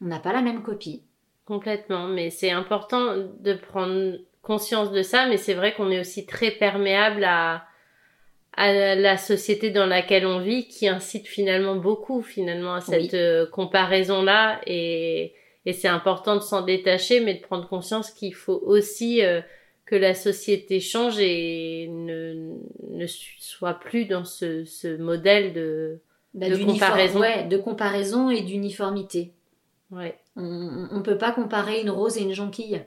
On 0.00 0.06
n'a 0.06 0.18
pas 0.18 0.32
la 0.32 0.42
même 0.42 0.62
copie. 0.62 1.02
Complètement, 1.46 2.06
mais 2.06 2.30
c'est 2.30 2.50
important 2.50 3.16
de 3.16 3.54
prendre 3.54 4.18
conscience 4.42 4.90
de 4.92 5.02
ça, 5.02 5.26
mais 5.26 5.36
c'est 5.36 5.54
vrai 5.54 5.74
qu'on 5.74 5.90
est 5.90 6.00
aussi 6.00 6.26
très 6.26 6.50
perméable 6.50 7.24
à, 7.24 7.64
à 8.54 8.94
la 8.94 9.16
société 9.16 9.70
dans 9.70 9.86
laquelle 9.86 10.26
on 10.26 10.40
vit 10.40 10.68
qui 10.68 10.88
incite 10.88 11.26
finalement 11.26 11.76
beaucoup 11.76 12.22
finalement 12.22 12.74
à 12.74 12.80
cette 12.80 13.14
euh, 13.14 13.46
comparaison 13.46 14.22
là 14.22 14.60
et, 14.66 15.32
et 15.64 15.72
c'est 15.72 15.88
important 15.88 16.36
de 16.36 16.40
s'en 16.40 16.62
détacher 16.62 17.20
mais 17.20 17.34
de 17.34 17.40
prendre 17.40 17.66
conscience 17.66 18.10
qu'il 18.10 18.34
faut 18.34 18.60
aussi 18.64 19.24
euh, 19.24 19.40
que 19.86 19.96
la 19.96 20.14
société 20.14 20.80
change 20.80 21.18
et 21.18 21.86
ne, 21.90 22.54
ne 22.90 23.06
soit 23.06 23.74
plus 23.74 24.06
dans 24.06 24.24
ce, 24.24 24.64
ce 24.64 24.96
modèle 24.96 25.52
de, 25.52 26.00
bah, 26.34 26.48
de 26.48 26.64
comparaison. 26.64 27.20
Ouais, 27.20 27.44
de 27.44 27.58
comparaison 27.58 28.30
et 28.30 28.40
d'uniformité. 28.40 29.32
Ouais. 29.90 30.16
On 30.36 30.88
ne 30.90 31.02
peut 31.02 31.18
pas 31.18 31.32
comparer 31.32 31.82
une 31.82 31.90
rose 31.90 32.16
et 32.16 32.22
une 32.22 32.32
jonquille. 32.32 32.82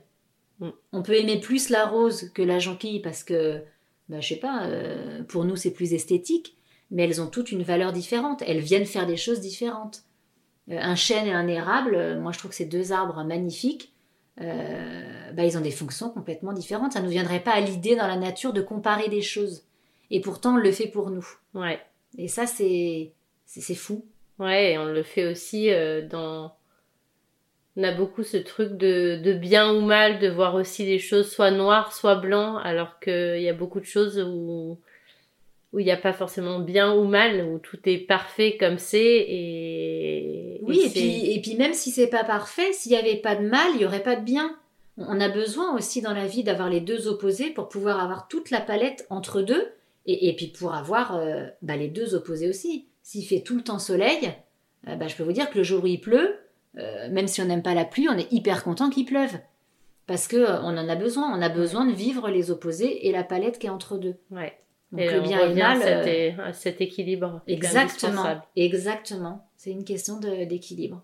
Mm. 0.59 0.69
On 0.93 1.03
peut 1.03 1.13
aimer 1.13 1.39
plus 1.39 1.69
la 1.69 1.85
rose 1.85 2.31
que 2.33 2.41
la 2.41 2.57
jonquille 2.57 3.01
parce 3.01 3.23
que, 3.23 3.61
bah, 4.09 4.19
je 4.19 4.29
sais 4.29 4.39
pas, 4.39 4.65
euh, 4.65 5.23
pour 5.23 5.45
nous 5.45 5.55
c'est 5.55 5.71
plus 5.71 5.93
esthétique, 5.93 6.57
mais 6.91 7.03
elles 7.03 7.21
ont 7.21 7.27
toutes 7.27 7.51
une 7.51 7.63
valeur 7.63 7.91
différente. 7.91 8.43
Elles 8.45 8.59
viennent 8.59 8.85
faire 8.85 9.07
des 9.07 9.17
choses 9.17 9.39
différentes. 9.39 10.03
Euh, 10.69 10.79
un 10.79 10.95
chêne 10.95 11.27
et 11.27 11.33
un 11.33 11.47
érable, 11.47 11.95
euh, 11.95 12.19
moi 12.19 12.31
je 12.31 12.39
trouve 12.39 12.51
que 12.51 12.57
ces 12.57 12.65
deux 12.65 12.91
arbres 12.91 13.23
magnifiques, 13.23 13.91
bah, 14.37 15.45
ils 15.45 15.57
ont 15.57 15.61
des 15.61 15.71
fonctions 15.71 16.09
complètement 16.09 16.51
différentes. 16.51 16.91
Ça 16.91 16.99
ne 16.99 17.05
nous 17.05 17.11
viendrait 17.11 17.39
pas 17.39 17.53
à 17.53 17.61
l'idée 17.61 17.95
dans 17.95 18.07
la 18.07 18.17
nature 18.17 18.51
de 18.51 18.61
comparer 18.61 19.07
des 19.07 19.21
choses. 19.21 19.63
Et 20.11 20.19
pourtant 20.19 20.55
on 20.55 20.57
le 20.57 20.71
fait 20.71 20.87
pour 20.87 21.09
nous. 21.09 21.25
Ouais. 21.53 21.79
Et 22.17 22.27
ça 22.27 22.45
c'est 22.45 23.13
c'est 23.45 23.75
fou. 23.75 24.05
Ouais, 24.37 24.73
et 24.73 24.77
on 24.77 24.85
le 24.85 25.03
fait 25.03 25.25
aussi 25.25 25.69
dans 26.09 26.53
on 27.77 27.83
a 27.83 27.91
beaucoup 27.91 28.23
ce 28.23 28.37
truc 28.37 28.77
de, 28.77 29.19
de 29.21 29.33
bien 29.33 29.73
ou 29.73 29.81
mal, 29.81 30.19
de 30.19 30.29
voir 30.29 30.55
aussi 30.55 30.85
les 30.85 30.99
choses 30.99 31.29
soit 31.29 31.51
noires, 31.51 31.93
soit 31.93 32.15
blancs, 32.15 32.59
alors 32.63 32.99
qu'il 32.99 33.41
y 33.41 33.49
a 33.49 33.53
beaucoup 33.53 33.79
de 33.79 33.85
choses 33.85 34.19
où 34.19 34.79
où 35.75 35.79
il 35.79 35.85
n'y 35.85 35.91
a 35.91 35.97
pas 35.97 36.13
forcément 36.13 36.59
bien 36.59 36.95
ou 36.95 37.03
mal, 37.03 37.45
où 37.45 37.59
tout 37.59 37.77
est 37.83 37.97
parfait 37.97 38.55
comme 38.57 38.77
c'est. 38.77 39.25
Et, 39.27 40.61
oui, 40.63 40.83
et, 40.85 40.89
puis, 40.89 41.33
et 41.33 41.41
puis 41.41 41.55
même 41.55 41.73
si 41.73 41.91
c'est 41.91 42.07
pas 42.07 42.23
parfait, 42.23 42.71
s'il 42.71 42.93
n'y 42.93 42.97
avait 42.97 43.17
pas 43.17 43.35
de 43.35 43.45
mal, 43.45 43.71
il 43.73 43.79
n'y 43.79 43.85
aurait 43.85 44.01
pas 44.01 44.15
de 44.15 44.23
bien. 44.23 44.57
On 44.97 45.19
a 45.19 45.27
besoin 45.27 45.75
aussi 45.75 46.01
dans 46.01 46.13
la 46.13 46.27
vie 46.27 46.45
d'avoir 46.45 46.69
les 46.69 46.79
deux 46.79 47.09
opposés 47.09 47.49
pour 47.49 47.67
pouvoir 47.67 48.01
avoir 48.01 48.29
toute 48.29 48.51
la 48.51 48.61
palette 48.61 49.05
entre 49.09 49.41
deux, 49.41 49.67
et, 50.05 50.29
et 50.29 50.35
puis 50.37 50.47
pour 50.47 50.73
avoir 50.73 51.17
euh, 51.17 51.45
bah, 51.61 51.75
les 51.75 51.89
deux 51.89 52.15
opposés 52.15 52.47
aussi. 52.47 52.85
S'il 53.03 53.25
fait 53.25 53.41
tout 53.41 53.57
le 53.57 53.63
temps 53.63 53.77
soleil, 53.77 54.31
euh, 54.87 54.95
bah, 54.95 55.09
je 55.09 55.15
peux 55.17 55.23
vous 55.23 55.33
dire 55.33 55.49
que 55.49 55.57
le 55.57 55.65
jour 55.65 55.83
où 55.83 55.87
il 55.87 55.99
pleut, 55.99 56.37
euh, 56.77 57.09
même 57.09 57.27
si 57.27 57.41
on 57.41 57.45
n'aime 57.45 57.63
pas 57.63 57.73
la 57.73 57.85
pluie, 57.85 58.07
on 58.09 58.17
est 58.17 58.31
hyper 58.31 58.63
content 58.63 58.89
qu'il 58.89 59.05
pleuve. 59.05 59.37
Parce 60.07 60.27
que 60.27 60.35
euh, 60.35 60.61
on 60.61 60.77
en 60.77 60.89
a 60.89 60.95
besoin. 60.95 61.35
On 61.37 61.41
a 61.41 61.49
besoin 61.49 61.85
de 61.85 61.93
vivre 61.93 62.29
les 62.29 62.51
opposés 62.51 63.07
et 63.07 63.11
la 63.11 63.23
palette 63.23 63.59
qui 63.59 63.67
est 63.67 63.71
entre 63.71 63.97
deux. 63.97 64.15
Ouais. 64.31 64.57
Donc 64.91 65.11
le 65.11 65.21
bien 65.21 65.39
et 65.41 65.49
le 65.49 65.55
mal. 65.55 65.79
Euh, 65.83 66.51
cet 66.53 66.81
équilibre. 66.81 67.41
Exactement. 67.47 68.41
Exactement. 68.55 69.47
C'est 69.57 69.71
une 69.71 69.83
question 69.83 70.19
d'équilibre. 70.19 71.03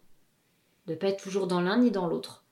De, 0.88 0.94
ne 0.94 0.98
pas 0.98 1.08
être 1.08 1.22
toujours 1.22 1.48
dans 1.48 1.62
l'un 1.62 1.80
ni 1.80 1.92
dans 1.92 2.08
l'autre. 2.08 2.46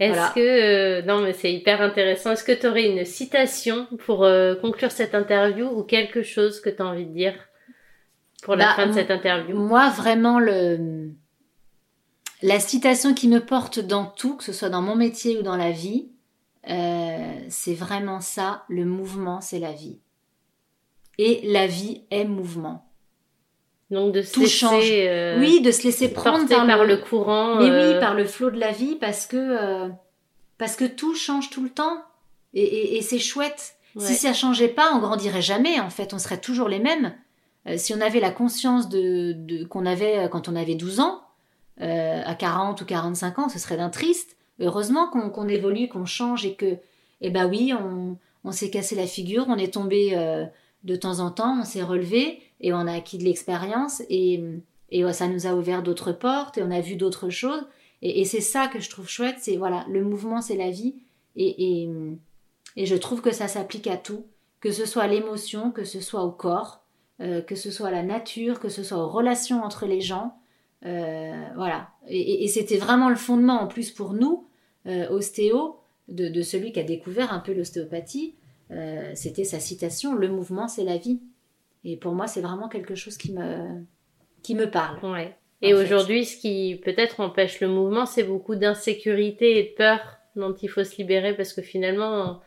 Est-ce 0.00 0.34
que 0.34 1.02
non 1.06 1.20
mais 1.20 1.32
c'est 1.32 1.52
hyper 1.52 1.80
intéressant. 1.80 2.32
Est-ce 2.32 2.42
que 2.42 2.52
tu 2.52 2.66
aurais 2.66 2.86
une 2.90 3.04
citation 3.04 3.86
pour 4.04 4.26
conclure 4.60 4.90
cette 4.90 5.14
interview 5.14 5.66
ou 5.66 5.84
quelque 5.84 6.22
chose 6.22 6.60
que 6.60 6.68
tu 6.68 6.82
as 6.82 6.86
envie 6.86 7.06
de 7.06 7.12
dire 7.12 7.34
pour 8.42 8.56
la 8.56 8.66
bah, 8.66 8.72
fin 8.74 8.86
de 8.88 8.92
cette 8.92 9.12
interview? 9.12 9.56
Moi 9.56 9.88
vraiment 9.90 10.40
le 10.40 11.14
la 12.44 12.60
citation 12.60 13.14
qui 13.14 13.26
me 13.26 13.40
porte 13.40 13.78
dans 13.78 14.04
tout, 14.04 14.36
que 14.36 14.44
ce 14.44 14.52
soit 14.52 14.68
dans 14.68 14.82
mon 14.82 14.96
métier 14.96 15.38
ou 15.38 15.42
dans 15.42 15.56
la 15.56 15.70
vie, 15.70 16.10
euh, 16.68 17.32
c'est 17.48 17.72
vraiment 17.72 18.20
ça, 18.20 18.64
le 18.68 18.84
mouvement, 18.84 19.40
c'est 19.40 19.58
la 19.58 19.72
vie. 19.72 19.98
Et 21.16 21.40
la 21.44 21.66
vie 21.66 22.02
est 22.10 22.26
mouvement. 22.26 22.84
Donc 23.90 24.12
de 24.12 24.20
se 24.20 24.40
laisser, 24.40 25.08
euh, 25.08 25.38
oui, 25.40 25.62
de 25.62 25.70
se 25.70 25.84
laisser 25.84 26.10
prendre 26.10 26.46
par, 26.46 26.84
le, 26.84 26.98
courant, 26.98 27.56
mais 27.56 27.64
oui, 27.64 27.70
euh, 27.70 28.00
par 28.00 28.12
le 28.12 28.26
flot 28.26 28.50
de 28.50 28.60
la 28.60 28.72
vie, 28.72 28.96
parce 28.96 29.26
que 29.26 29.88
parce 30.58 30.76
que 30.76 30.84
tout 30.84 31.14
change 31.14 31.48
tout 31.48 31.62
le 31.62 31.70
temps 31.70 32.02
et, 32.52 33.00
c'est 33.00 33.18
chouette. 33.18 33.76
Si 33.96 34.14
ça 34.14 34.34
changeait 34.34 34.68
pas, 34.68 34.92
on 34.94 34.98
grandirait 34.98 35.42
jamais. 35.42 35.80
En 35.80 35.90
fait, 35.90 36.12
on 36.12 36.18
serait 36.18 36.40
toujours 36.40 36.68
les 36.68 36.78
mêmes. 36.78 37.14
si 37.76 37.94
on 37.94 38.00
avait 38.00 38.20
la 38.20 38.30
conscience 38.30 38.90
de, 38.90 39.32
de 39.32 39.64
qu'on 39.64 39.86
avait 39.86 40.28
quand 40.30 40.48
on 40.48 40.56
avait 40.56 40.74
12 40.74 41.00
ans, 41.00 41.23
euh, 41.80 42.22
à 42.24 42.34
40 42.34 42.80
ou 42.80 42.84
45 42.84 43.38
ans, 43.38 43.48
ce 43.48 43.58
serait 43.58 43.76
d'un 43.76 43.90
triste. 43.90 44.36
Heureusement 44.60 45.08
qu'on 45.08 45.48
évolue, 45.48 45.88
qu'on 45.88 46.04
change 46.04 46.46
et 46.46 46.54
que, 46.54 46.78
eh 47.20 47.30
ben 47.30 47.48
oui, 47.48 47.72
on, 48.44 48.52
s'est 48.52 48.70
cassé 48.70 48.94
la 48.94 49.06
figure, 49.06 49.46
on 49.48 49.56
est 49.56 49.74
tombé 49.74 50.16
euh, 50.16 50.44
de 50.84 50.96
temps 50.96 51.18
en 51.18 51.30
temps, 51.30 51.60
on 51.60 51.64
s'est 51.64 51.82
relevé 51.82 52.40
et 52.60 52.72
on 52.72 52.86
a 52.86 52.92
acquis 52.92 53.18
de 53.18 53.24
l'expérience 53.24 54.02
et, 54.08 54.42
ça 55.12 55.26
nous 55.26 55.48
a 55.48 55.54
ouvert 55.54 55.82
d'autres 55.82 56.12
portes 56.12 56.56
et 56.56 56.62
on 56.62 56.70
a 56.70 56.80
vu 56.80 56.94
d'autres 56.94 57.30
choses. 57.30 57.66
Et, 58.00 58.24
c'est 58.24 58.40
ça 58.40 58.68
que 58.68 58.78
je 58.78 58.90
trouve 58.90 59.08
chouette, 59.08 59.38
c'est 59.40 59.56
voilà, 59.56 59.84
le 59.88 60.04
mouvement 60.04 60.40
c'est 60.40 60.56
la 60.56 60.70
vie 60.70 60.94
et, 61.34 61.82
et, 61.82 61.90
et, 62.76 62.86
je 62.86 62.94
trouve 62.94 63.20
que 63.20 63.32
ça 63.32 63.48
s'applique 63.48 63.88
à 63.88 63.96
tout, 63.96 64.24
que 64.60 64.70
ce 64.70 64.86
soit 64.86 65.08
l'émotion, 65.08 65.72
que 65.72 65.82
ce 65.82 66.00
soit 66.00 66.22
au 66.22 66.30
corps, 66.30 66.84
euh, 67.20 67.40
que 67.40 67.54
ce 67.54 67.70
soit 67.70 67.88
à 67.88 67.90
la 67.92 68.02
nature, 68.02 68.58
que 68.58 68.68
ce 68.68 68.82
soit 68.82 68.98
aux 68.98 69.08
relations 69.08 69.62
entre 69.62 69.86
les 69.86 70.00
gens. 70.00 70.36
Euh, 70.84 71.44
voilà. 71.54 71.88
Et, 72.08 72.46
c'était 72.48 72.76
vraiment 72.76 73.08
le 73.08 73.16
fondement 73.16 73.60
en 73.60 73.66
plus 73.66 73.90
pour 73.90 74.12
nous, 74.12 74.48
euh, 74.86 75.08
ostéo, 75.08 75.78
de, 76.08 76.42
celui 76.42 76.72
qui 76.72 76.80
a 76.80 76.84
découvert 76.84 77.32
un 77.32 77.40
peu 77.40 77.54
l'ostéopathie. 77.54 78.34
Euh, 78.70 79.12
c'était 79.14 79.44
sa 79.44 79.60
citation 79.60 80.14
Le 80.14 80.28
mouvement, 80.28 80.68
c'est 80.68 80.84
la 80.84 80.98
vie. 80.98 81.20
Et 81.84 81.96
pour 81.96 82.12
moi, 82.12 82.26
c'est 82.26 82.40
vraiment 82.40 82.68
quelque 82.68 82.94
chose 82.94 83.16
qui 83.16 83.32
me, 83.32 83.82
qui 84.42 84.54
me 84.54 84.70
parle. 84.70 85.04
Ouais. 85.04 85.36
Et 85.62 85.72
aujourd'hui, 85.72 86.26
ce 86.26 86.36
qui 86.36 86.80
peut-être 86.84 87.20
empêche 87.20 87.60
le 87.60 87.68
mouvement, 87.68 88.04
c'est 88.04 88.24
beaucoup 88.24 88.54
d'insécurité 88.54 89.58
et 89.58 89.62
de 89.70 89.74
peur 89.74 90.00
dont 90.36 90.54
il 90.54 90.68
faut 90.68 90.84
se 90.84 90.96
libérer 90.96 91.34
parce 91.34 91.54
que 91.54 91.62
finalement, 91.62 92.40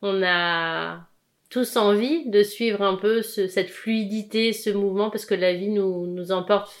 on 0.00 0.22
a 0.22 1.06
tous 1.50 1.76
envie 1.76 2.30
de 2.30 2.42
suivre 2.42 2.80
un 2.80 2.94
peu 2.94 3.20
cette 3.22 3.68
fluidité, 3.68 4.52
ce 4.52 4.70
mouvement, 4.70 5.10
parce 5.10 5.26
que 5.26 5.34
la 5.34 5.52
vie 5.52 5.68
nous, 5.68 6.06
nous 6.06 6.32
emporte 6.32 6.72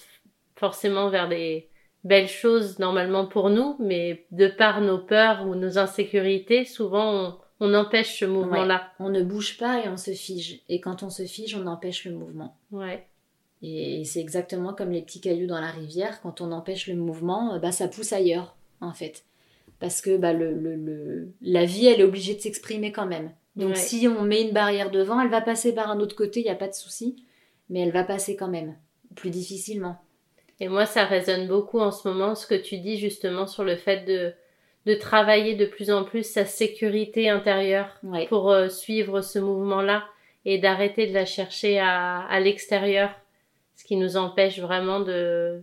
forcément 0.60 1.08
vers 1.08 1.28
des 1.28 1.68
belles 2.04 2.28
choses 2.28 2.78
normalement 2.78 3.26
pour 3.26 3.48
nous, 3.48 3.76
mais 3.80 4.26
de 4.30 4.46
par 4.46 4.82
nos 4.82 4.98
peurs 4.98 5.46
ou 5.46 5.54
nos 5.54 5.78
insécurités, 5.78 6.66
souvent 6.66 7.38
on, 7.60 7.74
empêche 7.74 8.18
ce 8.20 8.26
mouvement-là. 8.26 8.92
On 9.00 9.08
ne 9.08 9.22
bouge 9.22 9.56
pas 9.56 9.84
et 9.84 9.88
on 9.88 9.96
se 9.96 10.12
fige. 10.12 10.60
Et 10.68 10.80
quand 10.80 11.02
on 11.02 11.10
se 11.10 11.24
fige, 11.24 11.56
on 11.56 11.66
empêche 11.66 12.04
le 12.04 12.12
mouvement. 12.12 12.56
Ouais. 12.70 13.06
Et 13.62 14.04
c'est 14.04 14.20
exactement 14.20 14.74
comme 14.74 14.90
les 14.90 15.02
petits 15.02 15.20
cailloux 15.20 15.46
dans 15.46 15.60
la 15.60 15.70
rivière. 15.70 16.20
Quand 16.22 16.40
on 16.42 16.52
empêche 16.52 16.86
le 16.86 16.94
mouvement, 16.94 17.58
bah, 17.58 17.72
ça 17.72 17.88
pousse 17.88 18.12
ailleurs, 18.12 18.54
en 18.82 18.92
fait. 18.92 19.24
Parce 19.78 20.02
que 20.02 20.16
bah, 20.16 20.34
le, 20.34 20.54
le, 20.54 21.32
la 21.40 21.64
vie, 21.64 21.86
elle 21.86 22.00
est 22.00 22.04
obligée 22.04 22.34
de 22.34 22.40
s'exprimer 22.40 22.92
quand 22.92 23.06
même. 23.06 23.32
Donc 23.56 23.76
si 23.76 24.08
on 24.08 24.22
met 24.22 24.42
une 24.42 24.52
barrière 24.52 24.90
devant, 24.90 25.20
elle 25.20 25.28
va 25.28 25.40
passer 25.40 25.74
par 25.74 25.90
un 25.90 26.00
autre 26.00 26.16
côté, 26.16 26.40
il 26.40 26.44
n'y 26.44 26.50
a 26.50 26.54
pas 26.54 26.68
de 26.68 26.74
souci. 26.74 27.24
Mais 27.68 27.80
elle 27.80 27.92
va 27.92 28.04
passer 28.04 28.36
quand 28.36 28.48
même, 28.48 28.74
plus 29.14 29.30
difficilement. 29.30 29.98
Et 30.60 30.68
moi, 30.68 30.86
ça 30.86 31.04
résonne 31.04 31.48
beaucoup 31.48 31.80
en 31.80 31.90
ce 31.90 32.06
moment, 32.06 32.34
ce 32.34 32.46
que 32.46 32.54
tu 32.54 32.78
dis 32.78 32.98
justement 32.98 33.46
sur 33.46 33.64
le 33.64 33.76
fait 33.76 34.04
de, 34.04 34.32
de 34.86 34.94
travailler 34.94 35.54
de 35.54 35.66
plus 35.66 35.90
en 35.90 36.04
plus 36.04 36.22
sa 36.22 36.44
sécurité 36.44 37.30
intérieure 37.30 37.98
pour 38.28 38.50
euh, 38.50 38.68
suivre 38.68 39.22
ce 39.22 39.38
mouvement-là 39.38 40.04
et 40.44 40.58
d'arrêter 40.58 41.06
de 41.06 41.14
la 41.14 41.24
chercher 41.24 41.78
à, 41.78 42.20
à 42.20 42.40
l'extérieur, 42.40 43.10
ce 43.74 43.84
qui 43.84 43.96
nous 43.96 44.16
empêche 44.16 44.58
vraiment 44.58 45.00
de, 45.00 45.62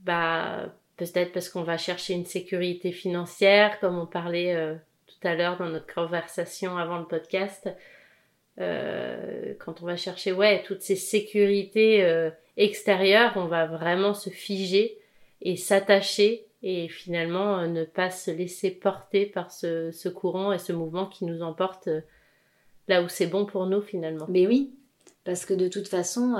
bah, 0.00 0.72
peut-être 0.96 1.32
parce 1.32 1.48
qu'on 1.48 1.62
va 1.62 1.78
chercher 1.78 2.14
une 2.14 2.26
sécurité 2.26 2.92
financière, 2.92 3.78
comme 3.80 3.98
on 3.98 4.06
parlait 4.06 4.54
euh, 4.54 4.74
tout 5.06 5.26
à 5.28 5.34
l'heure 5.34 5.56
dans 5.56 5.68
notre 5.68 5.92
conversation 5.92 6.76
avant 6.76 6.98
le 6.98 7.06
podcast, 7.06 7.68
euh, 8.60 9.54
quand 9.58 9.82
on 9.82 9.86
va 9.86 9.96
chercher 9.96 10.32
ouais 10.32 10.62
toutes 10.66 10.82
ces 10.82 10.96
sécurités 10.96 12.04
euh, 12.04 12.30
extérieures, 12.56 13.32
on 13.36 13.46
va 13.46 13.66
vraiment 13.66 14.14
se 14.14 14.30
figer 14.30 14.98
et 15.40 15.56
s'attacher 15.56 16.46
et 16.62 16.88
finalement 16.88 17.58
euh, 17.58 17.66
ne 17.66 17.84
pas 17.84 18.10
se 18.10 18.30
laisser 18.30 18.70
porter 18.70 19.26
par 19.26 19.50
ce, 19.50 20.08
courant 20.08 20.52
et 20.52 20.58
ce 20.58 20.72
mouvement 20.72 21.06
qui 21.06 21.24
nous 21.24 21.42
emporte 21.42 21.88
là 22.88 23.02
où 23.02 23.08
c'est 23.08 23.26
bon 23.26 23.46
pour 23.46 23.66
nous 23.66 23.80
finalement. 23.80 24.26
Mais 24.28 24.46
oui, 24.46 24.74
parce 25.24 25.46
que 25.46 25.54
de 25.54 25.68
toute 25.68 25.88
façon, 25.88 26.34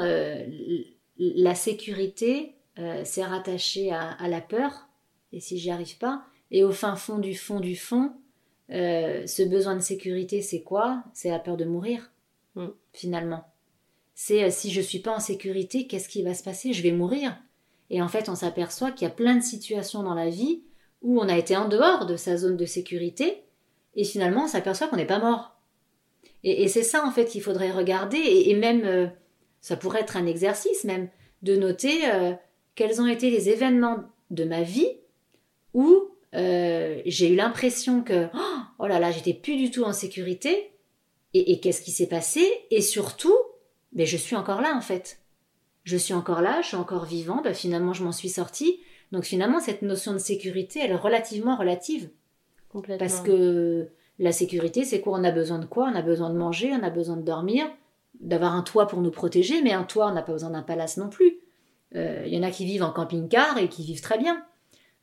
la 1.18 1.54
sécurité, 1.54 2.56
c'est 3.04 3.24
rattaché 3.24 3.92
à, 3.92 4.10
à, 4.10 4.28
la 4.28 4.40
peur, 4.40 4.88
et 5.32 5.38
si 5.38 5.56
j'y 5.56 5.70
arrive 5.70 5.98
pas, 5.98 6.24
et 6.50 6.64
au 6.64 6.72
fin 6.72 6.96
fond 6.96 7.18
du 7.18 7.34
fond 7.36 7.60
du 7.60 7.76
fond, 7.76 8.12
ce 8.68 9.48
besoin 9.48 9.76
de 9.76 9.80
sécurité, 9.80 10.42
c'est 10.42 10.62
quoi? 10.62 11.04
C'est 11.12 11.30
la 11.30 11.38
peur 11.38 11.56
de 11.56 11.64
mourir, 11.64 12.10
mm. 12.54 12.68
finalement 12.92 13.44
C'est 14.14 14.50
si 14.50 14.70
je 14.70 14.80
suis 14.80 15.00
pas 15.00 15.14
en 15.14 15.20
sécurité, 15.20 15.86
qu'est-ce 15.86 16.08
qui 16.08 16.22
va 16.22 16.34
se 16.34 16.42
passer? 16.42 16.72
Je 16.72 16.82
vais 16.82 16.92
mourir. 16.92 17.36
Et 17.90 18.00
en 18.00 18.08
fait, 18.08 18.28
on 18.30 18.34
s'aperçoit 18.34 18.90
qu'il 18.90 19.06
y 19.06 19.10
a 19.10 19.14
plein 19.14 19.36
de 19.36 19.42
situations 19.42 20.02
dans 20.02 20.14
la 20.14 20.30
vie 20.30 20.62
où 21.02 21.20
on 21.20 21.28
a 21.28 21.36
été 21.36 21.56
en 21.56 21.68
dehors 21.68 22.06
de 22.06 22.16
sa 22.16 22.36
zone 22.36 22.56
de 22.56 22.64
sécurité, 22.64 23.42
et 23.94 24.04
finalement, 24.04 24.44
on 24.44 24.48
s'aperçoit 24.48 24.88
qu'on 24.88 24.96
n'est 24.96 25.04
pas 25.04 25.18
mort. 25.18 25.56
Et, 26.44 26.68
c'est 26.68 26.82
ça, 26.82 27.04
en 27.06 27.10
fait, 27.10 27.26
qu'il 27.26 27.42
faudrait 27.42 27.70
regarder, 27.70 28.18
et, 28.18 28.54
même, 28.54 28.84
euh, 28.84 29.06
ça 29.60 29.76
pourrait 29.76 30.00
être 30.00 30.16
un 30.16 30.26
exercice 30.26 30.84
même, 30.84 31.08
de 31.42 31.56
noter 31.56 32.10
euh, 32.10 32.32
quels 32.74 33.00
ont 33.00 33.06
été 33.06 33.30
les 33.30 33.48
événements 33.48 34.04
de 34.30 34.44
ma 34.44 34.62
vie 34.62 34.88
où 35.74 36.08
euh, 36.34 37.00
j'ai 37.06 37.32
eu 37.32 37.36
l'impression 37.36 38.02
que, 38.02 38.28
oh 38.78 38.86
là 38.86 38.98
là, 38.98 39.10
j'étais 39.10 39.34
plus 39.34 39.56
du 39.56 39.70
tout 39.70 39.84
en 39.84 39.92
sécurité, 39.92 40.70
et, 41.34 41.60
qu'est-ce 41.60 41.80
qui 41.80 41.92
s'est 41.92 42.08
passé, 42.08 42.46
et 42.70 42.82
surtout, 42.82 43.36
mais 43.92 44.04
ben, 44.04 44.06
je 44.06 44.16
suis 44.18 44.36
encore 44.36 44.60
là, 44.60 44.76
en 44.76 44.82
fait 44.82 45.22
je 45.84 45.96
suis 45.96 46.14
encore 46.14 46.42
là, 46.42 46.60
je 46.62 46.68
suis 46.68 46.76
encore 46.76 47.04
vivant, 47.04 47.40
bah, 47.42 47.54
finalement 47.54 47.92
je 47.92 48.04
m'en 48.04 48.12
suis 48.12 48.28
sortie. 48.28 48.80
Donc 49.10 49.24
finalement, 49.24 49.60
cette 49.60 49.82
notion 49.82 50.12
de 50.12 50.18
sécurité, 50.18 50.80
elle 50.82 50.92
est 50.92 50.96
relativement 50.96 51.56
relative. 51.56 52.10
Complètement. 52.70 53.06
Parce 53.06 53.20
que 53.20 53.88
la 54.18 54.32
sécurité, 54.32 54.84
c'est 54.84 55.00
quoi? 55.00 55.18
On 55.18 55.24
a 55.24 55.30
besoin 55.30 55.58
de 55.58 55.66
quoi? 55.66 55.90
On 55.92 55.94
a 55.94 56.02
besoin 56.02 56.30
de 56.30 56.38
manger, 56.38 56.72
on 56.72 56.82
a 56.82 56.90
besoin 56.90 57.16
de 57.16 57.22
dormir, 57.22 57.66
d'avoir 58.20 58.54
un 58.54 58.62
toit 58.62 58.86
pour 58.86 59.00
nous 59.00 59.10
protéger, 59.10 59.60
mais 59.62 59.72
un 59.72 59.84
toit, 59.84 60.08
on 60.08 60.14
n'a 60.14 60.22
pas 60.22 60.32
besoin 60.32 60.50
d'un 60.50 60.62
palace 60.62 60.96
non 60.96 61.08
plus. 61.08 61.40
Il 61.94 61.98
euh, 61.98 62.26
y 62.26 62.38
en 62.38 62.42
a 62.42 62.50
qui 62.50 62.64
vivent 62.64 62.84
en 62.84 62.90
camping-car 62.90 63.58
et 63.58 63.68
qui 63.68 63.84
vivent 63.84 64.00
très 64.00 64.16
bien. 64.16 64.42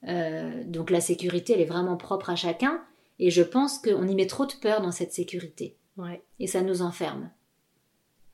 Euh, 0.08 0.64
donc 0.66 0.89
la 0.89 1.02
sécurité, 1.02 1.54
elle 1.54 1.62
est 1.62 1.66
vraiment 1.66 1.97
propre 1.97 2.30
à 2.30 2.36
chacun. 2.36 2.84
Et 3.20 3.32
je 3.32 3.43
pense 3.43 3.80
qu'on 3.80 4.08
y 4.08 4.16
met 4.16 4.28
trop 4.28 4.45
de 4.45 4.54
peur 4.54 4.82
dans 4.82 4.91
cette 4.91 5.12
sécurité. 5.12 5.76
Ouais. 5.97 6.22
Et 6.39 6.47
ça 6.47 6.62
nous 6.62 6.82
enferme. 6.82 7.30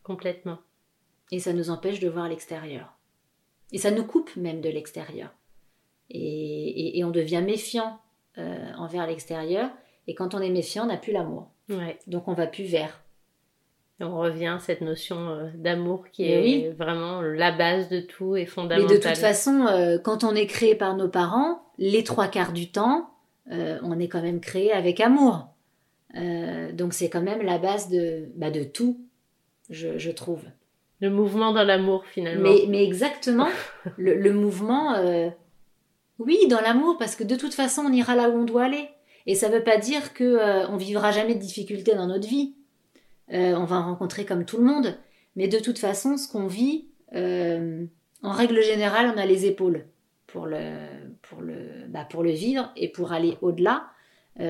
Complètement. 0.03 0.59
Et 1.31 1.39
ça 1.39 1.53
nous 1.53 1.71
empêche 1.71 1.99
de 1.99 2.09
voir 2.09 2.29
l'extérieur. 2.29 2.95
Et 3.71 3.79
ça 3.79 3.91
nous 3.91 4.05
coupe 4.05 4.35
même 4.35 4.61
de 4.61 4.69
l'extérieur. 4.69 5.33
Et, 6.11 7.01
on 7.03 7.09
devient 7.09 7.41
méfiant 7.43 7.99
euh, 8.37 8.71
envers 8.77 9.07
l'extérieur. 9.07 9.71
Et 10.05 10.13
quand 10.13 10.35
on 10.35 10.39
est 10.39 10.51
méfiant, 10.51 10.83
on 10.83 10.87
n'a 10.87 10.97
plus 10.97 11.13
l'amour. 11.13 11.49
Donc 12.05 12.27
on 12.27 12.33
va 12.33 12.45
plus 12.45 12.65
vers. 12.65 13.03
On 13.99 14.17
revient 14.17 14.47
à 14.47 14.59
cette 14.59 14.81
notion 14.81 15.29
euh, 15.29 15.49
d'amour 15.55 16.09
qui 16.11 16.25
est 16.25 16.69
vraiment 16.77 17.21
la 17.21 17.51
base 17.51 17.89
de 17.89 18.01
tout 18.01 18.35
et 18.35 18.45
fondamentale. 18.45 18.89
Mais 18.89 18.97
de 18.97 19.01
toute 19.01 19.17
façon, 19.17 19.67
euh, 19.67 19.97
quand 19.97 20.23
on 20.23 20.35
est 20.35 20.47
créé 20.47 20.75
par 20.75 20.95
nos 20.95 21.07
parents, 21.07 21.63
les 21.77 22.03
trois 22.03 22.27
quarts 22.27 22.53
du 22.53 22.71
temps, 22.71 23.11
on 23.47 23.99
est 23.99 24.07
quand 24.07 24.23
même 24.23 24.39
créé 24.39 24.71
avec 24.71 24.99
amour. 24.99 25.47
donc 26.73 26.93
c'est 26.93 27.09
quand 27.09 27.21
même 27.21 27.43
la 27.43 27.59
base 27.59 27.89
de, 27.89 28.25
bah, 28.35 28.49
de 28.49 28.63
tout, 28.63 28.99
je 29.69 30.09
trouve. 30.09 30.41
Le 31.01 31.09
mouvement 31.09 31.51
dans 31.51 31.63
l'amour, 31.63 32.05
finalement. 32.05 32.49
Mais, 32.49 32.65
mais 32.67 32.83
exactement, 32.83 33.49
le, 33.97 34.31
mouvement, 34.31 34.95
euh, 34.95 35.29
oui, 36.19 36.47
dans 36.49 36.61
l'amour, 36.61 36.97
parce 36.97 37.15
que 37.15 37.23
de 37.23 37.35
toute 37.35 37.53
façon, 37.53 37.83
on 37.85 37.91
ira 37.91 38.15
là 38.15 38.29
où 38.29 38.39
on 38.39 38.43
doit 38.43 38.63
aller. 38.63 38.89
Et 39.25 39.35
ça 39.35 39.49
ne 39.49 39.55
veut 39.55 39.63
pas 39.63 39.77
dire 39.77 40.13
que 40.13 40.23
euh, 40.23 40.67
on 40.69 40.77
vivra 40.77 41.11
jamais 41.11 41.35
de 41.35 41.39
difficultés 41.39 41.95
dans 41.95 42.07
notre 42.07 42.27
vie. 42.27 42.53
Euh, 43.33 43.55
on 43.55 43.65
va 43.65 43.77
en 43.77 43.85
rencontrer 43.85 44.25
comme 44.25 44.45
tout 44.45 44.57
le 44.57 44.63
monde. 44.63 44.97
Mais 45.35 45.47
de 45.47 45.59
toute 45.59 45.79
façon, 45.79 46.17
ce 46.17 46.27
qu'on 46.27 46.47
vit, 46.47 46.87
en 47.13 48.31
règle 48.31 48.61
générale, 48.61 49.11
on 49.13 49.17
a 49.17 49.25
les 49.25 49.45
épaules 49.45 49.85
pour 50.27 50.47
le, 50.47 50.71
pour 51.21 51.41
le, 51.41 51.87
bah, 51.87 52.05
pour 52.09 52.23
le 52.23 52.31
vivre 52.31 52.71
et 52.75 52.89
pour 52.89 53.13
aller 53.13 53.37
au-delà. 53.41 53.87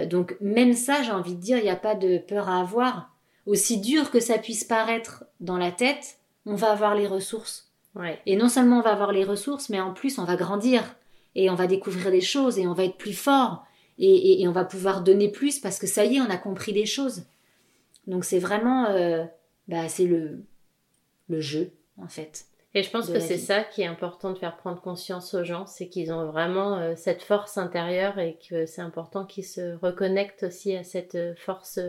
donc 0.09 0.35
même 0.41 0.73
ça, 0.73 1.03
j'ai 1.03 1.11
envie 1.11 1.35
de 1.35 1.41
dire, 1.41 1.57
il 1.57 1.63
n'y 1.63 1.69
a 1.69 1.75
pas 1.75 1.95
de 1.95 2.17
peur 2.17 2.49
à 2.49 2.59
avoir. 2.59 3.15
Aussi 3.45 3.79
dur 3.79 4.09
que 4.09 4.19
ça 4.19 4.37
puisse 4.37 4.63
paraître 4.63 5.25
dans 5.39 5.57
la 5.57 5.71
tête, 5.71 6.17
on 6.45 6.55
va 6.55 6.71
avoir 6.71 6.95
les 6.95 7.07
ressources. 7.07 7.71
Et 8.25 8.35
non 8.35 8.49
seulement 8.49 8.79
on 8.79 8.81
va 8.81 8.91
avoir 8.91 9.11
les 9.11 9.23
ressources, 9.23 9.69
mais 9.69 9.79
en 9.79 9.93
plus 9.93 10.19
on 10.19 10.25
va 10.25 10.35
grandir 10.35 10.83
et 11.33 11.49
on 11.49 11.55
va 11.55 11.67
découvrir 11.67 12.11
des 12.11 12.21
choses 12.21 12.59
et 12.59 12.67
on 12.67 12.73
va 12.73 12.83
être 12.83 12.97
plus 12.97 13.13
fort 13.13 13.65
et, 13.97 14.45
on 14.47 14.51
va 14.51 14.65
pouvoir 14.65 15.01
donner 15.01 15.29
plus 15.29 15.59
parce 15.59 15.79
que 15.79 15.87
ça 15.87 16.03
y 16.03 16.17
est, 16.17 16.21
on 16.21 16.29
a 16.29 16.37
compris 16.37 16.73
des 16.73 16.85
choses. 16.85 17.23
Donc 18.07 18.25
c'est 18.25 18.39
vraiment, 18.39 18.85
euh, 18.85 19.25
bah, 19.67 19.87
c'est 19.87 20.05
le, 20.05 20.45
le 21.29 21.39
jeu 21.41 21.71
en 21.97 22.07
fait. 22.07 22.45
Et 22.73 22.83
je 22.83 22.91
pense 22.91 23.09
que 23.09 23.21
c'est 23.21 23.37
ça 23.37 23.63
qui 23.63 23.83
est 23.83 23.87
important 23.87 24.33
de 24.33 24.37
faire 24.37 24.57
prendre 24.57 24.81
conscience 24.81 25.33
aux 25.33 25.45
gens, 25.45 25.65
c'est 25.65 25.87
qu'ils 25.87 26.11
ont 26.11 26.25
vraiment 26.25 26.77
euh, 26.77 26.93
cette 26.97 27.21
force 27.21 27.57
intérieure 27.57 28.19
et 28.19 28.37
que 28.49 28.65
c'est 28.65 28.81
important 28.81 29.25
qu'ils 29.25 29.45
se 29.45 29.77
reconnectent 29.77 30.43
aussi 30.43 30.75
à 30.75 30.83
cette 30.83 31.15
euh, 31.15 31.33
force 31.37 31.79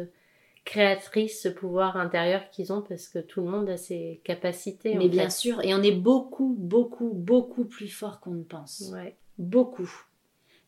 créatrice, 0.65 1.43
ce 1.43 1.49
pouvoir 1.49 1.97
intérieur 1.97 2.51
qu'ils 2.51 2.73
ont, 2.73 2.83
parce 2.83 3.09
que 3.09 3.19
tout 3.19 3.41
le 3.41 3.49
monde 3.49 3.69
a 3.69 3.77
ses 3.77 4.21
capacités. 4.23 4.95
Mais 4.95 5.09
bien 5.09 5.29
sûr, 5.29 5.65
et 5.65 5.75
on 5.75 5.83
est 5.83 5.93
beaucoup, 5.93 6.55
beaucoup, 6.57 7.11
beaucoup 7.15 7.65
plus 7.65 7.89
fort 7.89 8.21
qu'on 8.21 8.33
ne 8.33 8.45
pense. 8.45 8.91
Ouais. 8.93 9.17
Beaucoup. 9.39 9.91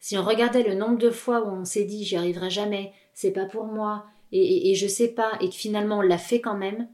Si 0.00 0.18
on 0.18 0.24
regardait 0.24 0.62
le 0.62 0.74
nombre 0.74 0.98
de 0.98 1.10
fois 1.10 1.44
où 1.44 1.48
on 1.48 1.64
s'est 1.64 1.84
dit 1.84 2.04
j'y 2.04 2.16
arriverai 2.16 2.50
jamais, 2.50 2.92
c'est 3.14 3.32
pas 3.32 3.46
pour 3.46 3.66
moi, 3.66 4.06
et, 4.32 4.70
et, 4.70 4.74
je 4.74 4.86
sais 4.86 5.08
pas, 5.08 5.32
et 5.40 5.48
que 5.48 5.54
finalement 5.54 5.98
on 5.98 6.02
l'a 6.02 6.18
fait 6.18 6.40
quand 6.40 6.56
même, 6.56 6.88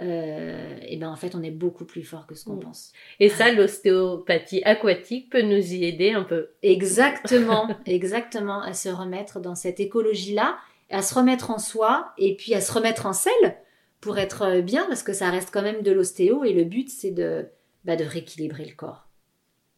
euh, 0.00 0.76
et 0.82 0.96
ben 0.96 1.10
en 1.10 1.16
fait 1.16 1.34
on 1.34 1.42
est 1.42 1.50
beaucoup 1.50 1.84
plus 1.84 2.02
fort 2.02 2.26
que 2.26 2.34
ce 2.34 2.44
qu'on 2.44 2.56
mm. 2.56 2.60
pense. 2.60 2.92
Et 3.20 3.28
ça, 3.28 3.52
l'ostéopathie 3.52 4.62
aquatique 4.64 5.30
peut 5.30 5.42
nous 5.42 5.74
y 5.74 5.84
aider 5.84 6.12
un 6.12 6.24
peu. 6.24 6.48
Exactement, 6.62 7.68
exactement, 7.86 8.62
à 8.62 8.72
se 8.72 8.88
remettre 8.88 9.40
dans 9.40 9.54
cette 9.54 9.80
écologie-là 9.80 10.56
à 10.92 11.02
se 11.02 11.14
remettre 11.14 11.50
en 11.50 11.58
soi 11.58 12.12
et 12.18 12.36
puis 12.36 12.54
à 12.54 12.60
se 12.60 12.70
remettre 12.70 13.06
en 13.06 13.12
selle 13.12 13.56
pour 14.00 14.18
être 14.18 14.42
euh, 14.42 14.60
bien 14.60 14.84
parce 14.86 15.02
que 15.02 15.12
ça 15.12 15.30
reste 15.30 15.50
quand 15.52 15.62
même 15.62 15.82
de 15.82 15.90
l'ostéo 15.90 16.44
et 16.44 16.52
le 16.52 16.64
but 16.64 16.88
c'est 16.90 17.10
de, 17.10 17.46
bah, 17.84 17.96
de 17.96 18.04
rééquilibrer 18.04 18.66
le 18.66 18.74
corps. 18.74 19.08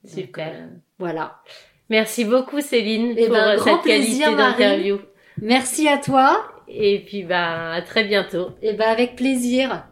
Super. 0.04 0.52
Euh, 0.52 0.66
voilà. 0.98 1.40
Merci 1.88 2.24
beaucoup 2.24 2.60
Céline 2.60 3.14
eh 3.16 3.26
pour 3.26 3.34
ben, 3.34 3.58
cette 3.58 3.82
qualité 3.82 4.24
d'interview. 4.24 4.98
Merci 5.40 5.88
à 5.88 5.98
toi. 5.98 6.53
Et 6.68 7.04
puis 7.06 7.24
bah 7.24 7.72
à 7.72 7.82
très 7.82 8.04
bientôt. 8.04 8.50
Et 8.62 8.72
bah 8.72 8.88
avec 8.88 9.16
plaisir. 9.16 9.84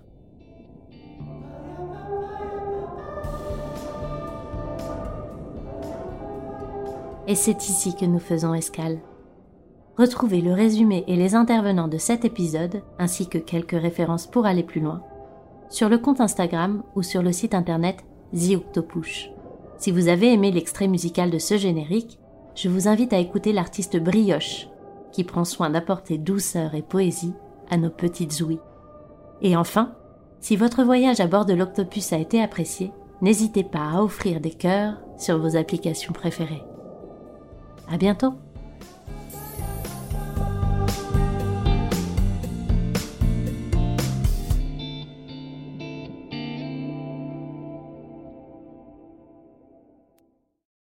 Et 7.29 7.35
c'est 7.35 7.69
ici 7.69 7.95
que 7.95 8.05
nous 8.05 8.19
faisons 8.19 8.53
escale. 8.53 8.99
Retrouvez 9.97 10.41
le 10.41 10.53
résumé 10.53 11.05
et 11.07 11.17
les 11.17 11.35
intervenants 11.35 11.89
de 11.89 11.99
cet 11.99 12.25
épisode, 12.25 12.83
ainsi 12.99 13.29
que 13.29 13.39
quelques 13.39 13.81
références 13.81 14.27
pour 14.27 14.47
aller 14.47 14.63
plus 14.63 14.81
loin, 14.81 15.03
sur 15.71 15.89
le 15.89 15.99
compte 15.99 16.21
Instagram 16.21 16.83
ou 16.97 17.03
sur 17.03 17.23
le 17.23 17.33
site 17.33 17.55
internet 17.55 18.05
The 18.33 18.59
Si 19.79 19.91
vous 19.91 20.09
avez 20.09 20.33
aimé 20.33 20.51
l'extrait 20.51 20.89
musical 20.89 21.31
de 21.31 21.39
ce 21.39 21.59
générique, 21.59 22.19
je 22.55 22.69
vous 22.69 22.89
invite 22.89 23.13
à 23.13 23.19
écouter 23.19 23.53
l'artiste 23.53 23.99
Brioche, 23.99 24.69
qui 25.13 25.25
prend 25.25 25.45
soin 25.45 25.71
d'apporter 25.71 26.19
douceur 26.19 26.75
et 26.75 26.83
poésie 26.83 27.35
à 27.71 27.77
nos 27.77 27.91
petites 27.91 28.41
ouïes. 28.41 28.61
Et 29.41 29.57
enfin, 29.57 29.93
si 30.41 30.57
votre 30.57 30.83
voyage 30.83 31.21
à 31.21 31.27
bord 31.27 31.45
de 31.45 31.55
l'Octopus 31.55 32.13
a 32.13 32.19
été 32.19 32.43
apprécié, 32.43 32.93
n'hésitez 33.21 33.65
pas 33.65 33.91
à 33.93 34.03
offrir 34.03 34.41
des 34.41 34.51
cœurs 34.51 34.97
sur 35.17 35.39
vos 35.39 35.57
applications 35.57 36.13
préférées. 36.13 36.65
À 37.91 37.97
bientôt! 37.97 38.35